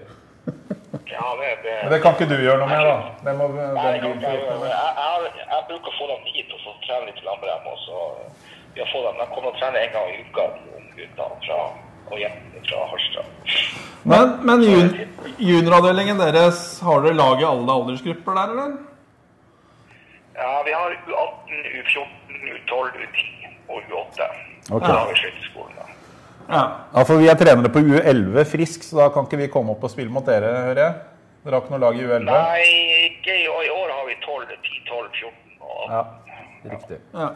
[1.09, 2.97] Ja, det, det, Men det kan ikke du gjøre noe med, da.
[3.25, 4.71] Det må Nei, jeg, jeg, med.
[4.71, 7.67] jeg, jeg bruker å få dem hit og så trene litt til Lamberem.
[7.67, 7.97] Og så
[8.73, 9.19] vi har fått dem.
[9.19, 10.47] De kommer og trener en gang i uka,
[11.45, 11.59] fra
[12.09, 13.27] og jentene fra Harstad.
[14.09, 14.87] Men, men jun
[15.37, 18.77] junioravdelingen deres, har dere lag i alle aldersgrupper der, eller?
[20.39, 23.27] Ja, vi har U18, U14, U12, U10
[23.69, 24.29] og U8.
[24.69, 24.83] Ok.
[24.85, 25.75] Da har vi skyteskolen.
[25.79, 25.85] da.
[26.49, 26.63] Ja.
[26.95, 29.83] Ja, for vi er trenere på U11 frisk, så da kan ikke vi komme opp
[29.85, 30.93] og spille mot dere, hører jeg.
[31.45, 32.25] Dere har ikke noe lag i U11?
[32.27, 32.63] Nei,
[33.09, 33.63] ikke i år.
[33.65, 36.01] I år har vi 12, 10, 12, 14 og Ja,
[36.73, 36.99] riktig.
[37.15, 37.29] ja.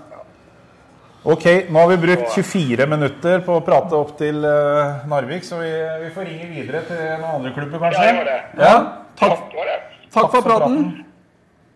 [1.23, 5.61] Ok, nå har vi brukt 24 minutter på å prate opp til uh, Narvik, så
[5.61, 5.69] vi,
[6.03, 8.03] vi får ringe videre til noen andre klubber, kanskje?
[8.03, 8.39] Ja, gjør det.
[8.59, 8.73] ja.
[9.15, 9.77] Takk, Takk for det.
[10.17, 10.81] takk for praten.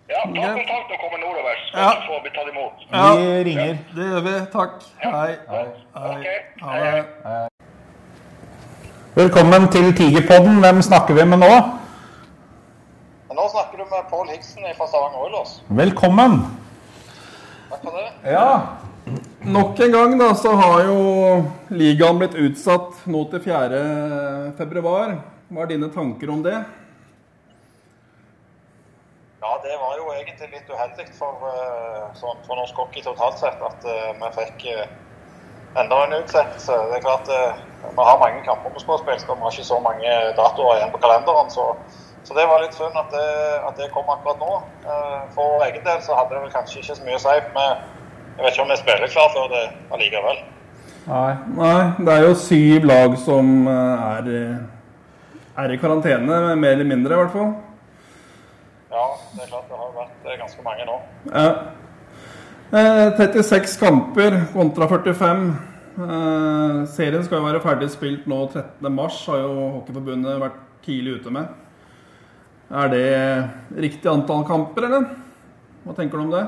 [0.08, 1.90] Ja, ta kontakt og komme nordover, så Ja.
[1.92, 2.76] få får bli tatt imot.
[2.92, 3.16] Ja.
[3.16, 3.78] Vi ringer.
[3.96, 4.36] Det gjør vi.
[4.52, 4.72] Takk.
[5.04, 5.36] Hei.
[5.50, 5.66] Hei.
[5.96, 6.38] Okay.
[6.64, 6.80] Hei.
[6.82, 7.04] Hei.
[7.26, 7.48] Hei.
[9.16, 10.62] Velkommen til Tigerpodden.
[10.64, 11.52] Hvem snakker vi med nå?
[13.36, 15.62] Nå snakker du med Pål Hiksen fra Stavanger Oilers.
[15.70, 16.40] Velkommen.
[17.70, 18.32] Takk for det.
[18.32, 18.62] Ja.
[19.44, 24.54] Nok en gang da, så har jo ligaen blitt utsatt nå til 4.
[24.58, 25.18] februar.
[25.52, 26.64] Hva er dine tanker om det?
[29.48, 33.62] Ja, det var jo egentlig litt uheldig for, eh, sånn, for norsk hockey totalt sett
[33.64, 34.90] at eh, vi fikk eh,
[35.80, 36.80] enda en utsettelse.
[36.90, 40.16] Det er klart Vi har mange kamper på spørsmål, og vi har ikke så mange
[40.36, 41.52] datoer igjen på kalenderen.
[41.54, 41.64] Så,
[42.28, 43.16] så det var litt synd at
[43.70, 44.58] at det kom akkurat nå.
[45.36, 47.36] For vår egen del så hadde det vel kanskje ikke så mye å si.
[47.56, 47.86] Men
[48.36, 49.64] jeg vet ikke om vi spiller klar før det
[49.96, 50.42] allikevel.
[51.08, 51.32] Nei.
[51.62, 54.28] Nei, det er jo syv lag som er,
[55.64, 57.56] er i karantene, mer eller mindre i hvert fall.
[58.92, 60.98] Ja, det er klart det har vært eh, ganske mange nå.
[61.34, 61.48] Ja.
[62.68, 65.48] Eh, 36 kamper kontra 45.
[65.98, 68.92] Eh, serien skal jo være ferdig spilt nå 13.
[68.94, 71.50] mars, har jo Hockeyforbundet vært tidlig ute med.
[72.68, 73.08] Er det
[73.80, 75.06] riktig antall kamper, eller?
[75.86, 76.46] Hva tenker du om det?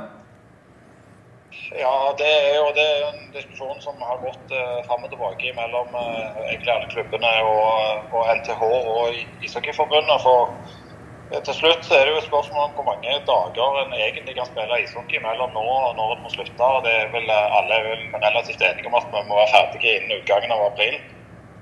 [1.79, 5.51] Ja, det er jo det er en diskusjon som har gått eh, fram og tilbake
[5.57, 10.21] mellom eh, egentlig alle klubbene og, og NTH og I- Ishockeyforbundet.
[10.25, 10.88] For eh,
[11.29, 14.79] til slutt er det jo et spørsmål om hvor mange dager en egentlig kan spille
[14.83, 16.63] ishockey mellom nå og når en må slutte.
[16.75, 19.53] og det er vel eh, Alle er vel relativt enige om at vi må være
[19.55, 20.95] ferdige innen utgangen av april.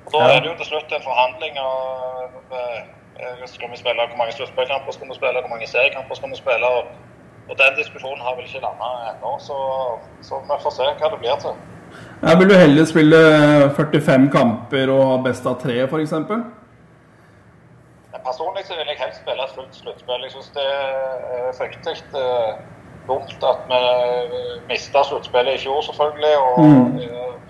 [0.06, 2.80] Og Da er det jo til slutt en forhandling av eh,
[3.20, 6.44] eh, skal vi spille, hvor mange sluttspillkamper skal vi spille, hvor mange seriekamper skal vi
[6.44, 6.68] spille.
[6.78, 6.84] og
[7.50, 9.58] og Den diskusjonen har vel ikke landa ennå, så,
[10.22, 11.54] så vi får se hva det blir til.
[12.28, 13.20] Jeg vil du heller spille
[13.78, 16.14] 45 kamper og ha best av tre, f.eks.?
[18.26, 20.24] Personlig så vil jeg helst spille et fullt sluttspill.
[20.24, 22.54] Jeg syns det er fryktelig eh,
[23.08, 23.82] dumt at vi
[24.72, 26.34] mista sluttspillet i fjor, selvfølgelig.
[26.38, 26.98] Og mm.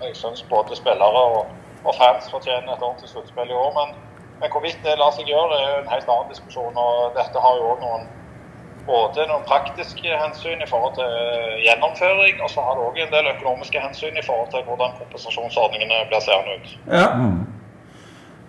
[0.02, 1.46] jeg syns både spillere og,
[1.84, 3.72] og fans fortjener et ordentlig sluttspill i år.
[3.78, 3.96] Men,
[4.40, 6.80] men hvorvidt det lar seg gjøre, er en helt annen diskusjon.
[6.86, 8.08] Og dette har jo òg noen
[8.88, 13.12] både noen praktiske hensyn i forhold til eh, gjennomføring, og så har det òg en
[13.12, 16.74] del økonomiske hensyn i forhold til hvordan kompensasjonsordningene blir seende ut.
[16.88, 17.08] Ja.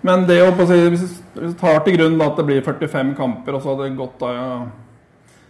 [0.05, 3.57] Men det å si, hvis du tar til grunn da, at det blir 45 kamper,
[3.57, 4.47] og så hadde det gått da ja,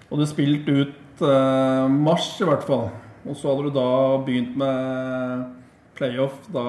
[0.09, 2.87] Og du spilt ut eh, mars i hvert fall,
[3.27, 3.89] og så hadde du da
[4.25, 5.43] begynt med
[5.99, 6.63] playoff da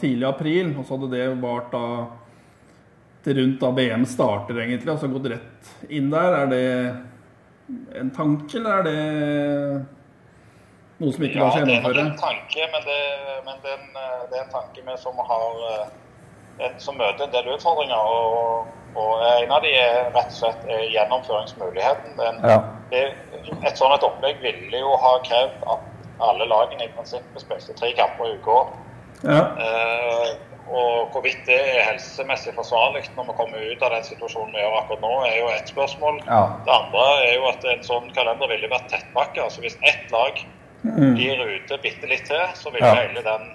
[0.00, 1.84] tidlig april, og så hadde det vart da
[3.26, 6.40] til rundt da VM starter, egentlig, altså gått rett inn der.
[6.40, 6.64] Er det
[8.00, 9.86] en tanke, eller er det
[11.02, 12.04] noe som ikke lar Ja, seg det er nok gjennomføre?
[12.06, 12.98] en tanke, men, det,
[13.46, 15.86] men det, er en, eh, det er en tanke vi som har eh,
[16.78, 17.96] som møter en del utfordringer.
[17.96, 22.16] Og, og en av de er rett og slett er gjennomføringsmuligheten.
[22.20, 22.58] Den, Ja.
[22.90, 23.04] det,
[23.66, 25.80] et sånt et opplegg ville jo ha krevd at
[26.20, 28.66] alle lagene i prinsippet spilte tre kamper i uka
[29.24, 29.42] Ja.
[29.64, 30.36] Eh,
[30.68, 34.74] og hvorvidt det er helsemessig forsvarlig når vi kommer ut av den situasjonen vi gjør
[34.80, 36.18] akkurat nå, er jo ett spørsmål.
[36.26, 36.40] Ja.
[36.66, 39.44] Det andre er jo at en sånn kalender ville vært tettpakka.
[39.46, 40.40] Altså hvis ett lag
[40.82, 43.46] blir ute bitte litt til, så ville hele den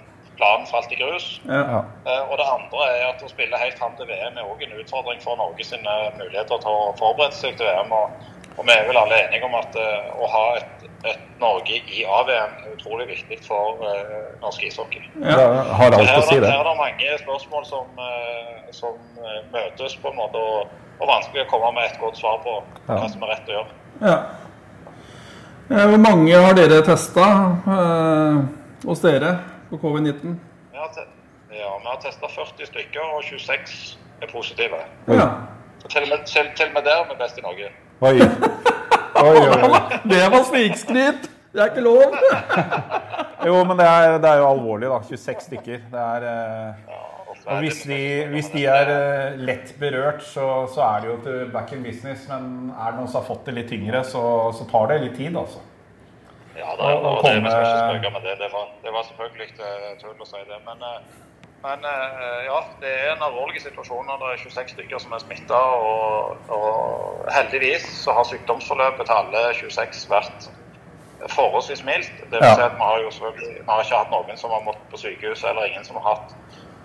[0.42, 1.26] planen falt i grus.
[1.46, 1.80] Ja.
[2.10, 4.78] Eh, Og det andre er at å spille helt fram til VM er også en
[4.82, 7.94] utfordring for Norge sine muligheter til å forberede seg til VM.
[7.94, 11.78] Og, og vi er vel alle enige om at eh, å ha et, et Norge
[11.94, 15.00] i A-VM er utrolig viktig for uh, norsk ishockey.
[15.24, 15.38] Ja,
[15.78, 17.88] har alt her, å si, her er det mange spørsmål som,
[18.76, 19.00] som
[19.50, 20.70] møtes på en måte, og,
[21.00, 22.54] og vanskelig å komme med et godt svar på
[22.86, 23.00] Ja.
[23.00, 23.74] hva som er rett å gjøre.
[24.04, 24.16] Ja.
[25.72, 27.26] Hvor mange har dere testa
[27.74, 28.38] eh,
[28.86, 29.32] hos dere
[29.72, 30.36] på covid-19?
[30.72, 31.04] Vi har, te
[31.56, 34.80] ja, vi har testa 40 stykker, og 26 er positive.
[35.08, 35.28] Ja.
[35.88, 37.70] Til, og med, til, til og med der er vi best i Norge.
[38.00, 38.14] Oi.
[39.22, 39.80] Oi, oi, oi.
[40.12, 41.28] Det var snikskryt!
[41.52, 42.16] Det er ikke lov!
[43.42, 45.00] Jo, men det er, det er jo alvorlig, da.
[45.02, 45.80] 26 stykker.
[45.90, 46.92] Det er eh,
[47.26, 47.96] Og Og hvis de,
[48.30, 52.28] hvis de er eh, lett berørt, så, så er det jo til back in business.
[52.30, 54.22] Men er det noen som har fått det litt tyngre, så,
[54.54, 55.58] så tar det litt tid, altså.
[56.62, 57.34] Ja, da, Og- og det,
[58.06, 58.38] komme- det.
[58.38, 60.58] Det var, det var selvfølgelig eh, tull å si det.
[60.68, 61.00] Men, eh,
[61.66, 65.22] men eh, ja, det er en alvorlig situasjon når det er 26 stykker som er
[65.24, 65.58] smitta.
[65.58, 70.50] Og, og heldigvis så har sykdomsforløpet til alle 26 vært
[71.30, 72.10] forholdsvis mildt.
[72.30, 74.88] Det vil si at vi har jo vi har ikke hatt noen som har måttet
[74.90, 76.34] på sykehus, eller ingen som har hatt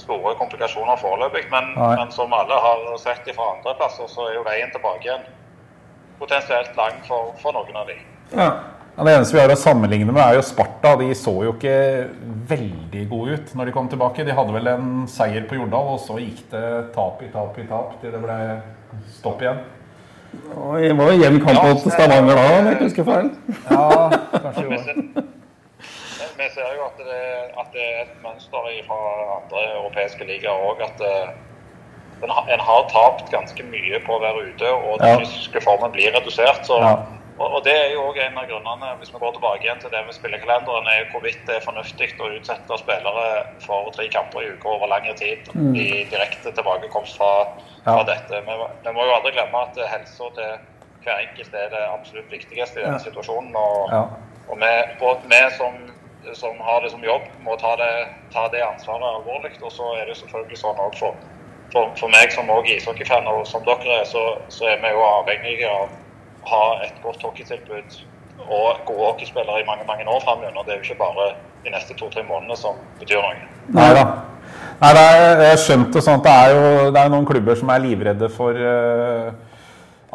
[0.03, 1.47] store komplikasjoner foreløpig.
[1.51, 5.25] Men, men som alle har sett fra andre plasser, så er jo veien tilbake igjen
[6.19, 7.97] potensielt lang for, for noen av de.
[8.37, 8.51] Ja.
[8.97, 10.95] Ja, det eneste vi har å sammenligne med, er jo Sparta.
[10.97, 11.73] De så jo ikke
[12.49, 14.23] veldig gode ut når de kom tilbake.
[14.25, 16.63] De hadde vel en seier på Jordal, og så gikk det
[16.95, 18.37] tap i tap i tap til det ble
[19.19, 19.59] stopp igjen.
[20.57, 23.29] Og Det var jo jevn kamp mot Stavanger da, om jeg ikke husker feil.
[23.69, 24.79] Ja, kanskje jo.
[26.37, 27.21] vi ser jo at det,
[27.61, 28.97] at det er et mønster fra
[29.37, 30.81] andre europeiske ligaer òg.
[30.87, 31.13] At det,
[32.23, 35.21] den, har- en har tapt ganske mye på å være ute, og den Ja.
[35.21, 36.65] fysiske formen blir redusert.
[36.65, 36.95] Så, Ja.
[37.39, 39.91] Og, og Det er jo òg en av grunnene, hvis vi går tilbake igjen til
[39.93, 43.27] det med spillekalenderen, er hvorvidt det er fornuftig å utsette spillere
[43.65, 47.31] for tre kamper i uka over lengre tid i direkte tilbakekomst fra,
[47.83, 48.03] fra Ja.
[48.03, 48.41] dette.
[48.47, 48.55] Vi,
[48.87, 50.57] vi må jo aldri glemme at helsa til
[51.03, 53.55] hver enkelt er det absolutt viktigste i denne situasjonen.
[53.55, 54.01] og Ja.
[54.49, 55.73] og vi, både vi som,
[56.33, 59.53] som har det som jobb, må ta det, ta det ansvaret alvorlig.
[59.61, 61.15] Og så er det selvfølgelig sånn òg for,
[61.71, 65.03] for, for meg som også ishockeyfan, og som dere er, så, så er vi jo
[65.05, 65.89] avhengige av
[66.51, 67.99] ha et godt hockeytilbud
[68.47, 70.63] og gode hockeyspillere i mange mange år framover.
[70.63, 71.27] Det er jo ikke bare
[71.65, 73.35] de neste to-tre månedene som betyr noe.
[73.75, 74.05] Nei da.
[74.77, 77.71] Nei, det er, jeg skjønte sånn at det er jo det er noen klubber som
[77.73, 79.31] er livredde for uh,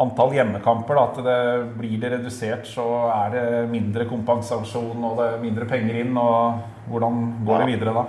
[0.03, 0.99] antall hjemmekamper.
[0.99, 1.39] Da, at det,
[1.80, 6.14] blir det redusert, så er det mindre kompensasjon og det er mindre penger inn.
[6.16, 6.62] og
[6.93, 8.07] Hvordan går det videre da?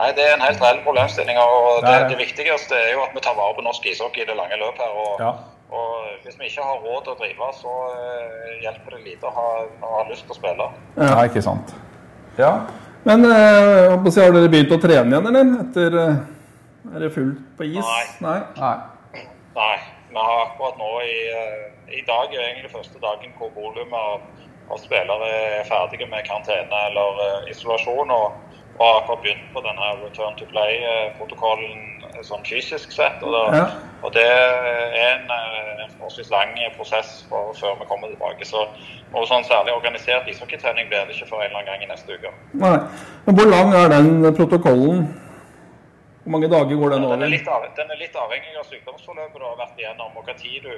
[0.00, 1.38] Nei, Det er en helt reell problemstilling.
[1.40, 2.10] og Det det, det.
[2.12, 4.78] det viktigste er jo at vi tar vare på norsk ishockey i det lange løp
[4.78, 4.92] her.
[5.06, 5.32] og Ja.
[5.70, 9.34] Og hvis vi ikke har råd til å drive, så eh, hjelper det lite å
[9.36, 9.48] ha,
[9.86, 10.66] å ha lyst til å spille.
[10.98, 11.74] ja, ikke sant.
[12.38, 12.54] Ja.
[13.06, 15.54] Men eh, har dere begynt å trene igjen, eller?
[15.62, 16.18] Etter eh,
[16.90, 17.86] Er det fullt på is?
[18.20, 18.40] Nei.
[18.58, 18.76] Nei.
[19.56, 19.76] Nei,
[20.10, 21.64] vi har akkurat nå i, eh,
[22.00, 24.26] i dag er egentlig første dagen hvor volumet av,
[24.70, 28.12] av spillere er ferdige med karantene eller isolasjon.
[28.14, 28.49] Og,
[28.80, 31.80] og akkurat begynt på denne return to play-protokollen
[32.14, 33.20] eh, sånn fysisk sett.
[33.22, 33.66] Og, det, Ja.
[34.02, 38.44] og det er en, eh, en forholdsvis lang prosess for, før vi kommer tilbake.
[38.48, 38.64] Så
[39.12, 42.16] noe sånn særlig organisert ishockeytrening blir det ikke før en eller annen gang i neste
[42.16, 42.32] uke.
[42.54, 42.78] Nei.
[43.26, 45.04] Men hvor lang er den protokollen?
[46.24, 47.26] Hvor mange dager går den Den er, over?
[47.36, 50.62] litt av, den er litt avhengig av sykdomsforløpet du har vært igjennom, og hva tid
[50.62, 50.72] du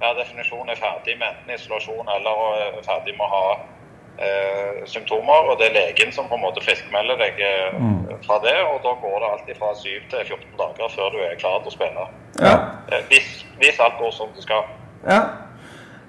[0.00, 3.56] per definisjon er ferdig med enten isolasjon eller er ferdig med å ha
[4.18, 5.50] eh, symptomer.
[5.50, 7.40] og Det er legen som på en måte friskmelder deg
[7.78, 7.96] mm.
[8.26, 8.56] fra det.
[8.68, 11.72] og Da går det alltid fra 7 til 14 dager før du er klar til
[11.72, 12.06] å spille.
[12.40, 12.54] Ja.
[12.92, 14.70] Eh, hvis, hvis alt går som det skal.
[15.08, 15.24] ja.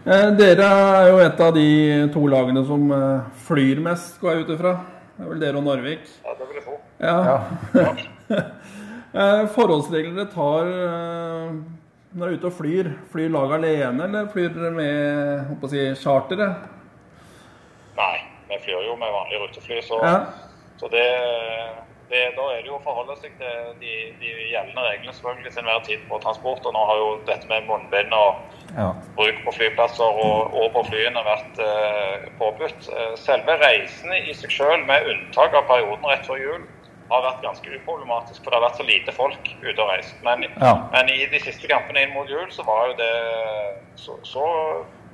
[0.08, 1.70] Eh, Dere er jo et av de
[2.14, 4.78] to lagene som eh, flyr mest, går jeg ut ifra.
[5.18, 6.06] Det er vel dere og Narvik.
[6.24, 6.78] Ja, det vil jeg tro.
[7.04, 7.18] Ja.
[7.76, 8.46] Ja.
[9.18, 11.54] Eh, Forholdsregler tar eh,
[12.12, 16.50] når dere er ute og flyr, flyr laget alene, eller flyr dere med si, chartere?
[18.50, 20.18] Vi flyr jo med vanlig rutefly, så, Ja.
[20.80, 21.06] så det,
[22.10, 25.64] det, da er det jo å forholde seg til de, de gjeldende reglene selvfølgelig til
[25.64, 26.66] enhver tid på transport.
[26.66, 28.36] Og nå har jo dette med munnbind og
[28.78, 28.92] Ja.
[29.16, 32.90] bruk på flyplasser og, og på flyene vært eh, påbudt.
[32.92, 36.66] Eh, Selve reisen i seg selv, med unntak av perioden rett før jul,
[37.10, 40.16] har vært ganske uproblematisk, for det har vært så lite folk ute og reist.
[40.24, 40.74] Men, Ja.
[40.92, 43.14] men i de siste kampene inn mot jul, så var jo det
[43.96, 44.44] så, så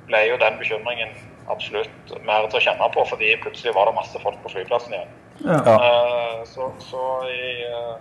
[0.08, 1.14] ble jo den bekymringen
[1.52, 5.14] absolutt mer til å kjenne på, fordi plutselig var det masse folk på flyplassen igjen.
[5.44, 5.60] Ja.
[5.60, 7.96] Uh, så, så i, uh,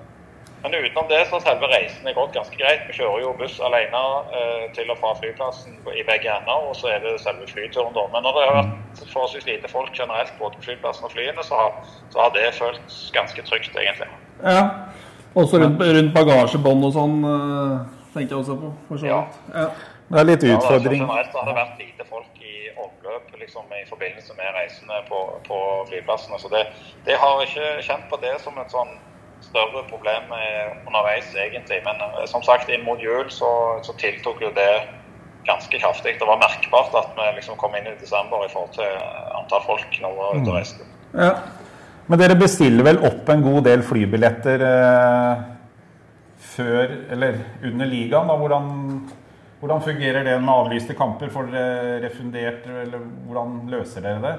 [0.64, 2.86] men utenom det så har selve reisen er gått ganske greit.
[2.88, 6.94] Vi kjører jo buss alene uh, til og fra flyplassen i begge ender, og så
[6.94, 8.06] er det selve flyturen, da.
[8.14, 11.60] Men når det har vært forholdsvis lite folk generelt både på flyplassen og flyene, så
[11.60, 14.12] har, så har det føltes ganske trygt, egentlig.
[14.44, 14.68] ja.
[15.34, 18.68] Også rundt, rundt bagasjebånd og sånn, tenkte tenker jeg også på.
[18.86, 19.22] For så Ja.
[19.50, 19.64] Ja.
[20.10, 21.02] Det er litt Ja, altså, utfordring.
[21.02, 25.58] generelt har det vært lite folk i omløp liksom, i forbindelse med reisene på, på
[25.90, 26.40] flyplassene.
[26.40, 26.66] Så det,
[27.06, 28.94] det har ikke kjent på det som et sånn
[29.44, 31.82] større problem eh, underveis, egentlig.
[31.88, 34.72] Men eh, som sagt, inn mot jul så, så tiltok jo det
[35.48, 36.16] ganske kraftig.
[36.20, 38.94] Det var merkbart at vi liksom kom inn i desember i forhold til
[39.36, 40.88] antall folk når vi var ute og reiste.
[41.14, 41.34] Ja.
[42.08, 45.44] Men dere bestiller vel opp en god del flybilletter eh,
[46.54, 48.32] før eller under ligaen?
[48.32, 48.72] da, hvordan,
[49.64, 51.32] hvordan fungerer det med avlyste kamper?
[51.32, 53.00] Får dere refundert, eller
[53.30, 54.34] hvordan løser dere det?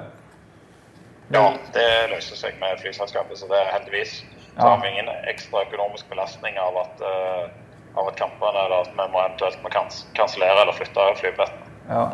[1.33, 4.19] Ja, det løser seg med flyselskapet, så det er heldigvis.
[4.21, 4.69] Så Ja.
[4.75, 7.49] har vi ingen ekstra økonomisk belastning av at, eh,
[7.97, 11.61] av at kampene eller at vi må eventuelt må kans kansellere eller flytte flybilletten.
[11.89, 12.05] Ja.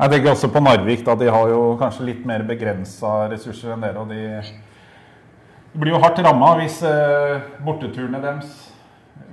[0.00, 1.04] Jeg tenker også på Narvik.
[1.04, 3.98] da, De har jo kanskje litt mer begrensa ressurser enn dere.
[3.98, 4.42] og de
[5.76, 8.72] blir jo hardt ramma hvis eh, borteturene deres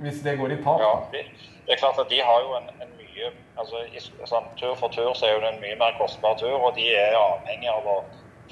[0.02, 0.80] hvis det går i tap.
[0.80, 1.22] Ja, de,
[1.66, 4.88] det er klart at de har jo en, en mye altså i, sånn, Tur for
[4.94, 7.86] tur så er jo det en mye mer kostbar tur, og de er avhengig av
[7.86, 7.96] å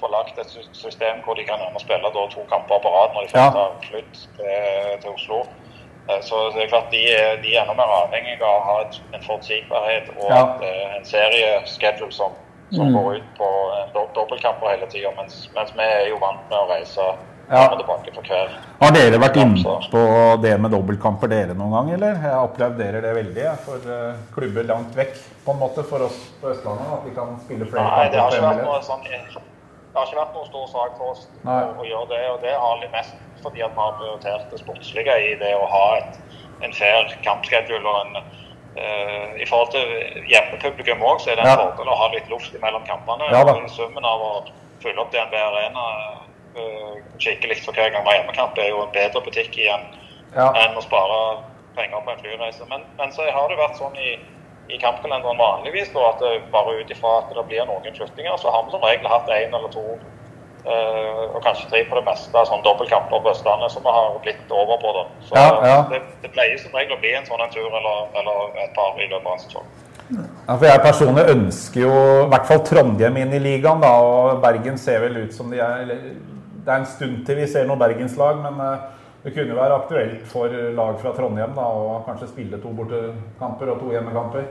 [0.01, 3.29] få lagt et system hvor de kan spille da, to kamper på rad når de
[3.35, 3.51] først Ja.
[3.61, 5.43] har flydd til, til Oslo.
[6.11, 8.81] Eh, Så det er klart de er, de er enda mer avhengig av å ha
[8.83, 10.41] et, en forutsigbarhet og Ja.
[10.57, 12.33] et, eh, en serieschedule som,
[12.73, 13.49] som går ut på
[14.15, 17.07] dobbeltkamper hele tida, mens, mens vi er jo vant med å reise
[17.51, 17.65] Ja.
[18.81, 20.03] Har dere vært inne på
[20.43, 22.17] det med dobbeltkamper dere noen gang, eller?
[22.23, 26.17] Jeg applauderer det veldig jeg, for eh, klubber langt vekk på en måte for oss
[26.41, 26.93] på Østlandet.
[26.99, 30.01] At vi kan spille flere Nei, det har kamper ikke på vært noe sånn Det
[30.01, 31.61] har ikke vært noen stor sak for oss Nei.
[31.69, 32.23] å, gjøre det.
[32.33, 35.69] Og det har litt mest fordi at vi har prioritert det sportslige i det å
[35.69, 36.19] ha et,
[36.65, 38.21] en fair kampschedule og en
[38.81, 41.59] eh, I forhold til hjemmepublikum òg, så er det en Ja.
[41.61, 43.29] fordel å ha litt luft mellom kampene.
[43.31, 44.33] Ja Summen av å
[44.81, 45.85] fylle opp DNB Arena
[46.57, 49.85] uh, skikkelig for hver gang var har hjemmekamp, er jo en bedre butikk igjen
[50.35, 50.49] Ja.
[50.65, 51.19] enn å spare
[51.77, 52.65] penger på en flyreise.
[52.71, 54.17] Men, men så har det vært sånn i,
[54.71, 58.51] i kampkalenderen vanligvis da, at det, bare ut ifra at det blir noen flyttinger, så
[58.51, 59.85] har vi som regel hatt én eller to
[60.65, 64.51] eh, og kanskje tre på det meste sånn dobbeltkamper på Østlandet som vi har blitt
[64.51, 64.93] over på.
[64.99, 65.07] da.
[65.29, 65.79] Så Ja, ja.
[65.91, 68.99] Det, det pleier som regel å bli en sånn en tur eller, eller et par
[68.99, 69.73] i løpet av en sesong.
[70.15, 71.93] Ja, for Jeg personlig ønsker jo
[72.25, 75.63] i hvert fall Trondheim inn i ligaen, da, og Bergen ser vel ut som de
[75.65, 75.95] er
[76.65, 78.85] Det er en stund til vi ser noe bergenslag, men eh,
[79.25, 83.73] det kunne jo være aktuelt for lag fra Trondheim da, å kanskje spille to bortekamper
[83.73, 84.47] og to hjemmekamper.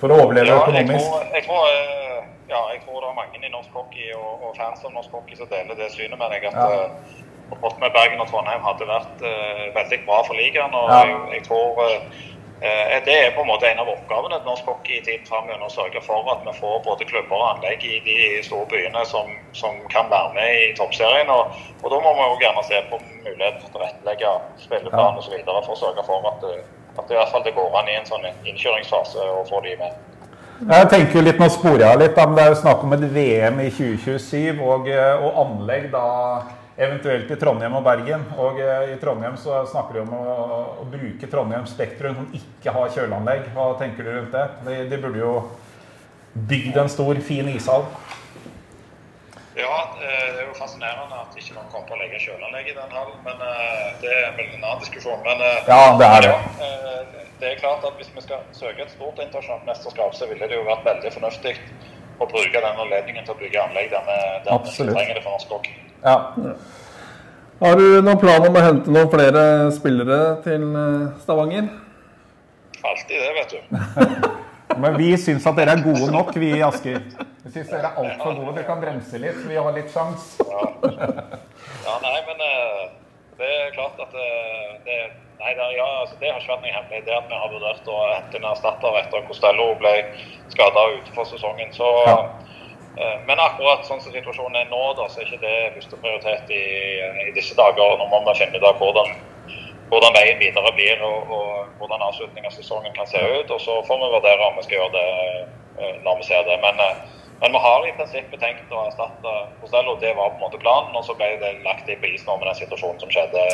[0.00, 1.06] For å overleve Ja, jeg økonomisk.
[1.10, 4.56] tror, jeg, tror, eh, ja, jeg tror det er mange i norsk hockey og, og
[4.58, 6.48] fans av norsk hockey som deler det synet med deg.
[6.50, 6.88] At Ja.
[7.54, 10.74] uh, med Bergen og Trondheim hadde vært uh, veldig bra for ligaen.
[10.74, 11.00] og Ja.
[11.04, 12.00] jeg, jeg tror eh,
[12.60, 15.64] Det er på en måte en av oppgavene til norsk hockey i tiden framover.
[15.66, 19.28] Å sørge for at vi får både klubber og anlegg i de store byene som,
[19.52, 21.28] som kan være med i toppserien.
[21.34, 21.52] Og,
[21.82, 24.32] og da må vi jo gjerne se på muligheten for å tilrettelegge
[24.64, 25.36] spilleplan osv.
[25.44, 27.98] for å sørge for at, det- at det i hvert fall det går an i
[27.98, 29.96] en sånn innkjøringsfase å få de med.
[30.70, 33.02] Jeg tenker jo litt, Nå sporer jeg litt, men det er jo snakk om et
[33.12, 36.04] VM i 2027 og, eh, og anlegg da
[36.76, 38.24] eventuelt i Trondheim og Bergen.
[38.40, 40.34] Og eh, I Trondheim så snakker de om å,
[40.82, 43.48] å bruke Trondheim Spektrum som ikke har kjøleanlegg.
[43.54, 44.44] Hva tenker du rundt det?
[44.66, 45.34] De, de burde jo
[46.34, 47.86] bygd en stor, fin ishall.
[49.54, 52.76] Ja, eh, det er jo fascinerende at ikke noen kommer på å legge kjøleanlegg i
[52.80, 53.20] den hallen.
[53.26, 55.22] Men eh, det er vel en annen diskusjon.
[55.26, 56.34] Men Ja, det er det.
[56.34, 56.94] ja,
[57.38, 60.58] det er klart at hvis vi skal søke et stort internasjonalt mesterskap, så ville det
[60.58, 61.54] jo vært veldig fornuftig
[62.22, 65.83] å bruke den anledningen til å bygge anlegg der vi, trenger det for norsk hockey.
[66.04, 66.34] Ja.
[67.60, 71.70] Har du noen plan om å hente noen flere spillere til eh, Stavanger?
[72.84, 73.60] Alltid det, vet du.
[74.82, 77.00] Men vi syns at dere er gode nok, vi i Asker.
[77.44, 78.52] Vi syns dere er altfor gode.
[78.58, 80.34] Dere kan bremse litt, vi har litt sjans.
[80.40, 82.80] Ja, nei, men eh,
[83.38, 84.98] det er klart at eh, det,
[85.40, 87.04] nei, det, ja, altså, det har ikke vært noe hemmelig.
[87.06, 89.94] Det at vi har vurdert å hente en erstatter etter at Costello ble
[90.52, 91.72] skada utenfor sesongen.
[91.76, 92.18] Så, Ja.
[92.98, 96.64] Eh, men akkurat sånn som situasjonen er nå, da, så er ikke det førsteprioritet i,
[97.28, 97.96] i disse dager.
[98.00, 99.10] Nå må vi finne ut av hvordan,
[99.90, 103.50] hvordan veien videre blir og, og hvordan avslutningen av sesongen kan se ut.
[103.50, 105.06] Og så får vi vurdere om vi skal gjøre det
[105.82, 106.58] eh, når vi ser det.
[106.64, 109.98] Men, eh, men vi har i prinsippet tenkt å erstatte Costello.
[110.00, 110.94] Det var på en måte planen.
[110.94, 113.46] Og så ble det lagt i på nå med den situasjonen som skjedde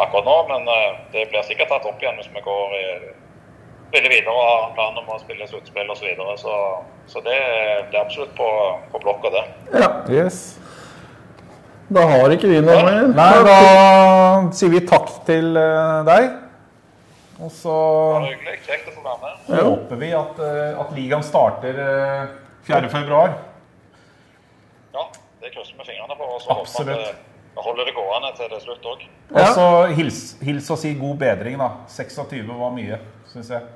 [0.00, 0.38] akkurat nå.
[0.48, 0.70] Men
[1.12, 2.86] det blir sikkert tatt opp igjen hvis vi går i,
[3.90, 6.00] spiller videre og har en plan om å spille sluttspill osv.
[6.00, 6.36] Så, videre.
[6.38, 6.56] så
[7.10, 7.38] Så det,
[7.90, 8.48] det er absolutt på,
[8.92, 9.44] på blokka, det.
[9.74, 9.88] Ja.
[10.14, 10.40] Yes.
[11.90, 13.08] Da har ikke vi noe mer.
[13.10, 13.56] Nei, da
[14.54, 16.28] sier vi takk til eh, deg.
[17.40, 17.74] Og så
[18.28, 18.60] hyggelig.
[18.68, 19.64] Kjekt å få være med.
[19.64, 22.36] håper vi at, eh, at ligaen starter eh,
[22.68, 22.92] 4.
[22.92, 23.34] februar.
[24.94, 25.08] Ja,
[25.42, 26.36] det krysser vi fingrene for.
[26.36, 27.26] Og så håper vi at det-
[27.60, 29.02] holder det gående til det er slutt òg.
[29.34, 29.66] Og så
[29.98, 31.72] hils, hils og si god bedring, da.
[31.90, 32.98] 26 var mye,
[33.32, 33.66] syns jeg.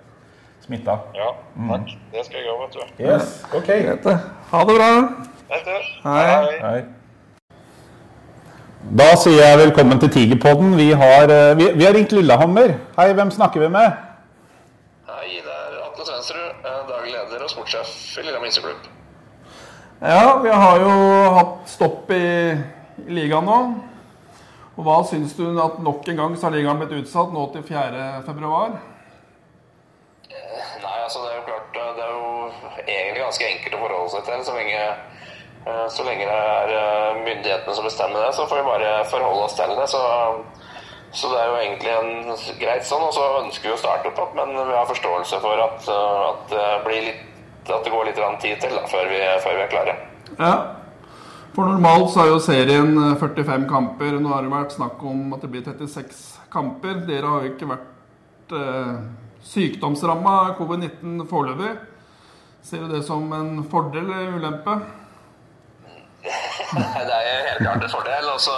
[0.64, 0.98] Smitta.
[1.12, 1.26] Ja,
[1.68, 1.90] takk.
[2.12, 3.04] Det skal jeg gjøre, vet du.
[3.04, 3.66] Yes, ok.
[3.68, 4.06] Greit.
[4.50, 4.86] Ha det bra.
[5.50, 5.58] Hei.
[6.04, 6.54] Hei.
[6.62, 6.78] Hei.
[9.00, 10.72] Da sier jeg velkommen til Tigerpodden.
[10.78, 12.78] Vi har, eh, vi, vi har ringt Lillehammer.
[12.96, 13.98] Hei, hvem snakker vi med?
[15.10, 18.88] Hei, det er Atle Svensrud, eh, daglig leder og sportssjef i Lillehammer Inseklubb.
[20.00, 20.96] Ja, vi har jo
[21.42, 22.22] hatt stopp i,
[23.04, 23.60] i ligaen nå.
[24.78, 27.68] Og hva syns du at nok en gang så har ligaen blitt utsatt nå til
[27.68, 28.10] 4.
[30.84, 32.24] Nei, altså det er jo klart eh, Det er jo
[32.84, 34.44] egentlig ganske enkelt å forholde seg til.
[34.46, 34.82] Så lenge,
[35.64, 39.48] eh, så lenge det er eh, myndighetene som bestemmer det, så får vi bare forholde
[39.48, 39.88] oss til det.
[39.94, 40.02] Så,
[41.14, 42.12] så det er jo egentlig en
[42.60, 43.08] greit sånn.
[43.08, 45.90] Og så ønsker vi å starte opp igjen, men vi har forståelse for at,
[46.28, 47.26] at, det, litt,
[47.68, 49.98] at det går litt tid til da, før, vi, før vi er klare.
[50.38, 50.54] Ja.
[51.54, 54.16] For normalt så er jo serien eh, 45 kamper.
[54.18, 57.04] Nå har det vært snakk om at det blir 36 kamper.
[57.06, 58.96] Dere har jo ikke vært eh,
[59.44, 61.72] sykdomsramma covid-19 foreløpig.
[62.64, 64.78] Ser du det som en fordel eller ulempe?
[67.08, 68.28] Det er helt klart en fordel.
[68.32, 68.54] Og så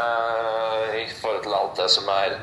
[0.00, 2.36] eh, i forhold til alt det som er,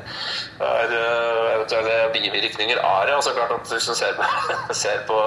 [0.62, 3.14] er uh, eventuelle bivirkninger av det.
[3.16, 4.28] Altså klart at Hvis du ser på,
[4.82, 5.18] ser på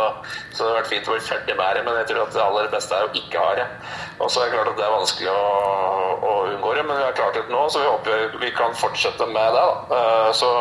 [0.53, 2.45] Så hadde det vært fint å bli ferdig med det, men jeg tror at det
[2.45, 3.67] aller beste er å ikke ha det.
[4.19, 5.49] Og så er det klart at det er vanskelig å,
[6.29, 9.27] å unngå det, men vi har klart det nå, så vi håper vi kan fortsette
[9.33, 9.59] med det.
[9.59, 9.67] da.
[9.91, 10.53] Uh, så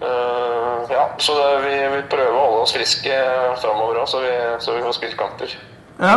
[0.00, 3.16] ja, så det, vi prøver prøve å holde oss friske
[3.60, 5.52] framover òg, så, vi- så vi får spilt kamper.
[6.00, 6.14] Ja.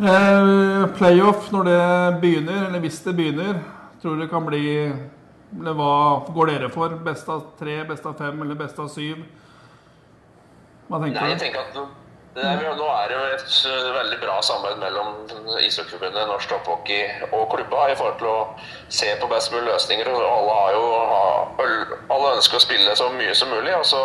[0.00, 3.58] Eh, playoff når det begynner, eller hvis det begynner,
[4.00, 4.62] tror du det kan bli
[5.60, 6.88] Eller hva går dere for?
[7.04, 9.24] Best av tre, best av fem eller best av syv?
[10.88, 11.74] Hva tenker Nei, jeg tenker at
[12.36, 17.48] er, nå er det jo et uh, veldig bra samarbeid mellom Ishockeyforbundet, Norsk Topphockey og
[17.54, 18.36] klubba i forhold til å
[18.88, 20.12] se på best mulig løsninger.
[20.14, 20.84] Alle, har jo,
[22.14, 23.74] alle ønsker å spille så mye som mulig.
[23.74, 24.04] og så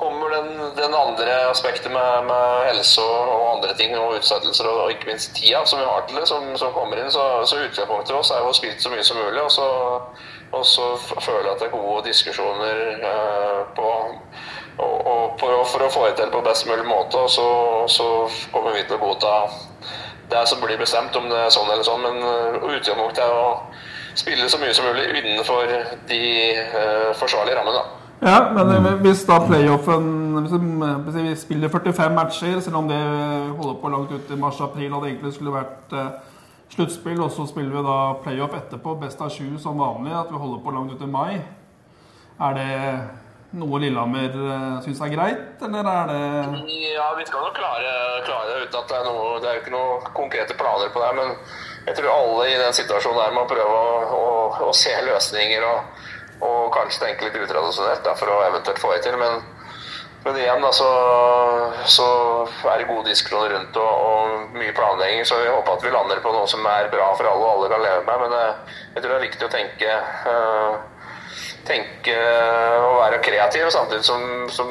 [0.00, 4.84] kommer den, den andre aspektet med, med helse og, og andre ting, og utsettelser, og,
[4.84, 7.10] og ikke minst tida som vi har til det, som, som kommer inn.
[7.12, 9.42] Så, så utgangspunktet vårt er jo å spille så mye som mulig.
[9.42, 9.68] Og så,
[10.56, 10.86] og så
[11.18, 12.80] føler jeg at det er gode diskusjoner
[13.10, 13.90] eh, på
[14.80, 17.46] og, og for, å- for få det til på best mulig måte, så,
[17.88, 18.06] så
[18.52, 19.34] kommer vi til å godta
[20.30, 22.04] det som blir bestemt, om det er sånn eller sånn.
[22.06, 23.48] Men eh, utgangspunktet er å
[24.18, 25.70] spille så mye som mulig innenfor
[26.10, 26.20] de
[26.74, 27.82] uh, forsvarlige rammene.
[28.20, 30.08] Ja, men eh, hvis da playoffen
[30.44, 32.98] Hvis vi- spiller 45 matcher, selv om det
[33.56, 36.10] holder på langt ut i mars-april, og det egentlig skulle vært eh,
[36.74, 40.38] sluttspill, og så spiller vi da playoff etterpå, best av sju som vanlig, at vi
[40.42, 41.40] holder på langt ut i mai.
[42.40, 42.68] Er det
[43.58, 46.20] noe Lillehammer uh, syns er greit, eller er det
[46.94, 47.94] Ja, vi skal nok klare,
[48.26, 51.02] klare det uten at det er noe Det er jo ikke noen konkrete planer på
[51.02, 51.32] det, men
[51.88, 54.26] jeg tror alle i den situasjonen her må prøve å, å,
[54.68, 56.04] å se løsninger og,
[56.46, 59.16] og kanskje tenke litt utradisjonelt for å eventuelt få det til.
[59.18, 59.40] Men,
[60.26, 60.90] men igjen da, så,
[61.88, 62.06] så
[62.68, 66.20] er det gode diskusjoner rundt og, og mye planlegging, så vi håper at vi lander
[66.22, 68.26] på noe som er bra for alle og alle kan leve med.
[68.26, 69.98] Men jeg, jeg tror det er viktig å tenke
[70.34, 70.89] eh,
[71.68, 72.16] tenke
[72.80, 74.70] og være kreativ, samtidig som, som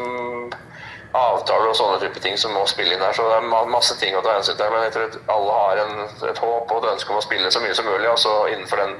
[1.17, 3.15] avtaler og sånne type ting som må spille inn her.
[3.17, 4.73] Så det er masse ting å ta hensyn til.
[4.73, 5.95] Men jeg tror at alle har en,
[6.29, 8.97] et håp og et ønske om å spille så mye som mulig, altså innenfor den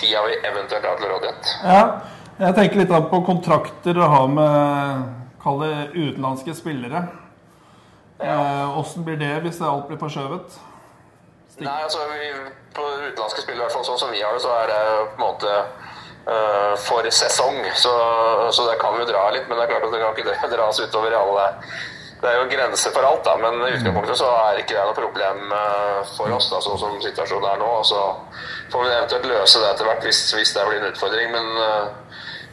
[0.00, 1.56] tida vi eventuelt har til rådighet.
[1.66, 1.82] Ja,
[2.42, 5.10] jeg tenker litt på kontrakter å ha med
[5.42, 7.00] Kall det utenlandske spillere.
[8.22, 10.58] Eh, blir det hvis det alt blir forskjøvet?
[11.58, 12.28] Nei, altså vi,
[12.74, 15.18] På utenlandske spill, i hvert fall sånn som vi har det, så er det på
[15.18, 15.91] en måte eh,
[16.78, 17.56] for sesong.
[17.74, 17.92] Så,
[18.54, 20.78] så det kan vi dra litt, men det er klart at det kan ikke dras
[20.78, 21.46] utover i alle
[22.22, 24.94] Det er jo grenser for alt, da, men i utgangspunktet så er ikke det noe
[24.94, 27.70] problem eh, for oss, da, sånn som situasjonen er nå.
[27.80, 28.04] og Så
[28.70, 31.34] får vi eventuelt løse det etter hvert hvis, hvis det blir en utfordring.
[31.34, 31.90] men eh,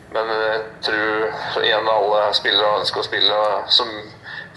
[0.09, 3.39] men jeg tror igjen alle spillere ønsker å spille
[3.69, 3.89] som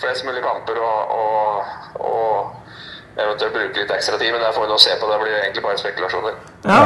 [0.01, 4.33] flest mulig kamper og, og, og eventuelt bruke litt ekstra tid.
[4.33, 5.11] Men jeg får vi nå se på.
[5.11, 6.39] Det blir egentlig bare spekulasjoner.
[6.65, 6.85] Ja.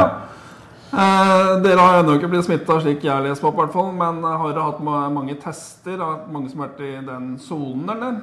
[0.93, 3.91] Eh, dere har ennå ikke blitt smitta, slik jeg har lest på, hvert fall.
[3.97, 5.99] Men eh, har dere hatt mange tester?
[5.99, 8.21] Har mange som har vært i den sonen, eller?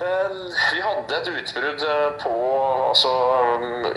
[0.00, 0.32] Eh,
[0.72, 2.32] Vi hadde et utbrudd eh, på
[2.88, 3.12] altså,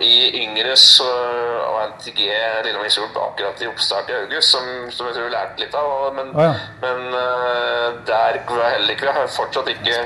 [0.06, 5.28] i Yngres og NTG Lillehammer Isol akkurat i oppstart i august, som, som jeg tror
[5.32, 6.14] vi lærte litt av.
[6.20, 6.54] Men, ja.
[6.84, 9.98] men der var heller ikke Vi har fortsatt ikke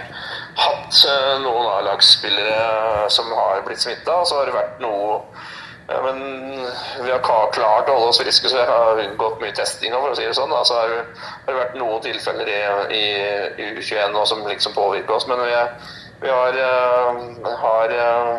[0.57, 1.03] hatt
[1.43, 4.21] noen A-lagsspillere som har blitt smitta.
[4.23, 5.19] Så har det vært noe
[5.88, 6.17] ja, men
[7.05, 9.93] vi har klart å holde oss friske, så vi har unngått mye testing.
[9.95, 10.51] For å si det sånn.
[10.53, 10.81] Altså,
[11.45, 12.59] det- vært noen tilfeller i,
[12.97, 13.05] i,
[13.63, 15.55] i U21 nå som liksom påvirker oss, men vi,
[16.25, 18.38] vi har, eh, har eh,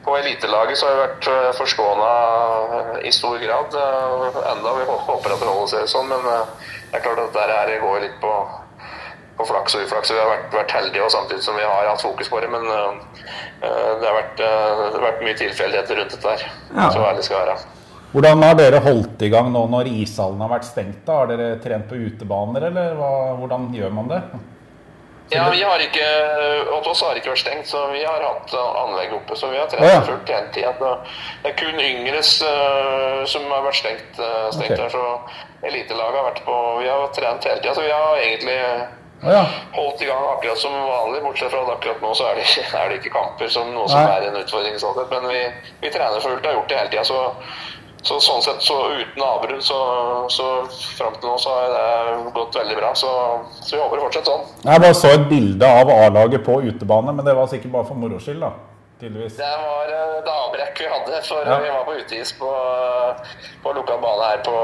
[0.00, 3.74] På elitelaget så har vi vært uh, forskåna i stor grad.
[3.76, 6.46] eh, enda vi håper at det holder seg sånn, men eh,
[6.90, 8.30] det er klart at dette går litt på
[9.40, 10.12] på flaks og uflaks.
[10.12, 12.52] Vi har vært, vært heldige og samtidig som vi har hatt fokus på det.
[12.52, 12.94] Men øh,
[13.64, 16.46] det, har vært, uh, det har vært mye tilfeldigheter rundt dette her.
[16.74, 16.88] Ja.
[16.92, 17.76] Så ærlig skal jeg være.
[18.10, 21.04] Hvordan har dere holdt i gang nå når ishallen har vært stengt?
[21.06, 21.20] da?
[21.20, 24.24] Har dere trent på utebaner, eller hva, hvordan gjør man det?
[25.30, 26.06] Ja, vi har ikke,
[26.72, 29.36] Hos oss har det ikke vært stengt, så vi har hatt uh, anlegg oppe.
[29.38, 30.00] Så vi har trent Å, ja.
[30.08, 30.94] fullt hele tida.
[31.44, 34.88] Det er kun yngres uh, som har vært stengt, uh, stengt okay.
[34.88, 34.90] her.
[34.90, 37.76] Så elitelaget har vært på Vi har trent hele tida.
[37.78, 38.58] Så vi har egentlig
[39.20, 39.42] Å ja.
[39.74, 42.46] holdt i gang akkurat som vanlig, bortsett fra at akkurat nå så er det,
[42.80, 44.78] er det ikke kamper som noe som er en utfordring.
[44.80, 45.02] Sånn.
[45.10, 45.42] Men vi,
[45.82, 47.04] vi trener fullt og har gjort det hele tida.
[47.04, 47.20] Så,
[48.00, 49.78] så sånn sett, så uten avbrudd, så,
[50.32, 50.48] så
[50.96, 52.94] fram til nå så har det gått veldig bra.
[52.96, 53.12] Så,
[53.60, 54.48] så vi håper det fortsetter sånn.
[54.64, 58.00] Jeg bare så et bilde av A-laget på utebane, men det var sikkert bare for
[58.00, 58.54] moro skyld, da.
[59.00, 59.36] Tydeligvis.
[59.36, 61.58] Det var eh, et avbrekk vi hadde, for Ja.
[61.58, 62.50] vi var på uteis på,
[63.62, 64.56] på lukka bane her på,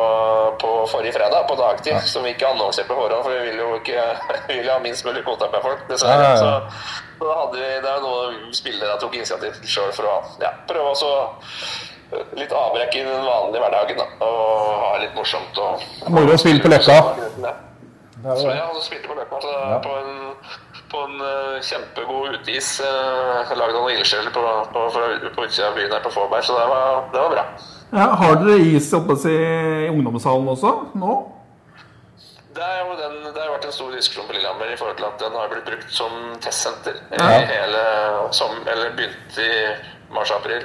[0.60, 3.78] på forrige fredag på dagtid, som vi ikke annonserte på forhånd, for vi ville jo
[3.80, 4.02] ikke
[4.48, 6.22] vi ville ha minst mulig kontakt med folk, dessverre.
[6.22, 6.60] Ja, ja, ja.
[6.68, 10.52] Så, så hadde vi, det er noe spillere tok initiativ til sjøl for å ja,
[10.68, 14.02] prøve å eh, litt avbrekk i den vanlige hverdagen.
[14.02, 15.62] Da, og ha det litt morsomt.
[15.64, 17.00] Og, Moro å spille på Løkka.
[17.40, 17.56] Ja.
[18.36, 19.40] Så ja, jeg hadde på Løkka
[19.84, 20.14] på en,
[20.90, 22.76] på en uh, kjempegod uteis.
[22.80, 24.42] Uh, Lagd noen ildsjeler på,
[24.74, 24.84] på,
[25.36, 27.46] på utsida av byen her på Fåberg, så det var, det var bra.
[27.94, 29.38] Ja, har dere is oppe i
[29.92, 31.16] ungdomshallen også nå?
[32.56, 35.20] Det jo den, det har vært en stor diskusjon på Lillehammer i forhold til at
[35.20, 37.26] den har blitt brukt som testsenter Ja.
[37.36, 37.82] i hele
[38.32, 39.50] som, eller begynt i
[40.16, 40.64] mars-april.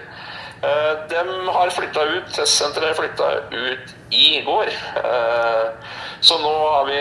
[0.62, 4.68] Uh, de har flytta ut, testsenteret flytta ut i går.
[4.96, 5.68] Eh,
[6.20, 7.00] så nå, har vi,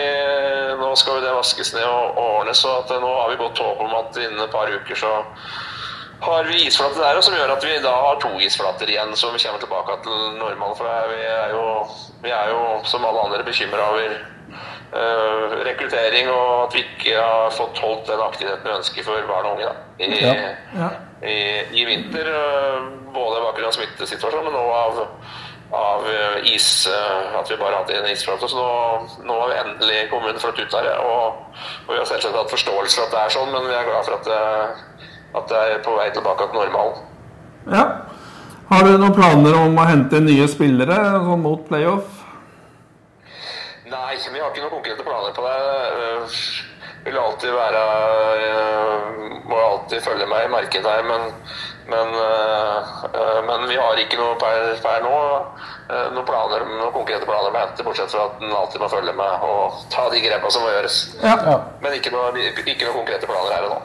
[0.79, 3.97] nå skal det vaskes ned og, ordnes, så eh, nå har vi godt håp om
[3.99, 5.11] at innen et par uker så
[6.21, 9.41] har vi isflate der, som gjør at vi da har to isflater igjen, så vi
[9.41, 10.77] kommer tilbake til normalen.
[10.77, 11.65] For vi er jo,
[12.23, 17.55] vi er jo som alle andre bekymra over eh, rekruttering og at vi ikke har
[17.57, 20.35] fått holdt den aktiviteten vi ønsker for barn og unge da, i, Ja.
[20.77, 20.91] Ja.
[21.21, 21.37] I,
[21.81, 22.27] i vinter.
[22.27, 25.01] eh, både bakgrunn av smittesituasjonen, men også av,
[25.81, 28.49] av eh, is, eh, at vi bare har hatt en isflate.
[28.49, 28.69] Så nå,
[29.27, 32.97] nå har vi endelig kommunen flyttet ut der, og, og vi har selvsagt hatt forståelse
[32.97, 35.11] for at det er sånn, men vi er glad for at det,
[35.41, 37.05] at det er på vei tilbake til normalen.
[37.77, 37.85] ja.
[38.71, 40.95] Har du noen planer om å hente nye spillere
[41.25, 42.21] sånn mot playoff?
[43.91, 46.69] Nei, vi har ikke noen konkrete planer på det.
[47.05, 47.83] Vil alltid være
[48.45, 49.05] øh,
[49.49, 51.23] Må alltid følge meg i markedet her, men,
[51.93, 55.15] men, øh, øh, men vi har ikke noe per, per nå
[55.91, 59.47] noen, planer, noen konkrete planer med hente, bortsett fra at en alltid må følge med
[59.47, 60.99] og ta de grepene som må gjøres.
[61.23, 61.33] Ja.
[61.49, 61.57] Ja.
[61.83, 63.81] Men ikke noe, noen konkrete planer her og nå.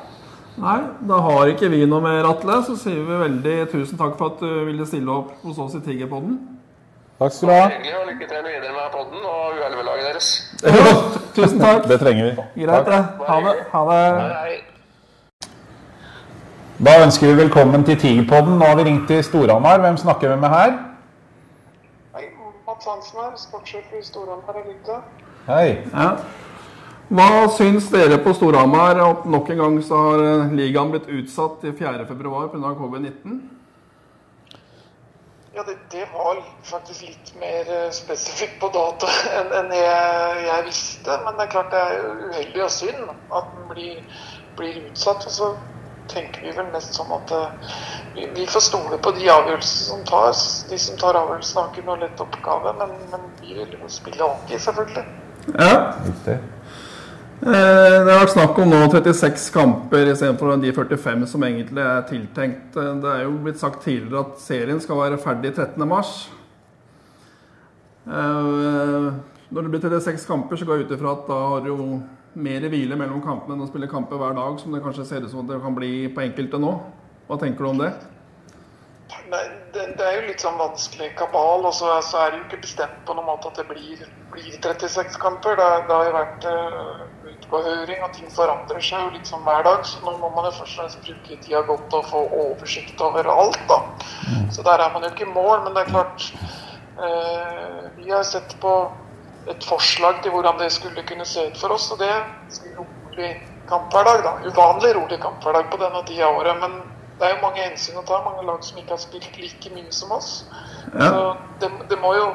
[0.56, 2.60] Nei, da har ikke vi noe mer, Atle.
[2.64, 5.82] Så sier vi veldig tusen takk for at du ville stille opp hos oss i
[5.84, 6.38] Tigerpodden.
[7.18, 7.68] Takk skal du ha.
[7.72, 10.26] Hyggelig, og lykke til videre med podden og U11-laget deres.
[11.36, 11.86] Tusen takk.
[11.88, 12.32] Det trenger vi.
[12.64, 12.98] Greit, det.
[13.28, 13.54] Ha det.
[13.72, 14.02] Ha det.
[14.20, 14.56] Hei, hei.
[16.88, 18.58] Da ønsker vi velkommen til Tigerpodden.
[18.60, 19.80] Nå har vi ringt til Storhamar.
[19.80, 20.76] Hvem snakker vi med her?
[22.18, 22.28] Hei,
[22.68, 25.00] Mats Hansen her, sportssjef i Storhamar Elite.
[25.48, 25.68] Hei.
[25.96, 26.10] Ja.
[27.08, 31.62] Hva syns dere på Storhamar at nok en gang så har eh, ligaen blitt utsatt
[31.64, 32.12] til 4.2
[32.52, 32.76] pga.
[32.76, 33.40] covid-19?
[35.56, 39.08] Ja, det, det var faktisk litt mer eh, spesifikt på dato
[39.38, 41.14] enn enn jeg, jeg visste.
[41.24, 44.02] Men det er klart det er uheldig og synd at den blir,
[44.58, 45.24] blir utsatt.
[45.24, 45.48] Og så
[46.12, 47.72] tenker vi vel mest sånn at eh,
[48.18, 50.44] vi, vi får stole på de avgjørelsene som tas.
[50.68, 54.28] De som tar avgjørelsen har ikke noe lett oppgave, men, men vi vil jo spille
[54.28, 55.06] hockey, selvfølgelig.
[55.56, 55.72] Ja.
[56.04, 56.36] Riktig.
[57.36, 62.02] Eh, Det har vært snakk om nå 36 kamper istedenfor de 45 som egentlig er
[62.08, 62.76] tiltenkt.
[62.76, 66.30] Eh, Det er jo blitt sagt tidligere at serien skal være ferdig 13.3.
[68.06, 72.02] Når det blir 36 kamper, så går jeg ut ifra at da har du jo
[72.34, 75.30] mer hvile mellom kampene enn å spille kamper hver dag, som det kanskje ser ut
[75.30, 76.72] som at det kan bli på enkelte nå.
[77.28, 77.92] Hva tenker du om det?
[79.30, 79.42] Nei,
[79.74, 82.62] det, det er jo litt sånn vanskelig kabal, og så, så er det jo ikke
[82.66, 84.02] bestemt på noen måte at det blir,
[84.34, 85.56] blir 36 kamper.
[85.58, 86.48] Det, det har jo vært
[87.46, 89.86] uh, på høring, og ting forandrer seg jo sånn hver dag.
[89.86, 93.30] Så nå må man jo først og fremst bruke tida godt og få oversikt over
[93.32, 93.80] alt, da.
[94.52, 96.30] Så der er man jo ikke i mål, men det er klart
[97.02, 98.72] eh, Vi har sett på
[99.50, 102.24] et forslag til hvordan det skulle kunne se ut for oss, og det er
[102.78, 103.30] rolig
[103.68, 104.34] kamp hver dag, da.
[104.50, 106.58] Uvanlig rolig kamp hver dag på denne tida av året.
[106.62, 106.80] Men
[107.18, 108.20] det er jo mange hensyn å ta.
[108.24, 110.44] Mange lag som ikke har spilt like mye som oss.
[110.92, 111.08] Ja.
[111.08, 111.22] Så
[111.62, 112.28] det, det må jo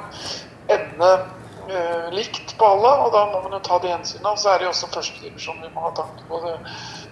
[0.72, 1.12] ende
[1.70, 4.34] eh, likt på alle, og da må man jo ta de hensynene.
[4.34, 6.58] Og så er det jo også førstedivisjon vi må ha tanke på det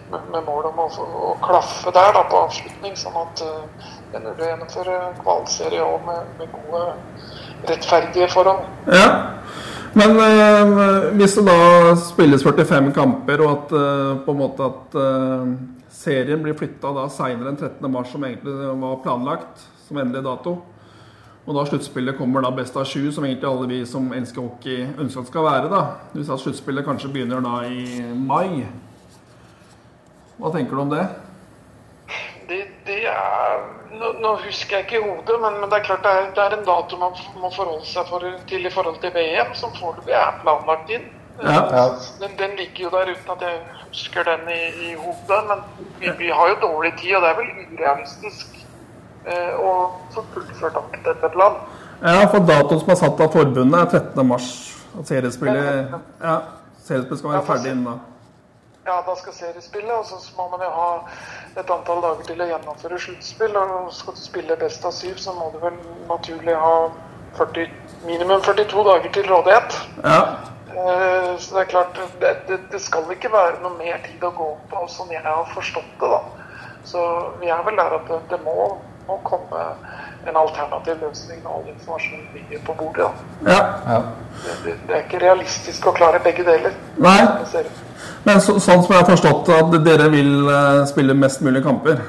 [0.09, 0.89] med, med mål om å,
[1.29, 5.83] å klaffe der da på avslutning, sånn at eh, det er mulig å gjennomføre kvalserie
[5.85, 6.85] òg med, med gode,
[7.69, 8.63] rettferdige forhold.
[8.89, 9.09] Ja.
[9.97, 14.97] Men eh, hvis det da spilles 45 kamper, og at eh, på en måte at
[15.01, 15.45] eh,
[15.93, 17.89] serien blir flytta seinere enn 13.
[17.91, 18.53] mars, som egentlig
[18.83, 20.59] var planlagt som endelig dato,
[21.49, 24.83] og da sluttspillet kommer da best av sju, som egentlig alle vi som elsker hockey
[25.01, 25.79] ønsker at skal være, da.
[26.21, 28.67] sa at sluttspillet kanskje begynner da i mai.
[30.37, 31.07] Hva tenker du om det?
[32.49, 33.63] Det, det er
[33.97, 36.45] nå, nå husker jeg ikke i hodet, men, men det er klart det er, det
[36.45, 40.13] er en dato man må forholde seg for, til i forhold til VM, som foreløpig
[40.21, 41.09] er planlagt inn.
[41.41, 41.65] Ja.
[41.73, 41.83] Ja.
[42.21, 44.61] Den, den ligger jo der uten at jeg husker den i,
[44.91, 45.41] i hodet.
[45.49, 45.65] Men
[45.97, 48.58] vi, vi har jo dårlig tid, og det er vel urealistisk
[49.25, 49.55] eh,
[50.13, 51.55] så fullført alt et eller land.
[52.01, 54.27] Ja, for datoen som er satt av forbundet, er 13.
[54.27, 54.47] mars.
[54.99, 55.91] At seriespillet,
[56.23, 56.37] ja,
[56.85, 57.97] seriespillet skal være ferdig innen da.
[58.87, 60.87] Ja, da skal seriespillet, og så må man jo ha
[61.59, 63.57] et antall dager til å gjennomføre sluttspill.
[63.59, 65.75] Og skal du spille best av syv, så må du vel
[66.09, 66.73] naturlig ha
[67.37, 67.67] 40,
[68.07, 69.77] minimum 42 dager til rådighet.
[70.03, 70.21] Ja.
[70.69, 74.31] Eh, Så det er klart, det, det, det skal ikke være noe mer tid å
[74.35, 76.09] gå på, sånn jeg har forstått det.
[76.09, 76.19] da.
[76.83, 77.03] Så
[77.41, 78.77] vi er vel der at det, det må,
[79.09, 79.65] må komme
[80.29, 83.09] en alternativ løsning når all informasjon ligger på bordet.
[83.43, 83.51] da.
[83.51, 83.61] ja.
[83.93, 83.99] Ja.
[84.63, 86.75] Det, det, er ikke realistisk å klare begge deler.
[87.01, 87.17] Nei.
[88.27, 91.99] Men så, sånn som jeg har forstått at dere vil eh, spille mest mulig kamper.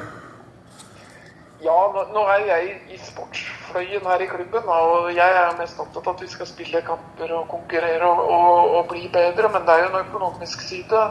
[1.60, 6.06] Ja, nå, nå er jeg i sportsfløyen her i klubben, og jeg er mest opptatt
[6.06, 9.76] av at vi skal spille kamper og konkurrere og, og, og bli bedre, men det
[9.76, 11.04] er jo en økonomisk side.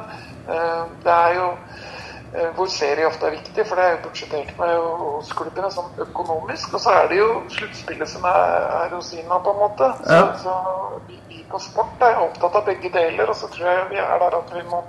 [0.50, 1.48] Eh, Det er jo
[2.56, 6.74] hvor serie ofte er viktig, for det er jo budsjettert med hos klubbene sånn økonomisk.
[6.78, 9.90] Og så er det jo sluttspillet som er, er rosina, på en måte.
[10.04, 10.28] Så, Ja.
[10.44, 10.54] så
[11.08, 14.22] vi, vi på sport er opptatt av begge deler, og så tror jeg vi er
[14.22, 14.84] der at vi må,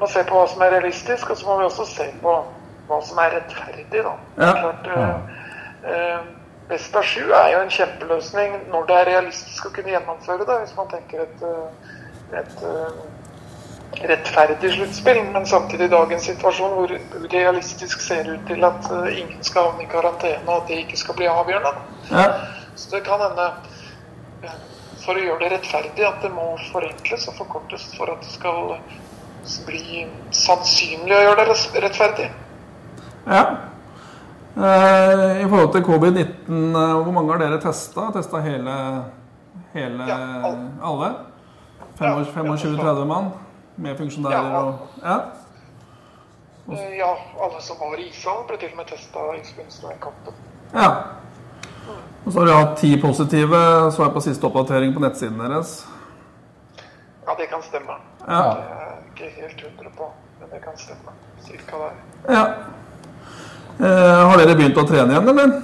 [0.00, 2.36] må se på hva som er realistisk, og så må vi også se på
[2.88, 4.02] hva som er rettferdig.
[4.02, 4.14] da.
[4.42, 4.52] Ja.
[4.52, 6.30] klart, eh, eh,
[6.68, 10.58] Best av sju er jo en kjempeløsning når det er realistisk å kunne gjennomføre det,
[10.62, 13.02] hvis man tenker et, et, et eh,
[14.00, 15.20] rettferdig sluttspill.
[15.32, 16.94] Men samtidig i dagens situasjon hvor
[17.32, 21.00] realistisk ser ut til at eh, ingen skal havne i karantene, og at det ikke
[21.00, 21.74] skal bli avgjørende.
[22.10, 22.26] Ja.
[22.74, 23.48] Så det kan hende,
[25.04, 28.78] for å gjøre det rettferdig, at det må forenkles og forkortes for at det skal
[29.66, 32.30] bli sannsynlig å gjøre det rettferdig.
[33.26, 33.44] ja.
[34.52, 38.10] Eh, I forhold til covid-19, eh, hvor mange har dere testa?
[38.12, 38.74] Testa hele,
[39.72, 40.66] hele Ja, alle.
[40.82, 41.08] alle?
[41.98, 43.30] Ja, vi har 25-30 mann?
[43.76, 44.58] Med funksjonærer Ja.
[44.58, 45.18] og Ja.
[46.72, 47.12] Ja,
[47.42, 50.34] alle som var i ishallen ble til og med testa i forbindelse med kampen.
[50.74, 50.90] ja.
[52.26, 55.86] Og så har dere hatt ti positive, så jeg på siste oppdatering på nettsiden deres.
[57.26, 57.96] Ja, det kan stemme.
[58.28, 58.42] Ja.
[58.42, 60.06] Det er ikke helt hundre på,
[60.40, 61.10] men det kan stemme.
[61.42, 61.92] Cirka der.
[62.34, 62.44] ja.
[63.80, 65.62] Eh, har dere begynt å trene igjen, eller?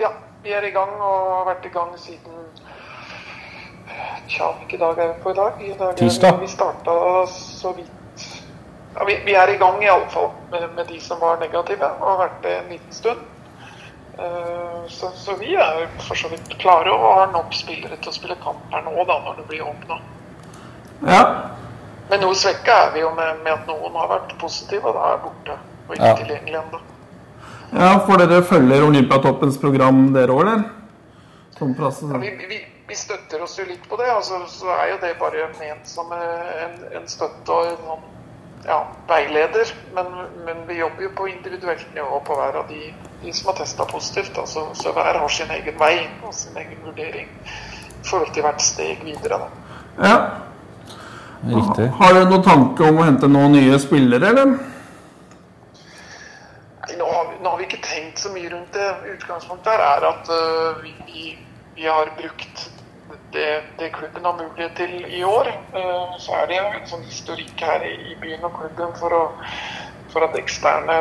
[0.00, 0.08] Ja,
[0.42, 2.32] vi er i gang og har vært i gang siden
[4.28, 5.52] Tja, hvilken dag er vi på i dag?
[5.62, 6.38] I dag Tirsdag.
[6.40, 7.90] Vi, starta så vidt
[8.94, 11.88] ja, vi, vi er i gang i alle fall med, med de som var negative,
[12.00, 13.22] og har vært det en liten stund.
[14.18, 18.14] Eh, så, så vi er for så vidt klare og har nok spillere til å
[18.14, 19.98] spille kamp her nå, da, når det blir åpna.
[21.10, 21.22] Ja.
[22.10, 25.08] Men noe svekka er vi jo med, med at noen har vært positive og da
[25.14, 25.58] er borte
[25.88, 26.14] og ikke Ja.
[26.20, 26.80] tilgjengelig ennå.
[27.74, 27.90] ja.
[28.06, 30.64] For dere følger Olympiatoppens program, dere òg, eller?
[31.58, 32.60] Som Ja, vi, vi,
[32.94, 34.06] vi støtter oss jo litt på det.
[34.06, 38.04] Altså, så er jo det bare ment som eh, en, en støtte og en sånn,
[38.68, 38.76] ja,
[39.08, 39.72] veileder.
[39.96, 40.12] Men,
[40.46, 42.92] men vi jobber jo på individuelt nivå på hver av de,
[43.24, 44.38] de som har testa positivt.
[44.38, 48.62] Altså, så hver har sin egen vei og sin egen vurdering i forhold til hvert
[48.62, 49.40] steg videre.
[49.42, 49.48] Da.
[50.04, 50.14] Ja.
[51.48, 51.88] Riktig.
[51.98, 54.54] Har du noen tanke om å hente noen nye spillere, eller?
[56.84, 58.86] Nei, Nå har, vi, nå har vi ikke tenkt så mye rundt det.
[59.16, 60.32] Utgangspunktet her er at
[60.84, 61.34] vi, vi,
[61.74, 62.68] vi har brukt
[63.34, 65.48] det, det klubben har mulighet til i år.
[65.74, 69.24] Eh, så er det jo en sånn historikk her i, byen og klubben for, å,
[70.12, 70.98] for at eksterne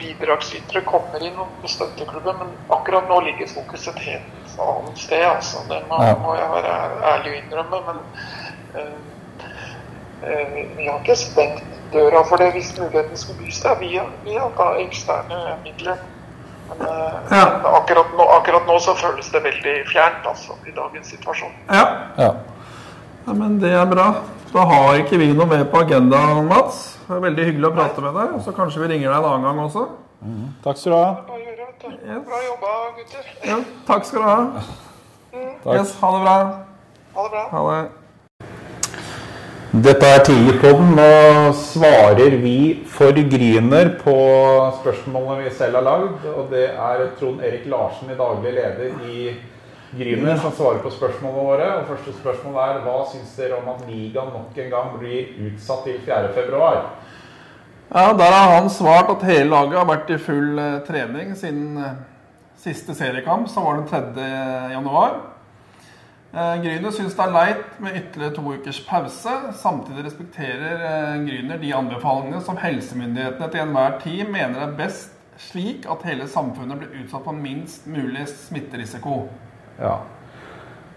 [0.00, 2.40] bidragsytere kommer inn og støtter klubben.
[2.40, 5.26] Men akkurat nå ligger fokuset et helt annet sted.
[5.28, 5.62] Altså.
[5.68, 6.74] Det må, må jeg være
[7.12, 7.82] ærlig og innrømme.
[7.90, 8.02] Men
[8.80, 8.92] eh,
[10.32, 14.52] eh, vi har ikke stengt døra for det hvis muligheten skulle by seg Vi har
[14.56, 16.00] da, eksterne midler.
[16.68, 17.44] Men, eh, Ja.
[17.62, 21.52] men akkurat, nå, akkurat nå så føles det veldig fjernt altså, i dagens situasjon.
[21.70, 21.84] Ja.
[22.18, 22.32] Ja.
[23.26, 24.08] ja, men det er bra.
[24.52, 26.98] Da har ikke vi noe mer på agendaen, Mats.
[27.06, 28.40] Det er veldig hyggelig å prate med deg.
[28.44, 29.86] Så kanskje vi ringer deg en annen gang også.
[30.64, 31.12] Takk skal du ha.
[32.26, 33.26] Bra jobba, gutter.
[33.44, 34.38] Ja, takk skal du ha.
[35.32, 35.74] Takk.
[35.76, 36.36] Yes, ha det bra.
[37.14, 37.44] Ha det bra.
[37.52, 37.90] Ha det.
[39.76, 40.94] Dette er Tigerpodden.
[40.96, 44.14] Nå svarer vi for Gryner på
[44.78, 46.24] spørsmålene vi selv har lagd.
[46.32, 49.34] Og det er Trond Erik Larsen, i daglig leder i
[49.98, 51.68] Gryner, som svarer på spørsmålene våre.
[51.76, 55.84] Og første spørsmål er hva syns dere om at ligaen nok en gang blir utsatt
[55.84, 56.72] til 4.2?
[57.92, 61.76] Ja, Der har han svart at hele laget har vært i full eh, trening siden
[61.76, 62.00] eh,
[62.64, 65.35] siste seriekamp, som var den 3.
[66.36, 69.34] Eh, Gryner syns det er leit med ytterligere to ukers pause.
[69.56, 75.86] Samtidig respekterer eh, Gryner de anbefalingene som helsemyndighetene til enhver tid mener er best, slik
[75.88, 79.22] at hele samfunnet blir utsatt for minst mulig smitterisiko.
[79.80, 79.94] Ja.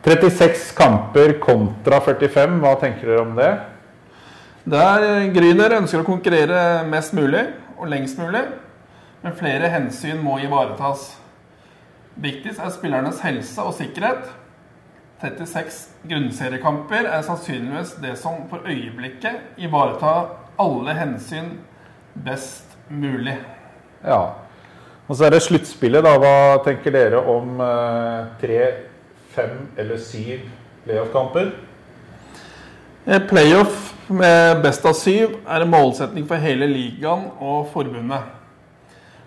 [0.04, 2.60] 36 kamper kontra 45.
[2.60, 3.54] Hva tenker dere om det?
[4.76, 7.46] Der eh, Gryner ønsker å konkurrere mest mulig
[7.78, 8.44] og lengst mulig,
[9.24, 11.14] men flere hensyn må ivaretas.
[12.20, 14.28] Viktigst er spillernes helse og sikkerhet.
[15.20, 20.30] 36 grunnseriekamper er sannsynligvis det som for øyeblikket ivaretar
[20.60, 21.58] alle hensyn
[22.16, 23.36] best mulig.
[24.04, 24.22] Ja.
[25.08, 26.16] Og så er det sluttspillet, da.
[26.22, 28.60] Hva tenker dere om eh, tre,
[29.34, 30.46] fem eller syv
[30.86, 31.52] playoff-kamper?
[33.06, 38.36] Eh, Playoff med best av syv er en målsetning for hele ligaen og forbundet.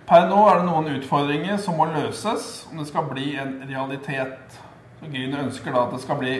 [0.09, 4.62] Per nå er det noen utfordringer som må løses om det skal bli en realitet.
[5.03, 6.33] Så Gryner ønsker da at det skal bli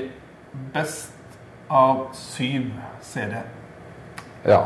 [0.71, 1.33] best
[1.67, 2.69] av syv
[3.03, 3.41] serie.
[4.47, 4.61] Ja.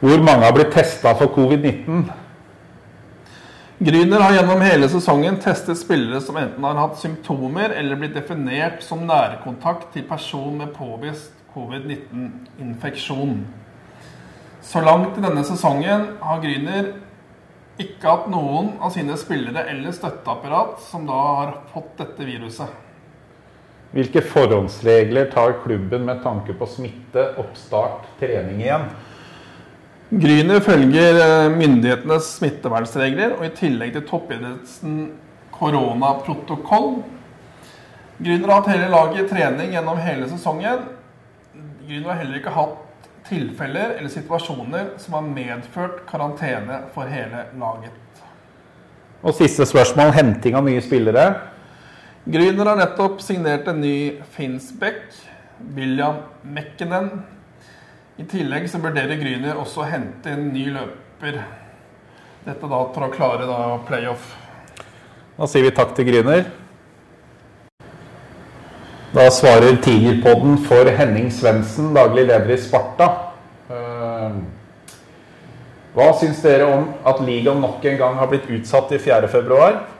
[0.00, 2.08] Hvor mange har blitt testa for covid-19?
[3.78, 8.82] Gryner har gjennom hele sesongen testet spillere som enten har hatt symptomer eller blitt definert
[8.82, 13.46] som nærkontakt til person med påvist covid-19-infeksjon.
[14.60, 16.96] Så langt i denne sesongen har Gryner
[17.78, 22.89] ikke hatt noen av sine spillere eller støtteapparat som da har fått dette viruset.
[23.90, 28.84] Hvilke forhåndsregler tar klubben med tanke på smitte, oppstart, trening igjen?
[30.10, 35.00] Gryner følger eh, myndighetenes smittevernregler og i tillegg til toppidrettsen
[35.54, 37.02] koronaprotokoll.
[38.20, 40.86] Gryner har hatt hele laget i trening gjennom hele sesongen.
[41.86, 47.96] Gryner har heller ikke hatt tilfeller eller situasjoner som har medført karantene for hele laget.
[49.20, 51.26] Og siste spørsmål, henting av nye spillere.
[52.24, 55.06] Gryner har nettopp signert en ny Finnsbekk,
[55.72, 57.08] William Mekkenen.
[58.20, 61.38] I tillegg så vurderer Gryner også å hente en ny løper.
[62.44, 64.34] Dette da for å klare da playoff.
[65.38, 66.44] Da sier vi takk til Gryner.
[69.16, 73.08] Da svarer Tigerpodden for Henning Svendsen, daglig leder i Sparta.
[73.72, 74.36] Eh,
[75.96, 79.99] Hva syns dere om at ligaen nok en gang har blitt utsatt til 4.2?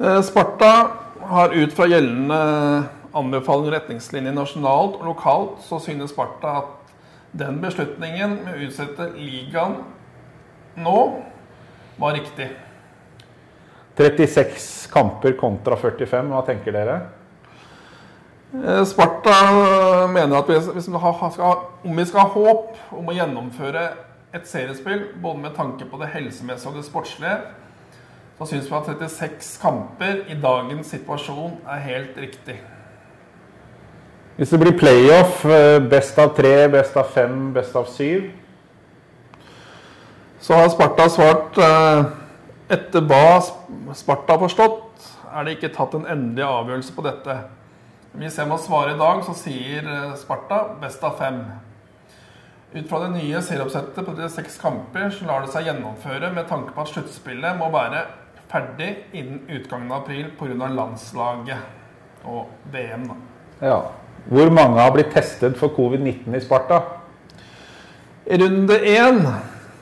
[0.00, 0.90] Eh, Sparta
[1.20, 2.36] har ut fra gjeldende
[3.12, 6.94] anbefalinger og retningslinjer nasjonalt og lokalt, så synes Sparta at
[7.36, 9.76] den beslutningen med å utsette ligaen
[10.80, 10.96] nå
[12.00, 12.48] var riktig.
[14.00, 16.98] 36 kamper kontra 45, hva tenker dere?
[18.56, 19.36] Eh, Sparta
[20.08, 23.90] mener at vi skal, om vi skal ha håp om å gjennomføre
[24.32, 27.40] et seriespill, både med tanke på det helsemessige og det sportslige,
[28.40, 32.54] så syns vi at 36 kamper i dagens situasjon er helt riktig.
[34.38, 38.30] Hvis det blir playoff, eh, best av tre, best av fem, best av syv
[40.40, 42.04] Så har Sparta svart eh,
[42.72, 43.42] etter hva
[43.92, 45.04] Sparta har forstått,
[45.36, 47.36] er det ikke tatt en endelig avgjørelse på dette.
[48.16, 51.42] Hvis jeg må svare i dag, så sier eh, Sparta best av fem.
[52.72, 56.48] Ut fra det nye serieoppsettet på de seks kamper så lar det seg gjennomføre med
[56.48, 58.06] tanke på at sluttspillet må være
[58.50, 60.68] ferdig innen utgangen av april pga.
[60.68, 63.08] landslaget og VM.
[63.08, 63.14] da.
[63.66, 63.80] Ja.
[64.28, 66.80] Hvor mange har blitt testet for covid-19 i Sparta?
[68.26, 69.22] I runde én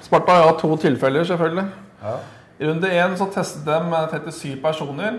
[0.00, 1.64] Sparta har hatt to tilfeller, selvfølgelig.
[2.02, 2.14] Ja.
[2.58, 5.18] I runde én så testet de 37 personer,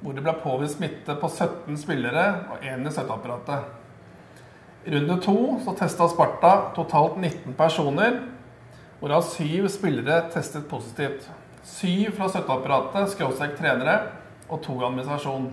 [0.00, 3.58] hvor det ble påvist smitte på 17 spillere og én i støtteapparatet.
[4.86, 8.20] I runde to så testa Sparta totalt 19 personer,
[9.00, 11.28] hvorav syv spillere testet positivt.
[11.68, 13.98] Syv fra støtteapparatet, skråstrek trenere,
[14.48, 15.50] og to i administrasjon.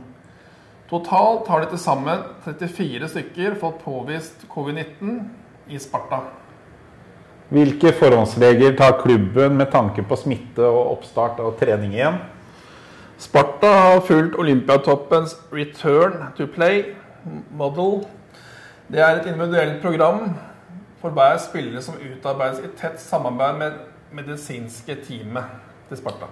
[0.90, 5.20] Totalt har de til sammen 34 stykker fått påvist covid-19,
[5.66, 6.20] i Sparta.
[7.50, 12.20] Hvilke forhåndsregler tar klubben med tanke på smitte og oppstart av trening igjen?
[13.22, 16.84] Sparta har fulgt Olympiatoppens return to play
[17.50, 18.04] model.
[18.92, 20.36] Det er et individuelt program
[21.02, 23.80] for hver spiller som utarbeides i tett samarbeid med
[24.16, 26.30] medisinske teamet til Sparta.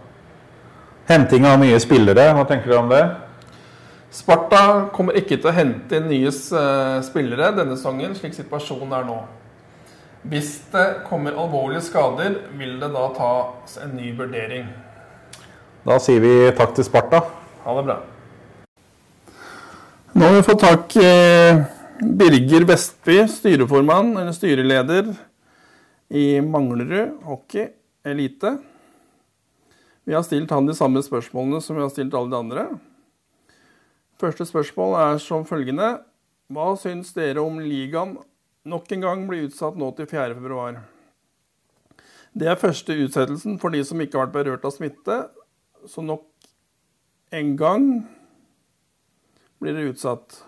[1.10, 3.04] Henting av nye spillere, hva tenker du om det?
[4.14, 9.08] Sparta kommer ikke til å hente inn nye eh, spillere denne sesongen, slik situasjonen er
[9.08, 9.18] nå.
[10.30, 14.70] Hvis det kommer alvorlige skader, vil det da tas en ny vurdering.
[15.84, 17.20] Da sier vi takk til Sparta.
[17.66, 17.98] Ha det bra.
[20.14, 21.10] Nå har vi fått tak i
[22.04, 25.10] Birger Vestby, styreformann eller styreleder
[26.14, 27.72] i Manglerud hockey
[28.06, 28.54] elite.
[30.04, 32.66] Vi har stilt han de samme spørsmålene som vi har stilt alle de andre.
[34.20, 35.96] Første spørsmål er som følgende.
[36.52, 38.18] Hva syns dere om ligaen
[38.68, 40.82] nok en gang blir utsatt nå til 4.2?
[42.34, 45.20] Det er første utsettelsen for de som ikke har vært berørt av smitte,
[45.86, 46.26] så nok
[47.34, 47.88] en gang
[49.62, 50.42] blir det utsatt.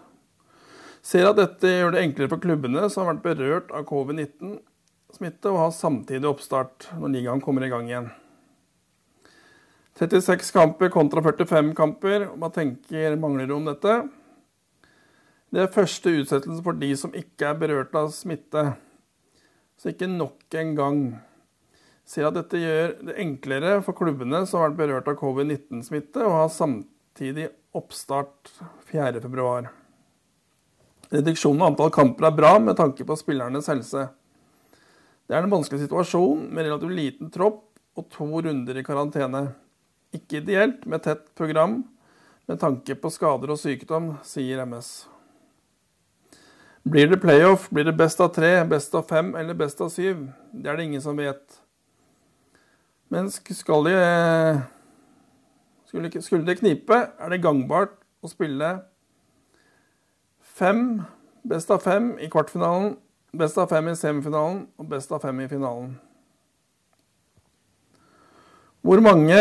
[1.05, 5.61] Ser at dette gjør det enklere for klubbene som har vært berørt av covid-19-smitte, å
[5.61, 8.09] ha samtidig oppstart når ligaen kommer i gang igjen.
[9.95, 12.27] 36 kamper kontra 45 kamper.
[12.35, 13.93] Hva tenker Manglerud om dette?
[15.55, 18.65] Det er første utsettelse for de som ikke er berørt av smitte.
[19.79, 20.99] Så ikke nok en gang
[22.05, 26.41] ser at dette gjør det enklere for klubbene som har vært berørt av covid-19-smitte, å
[26.41, 28.51] ha samtidig oppstart
[28.91, 29.47] 4.2.
[31.15, 34.09] Reduksjonen av antall kamper er bra med tanke på spillernes helse.
[35.25, 37.63] Det er en vanskelig situasjon med relativt liten tropp
[37.95, 39.47] og to runder i karantene.
[40.15, 41.81] Ikke ideelt med tett program
[42.45, 45.07] med tanke på skader og sykdom, sier MS.
[46.85, 50.27] Blir det playoff, blir det best av tre, best av fem eller best av syv?
[50.53, 51.57] Det er det ingen som vet.
[53.09, 53.95] Men skal de,
[55.89, 58.69] skulle, det knipe, er det gangbart å spille
[60.55, 61.01] fem,
[61.45, 62.93] best av fem i kvartfinalen,
[63.33, 65.95] best av fem i semifinalen og best av fem i finalen.
[68.85, 69.39] Hvor mange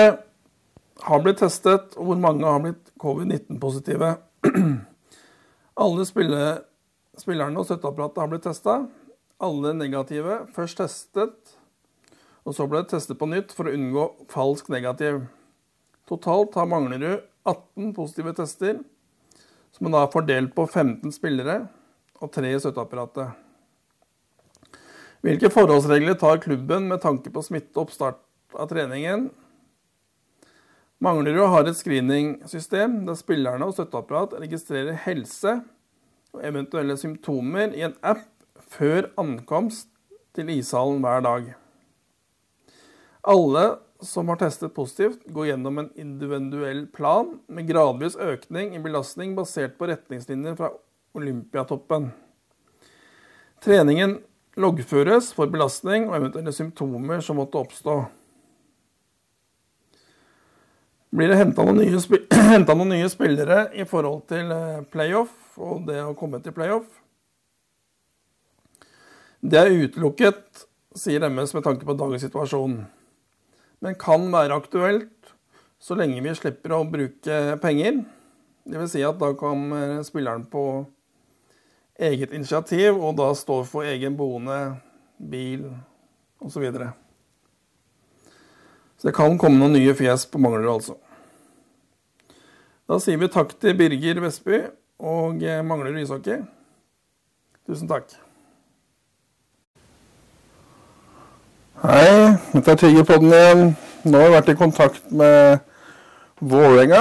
[1.03, 4.15] har blitt testet, og hvor mange har blitt covid-19-positive.
[5.85, 6.62] Alle spiller,
[7.19, 8.79] spillerne og støtteapparatet har blitt testa.
[9.43, 10.45] Alle negative.
[10.55, 11.55] Først testet,
[12.45, 15.25] og så ble det testet på nytt for å unngå falsk negativ.
[16.09, 18.83] Totalt har Manglerud 18 positive tester,
[19.75, 21.65] som er da fordelt på 15 spillere
[22.23, 23.41] og 3 i støtteapparatet.
[25.25, 28.21] Hvilke forholdsregler tar klubben med tanke på smitte og oppstart
[28.61, 29.31] av treningen?
[31.03, 35.59] Manglerud har et screeningssystem der spillerne og støtteapparat registrerer helse
[36.35, 38.27] og eventuelle symptomer i en app
[38.75, 39.91] før ankomst
[40.35, 41.53] til ishallen hver dag.
[43.25, 43.65] Alle
[44.05, 49.79] som har testet positivt, går gjennom en individuell plan med gradvis økning i belastning basert
[49.79, 50.71] på retningslinjer fra
[51.16, 52.11] Olympiatoppen.
[53.65, 54.19] Treningen
[54.61, 58.03] loggføres for belastning og eventuelle symptomer som måtte oppstå.
[61.15, 61.78] Blir det henta noen,
[62.66, 66.89] noen, nye spillere i forhold til eh, playoff og det å komme til playoff?
[69.45, 70.65] Det er utelukket,
[70.99, 72.81] sier MS med tanke på dagens situasjon.
[73.85, 75.35] Men kan være aktuelt
[75.78, 78.03] så lenge vi slipper å bruke penger.
[78.65, 78.97] Dvs.
[78.97, 80.65] Si at da kommer spilleren på
[82.01, 84.81] eget initiativ og da står for egen boende,
[85.19, 85.69] bil
[86.41, 86.57] osv.
[86.57, 86.91] Så, videre.
[88.99, 90.99] så det kan komme noen nye fjes på Manglerud, altså.
[92.85, 94.59] Da sier vi takk til Birger Vestby
[95.01, 96.43] og eh, Manglerud ishockey.
[97.65, 98.11] Tusen takk.
[101.81, 103.62] Hei, dette er Tigerpodden igjen.
[104.05, 105.65] Nå har jeg vært i kontakt med
[106.44, 107.01] Vålerenga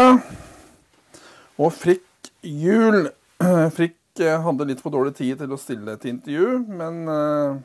[1.60, 3.10] og Frikk Jul.
[3.76, 6.48] Frikk eh, hadde litt for dårlig tid til å stille til intervju,
[6.80, 7.60] men uh,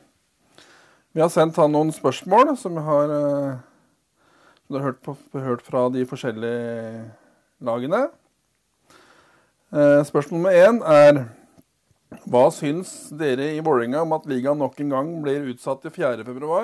[1.15, 3.15] vi har sendt han noen spørsmål som vi har,
[4.67, 7.07] som har hørt, på, hørt fra de forskjellige
[7.63, 8.07] lagene.
[9.69, 11.23] Eh, spørsmål nummer én er
[12.29, 16.61] hva syns dere i Vålerenga om at ligaen nok en gang blir utsatt til 4.2?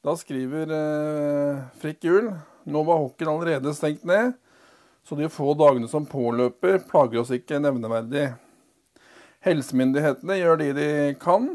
[0.00, 2.30] Da skriver eh, Frikk Juel
[2.70, 4.32] nå var hockeyen allerede stengt ned,
[5.04, 8.28] så de få dagene som påløper, plager oss ikke nevneverdig.
[9.44, 10.90] Helsemyndighetene gjør det de
[11.20, 11.48] kan.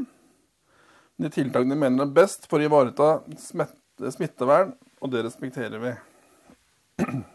[1.21, 5.95] De tiltakene de mener er best for å ivareta smittevern, og det respekterer vi.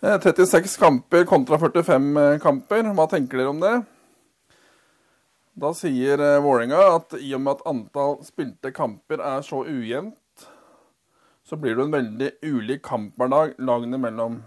[0.00, 2.86] 36 kamper kontra 45 kamper.
[2.96, 3.74] Hva tenker dere om det?
[5.60, 10.46] Da sier eh, Vålerenga at i og med at antall spilte kamper er så ujevnt,
[11.44, 14.40] så blir det en veldig ulik kamphverdag lagene imellom.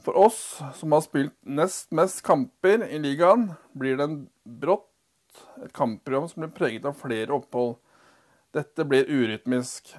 [0.00, 0.40] For oss
[0.78, 4.86] som har spilt nest mest kamper i ligaen, blir det en brått
[5.60, 7.76] et kampprogram som blir preget av flere opphold.
[8.56, 9.92] Dette blir urytmisk.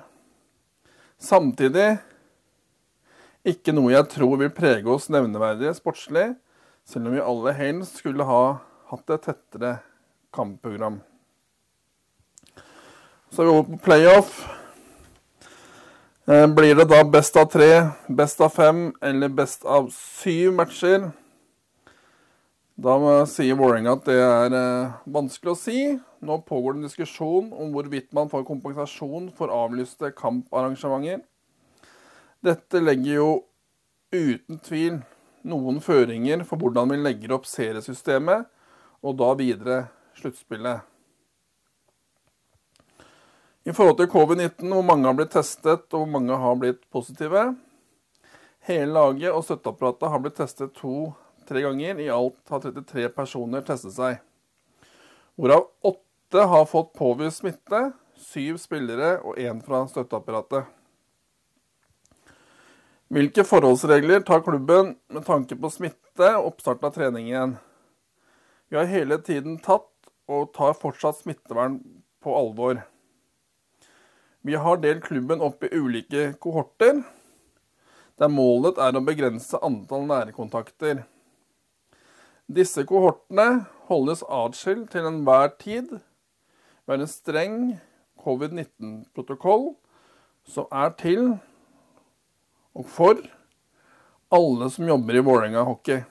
[1.19, 1.99] Samtidig
[3.47, 6.33] ikke noe jeg tror vil prege oss nevneverdig sportslig,
[6.87, 8.43] selv om vi alle helst skulle ha
[8.91, 9.77] hatt et tettere
[10.35, 10.99] kampprogram.
[13.29, 14.33] Så er vi over på playoff.
[16.29, 17.69] Eh, blir det da best av tre,
[18.09, 21.09] best av fem eller best av syv matcher?
[22.79, 22.95] Da
[23.27, 25.79] sier Vålerenga at det er eh, vanskelig å si.
[26.25, 31.25] Nå pågår det en diskusjon om hvorvidt man får kompensasjon for avlyste kamparrangementer.
[32.39, 33.31] Dette legger jo
[34.15, 35.01] uten tvil
[35.49, 38.47] noen føringer for hvordan vi legger opp seriesystemet
[39.03, 39.79] og da videre
[40.19, 40.85] sluttspillet.
[43.67, 47.43] I forhold til covid-19, hvor mange har blitt testet og hvor mange har blitt positive.
[48.69, 51.99] Hele laget og støtteapparatet har blitt testet to-tre ganger.
[51.99, 54.23] I alt har 33 personer testet seg.
[55.35, 60.78] Hvorav åtte har fått påvist smitte, syv spillere og én fra støtteapparatet.
[63.09, 67.55] Hvilke forholdsregler tar klubben med tanke på smitte og oppstart av treningen?
[68.69, 71.79] Vi har hele tiden tatt og tar fortsatt smittevern
[72.21, 72.83] på alvor.
[74.45, 77.01] Vi har delt klubben opp i ulike kohorter,
[78.21, 81.01] der målet er å begrense antall nærkontakter.
[82.45, 85.97] Disse kohortene holdes atskilt til enhver tid.
[86.85, 87.59] Har en streng
[88.21, 89.71] covid-19-protokoll
[90.45, 91.39] som er til
[92.77, 93.19] og for
[94.33, 96.03] alle som jobber i Vålerenga hockey.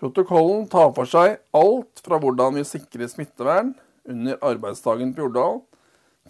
[0.00, 3.74] Protokollen tar for seg alt fra hvordan vi sikrer smittevern
[4.08, 5.60] under arbeidsdagen på Jordal,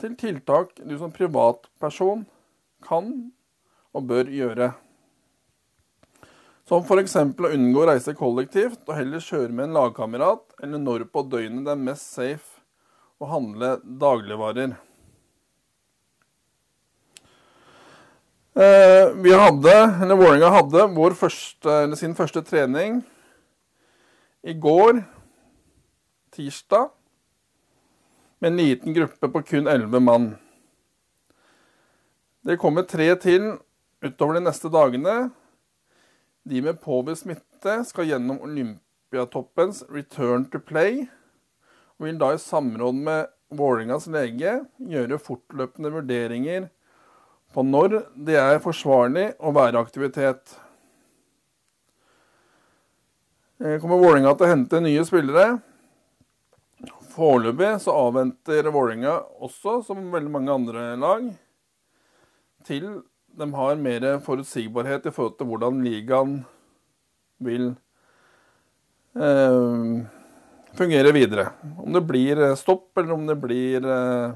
[0.00, 2.26] til tiltak du som privatperson
[2.84, 3.12] kan
[3.92, 4.72] og bør gjøre.
[6.68, 7.16] Som f.eks.
[7.16, 11.66] å unngå å reise kollektivt og heller kjøre med en lagkamerat, eller når på døgnet
[11.66, 12.62] det er mest safe
[13.22, 14.76] å handle dagligvarer.
[18.54, 23.00] Vi hadde, eller Vålerenga hadde, første, sin første trening
[24.44, 25.00] i går,
[26.34, 26.90] tirsdag,
[28.40, 30.34] med en liten gruppe på kun elleve mann.
[32.42, 33.52] Det kommer tre til
[34.02, 35.30] utover de neste dagene.
[36.42, 41.06] De med påvist smitte skal gjennom Olympiatoppens return to play,
[41.96, 46.66] og vil da i samråd med Vålerengas lege gjøre fortløpende vurderinger
[47.52, 50.54] på når det er forsvarlig å være aktivitet.
[53.62, 55.60] Eh, kommer Vålerenga til å hente nye spillere.
[57.12, 61.28] Foreløpig så avventer Vålerenga også, som veldig mange andre lag,
[62.66, 62.88] til
[63.32, 66.34] de har mer forutsigbarhet i forhold til hvordan ligaen
[67.42, 67.70] vil
[69.16, 70.02] eh,
[70.78, 71.50] fungere videre.
[71.78, 74.34] Om det blir eh, stopp, eller om det blir eh,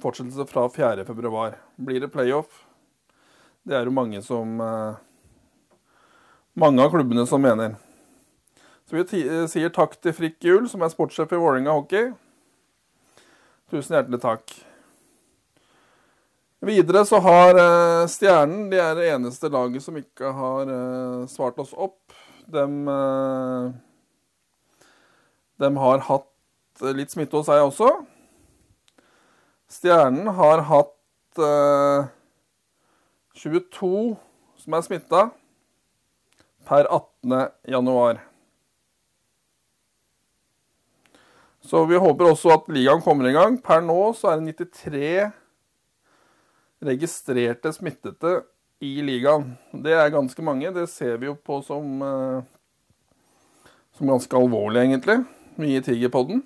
[0.00, 1.54] fortsettelse fra 4.2.
[1.76, 2.64] Blir det playoff?
[3.66, 4.98] Det er jo mange som eh,
[6.54, 7.74] mange av klubbene som mener.
[8.86, 12.12] Så vi eh, sier takk til Frikk Juel, som er sportssjef i Vålerenga hockey.
[13.72, 14.54] Tusen hjertelig takk.
[16.66, 20.70] Videre så har eh, Stjernen De er det eneste laget som ikke har
[21.30, 22.14] svart oss opp.
[22.46, 22.62] De,
[25.58, 27.90] de har hatt litt smitte hos seg også.
[29.70, 30.92] Stjernen har hatt
[33.36, 34.16] 22
[34.62, 35.24] som er smitta
[36.66, 37.50] per 18.
[37.70, 38.22] januar.
[41.66, 43.58] Så vi håper også at ligaen kommer i gang.
[43.62, 45.32] Per nå så er det 93
[46.86, 48.36] registrerte smittede
[48.84, 49.56] i ligaen.
[49.72, 50.70] Det er ganske mange.
[50.74, 52.42] Det ser vi jo på som, eh,
[53.98, 55.24] som ganske alvorlig, egentlig.
[55.58, 56.44] Mye Tigerpodden.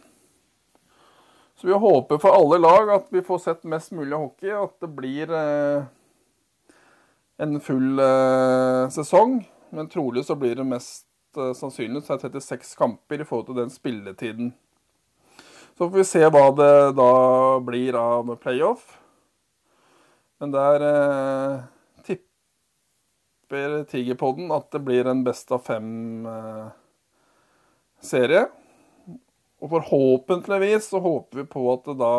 [1.60, 4.88] Så vi håper for alle lag at vi får sett mest mulig hockey, at det
[4.96, 5.82] blir eh,
[7.36, 9.44] en full eh, sesong.
[9.68, 11.04] Men trolig så blir det mest
[11.36, 14.54] eh, sannsynlig så er 36 kamper i forhold til den spilletiden.
[15.76, 17.12] Så får vi se hva det da
[17.66, 18.96] blir av playoff.
[20.40, 21.60] Men der uh,
[22.08, 26.72] tipper Tigerpodden at det blir en best av fem-serie.
[29.60, 32.14] Og forhåpentligvis så håper vi på at det da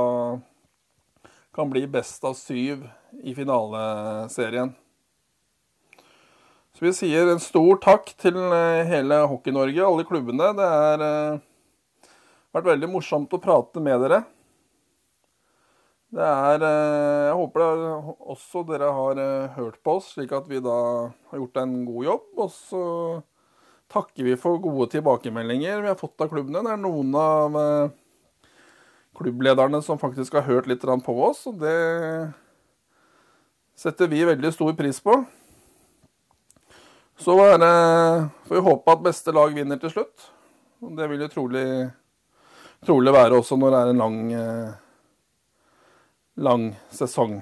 [1.56, 2.86] kan bli best av syv
[3.26, 4.70] i finaleserien.
[6.72, 10.52] Så vi sier en stor takk til eh, hele Hockey-Norge, alle klubbene.
[10.58, 11.02] Det har
[12.54, 14.22] vært veldig morsomt å prate med dere.
[16.12, 19.20] Det er Jeg håper også dere har
[19.56, 20.78] hørt på oss, slik at vi da
[21.32, 22.26] har gjort en god jobb.
[22.38, 22.82] Og så
[23.92, 26.64] takker vi for gode tilbakemeldinger vi har fått av klubbene.
[26.64, 27.58] Det er noen av
[29.18, 32.32] klubblederne som faktisk har hørt litt på oss, og det
[33.78, 35.24] setter vi veldig stor pris på.
[37.22, 37.74] Så det,
[38.48, 40.30] får vi håpe at beste lag vinner til slutt.
[40.82, 41.66] Det vil jo trolig,
[42.86, 44.16] trolig være også når det er en lang,
[46.42, 47.42] lang sesong.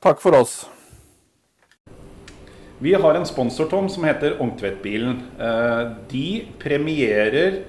[0.00, 0.62] Takk for oss.
[2.78, 5.20] Vi har en sponsor, Tom, som heter Ongtvettbilen.
[6.10, 7.60] De premierer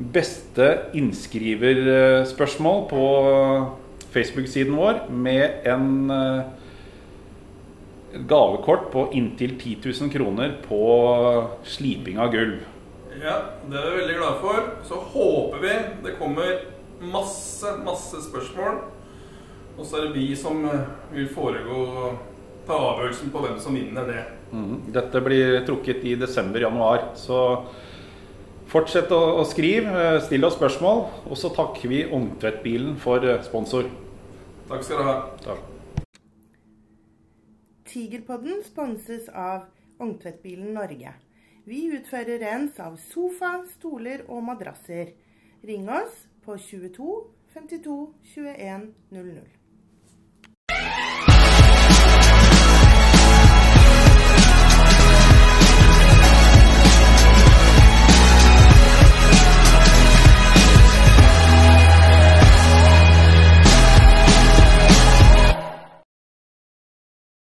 [0.00, 3.04] beste innskriverspørsmål på
[4.14, 6.10] Facebook-siden vår med en
[8.30, 10.80] gavekort på inntil 10 000 kroner på
[11.76, 12.64] sliping av gulv.
[13.20, 13.36] Ja,
[13.68, 14.72] det er vi veldig glade for.
[14.88, 15.76] Så håper vi
[16.06, 16.64] det kommer
[17.12, 18.80] masse, masse spørsmål.
[19.76, 20.64] Og så er det vi som
[21.12, 21.84] vil foregå
[22.70, 24.24] ta avgjørelsen på hvem som vinner det.
[24.54, 24.74] Mm.
[24.94, 27.10] Dette blir trukket i desember-januar.
[27.18, 27.40] Så
[28.70, 31.00] Fortsett å, skrive, still oss spørsmål.
[31.26, 33.88] Og så takker vi Ungtvettbilen for sponsor.
[34.70, 35.16] Takk skal du ha.
[35.42, 35.64] Takk.
[37.90, 39.66] Tigerpodden sponses av
[39.98, 41.16] Ungtvettbilen Norge.
[41.66, 45.10] Vi utfører rens av sofa, stoler og madrasser.
[45.66, 47.18] Ring oss på 22
[47.50, 47.98] 52
[48.36, 51.29] 21 00.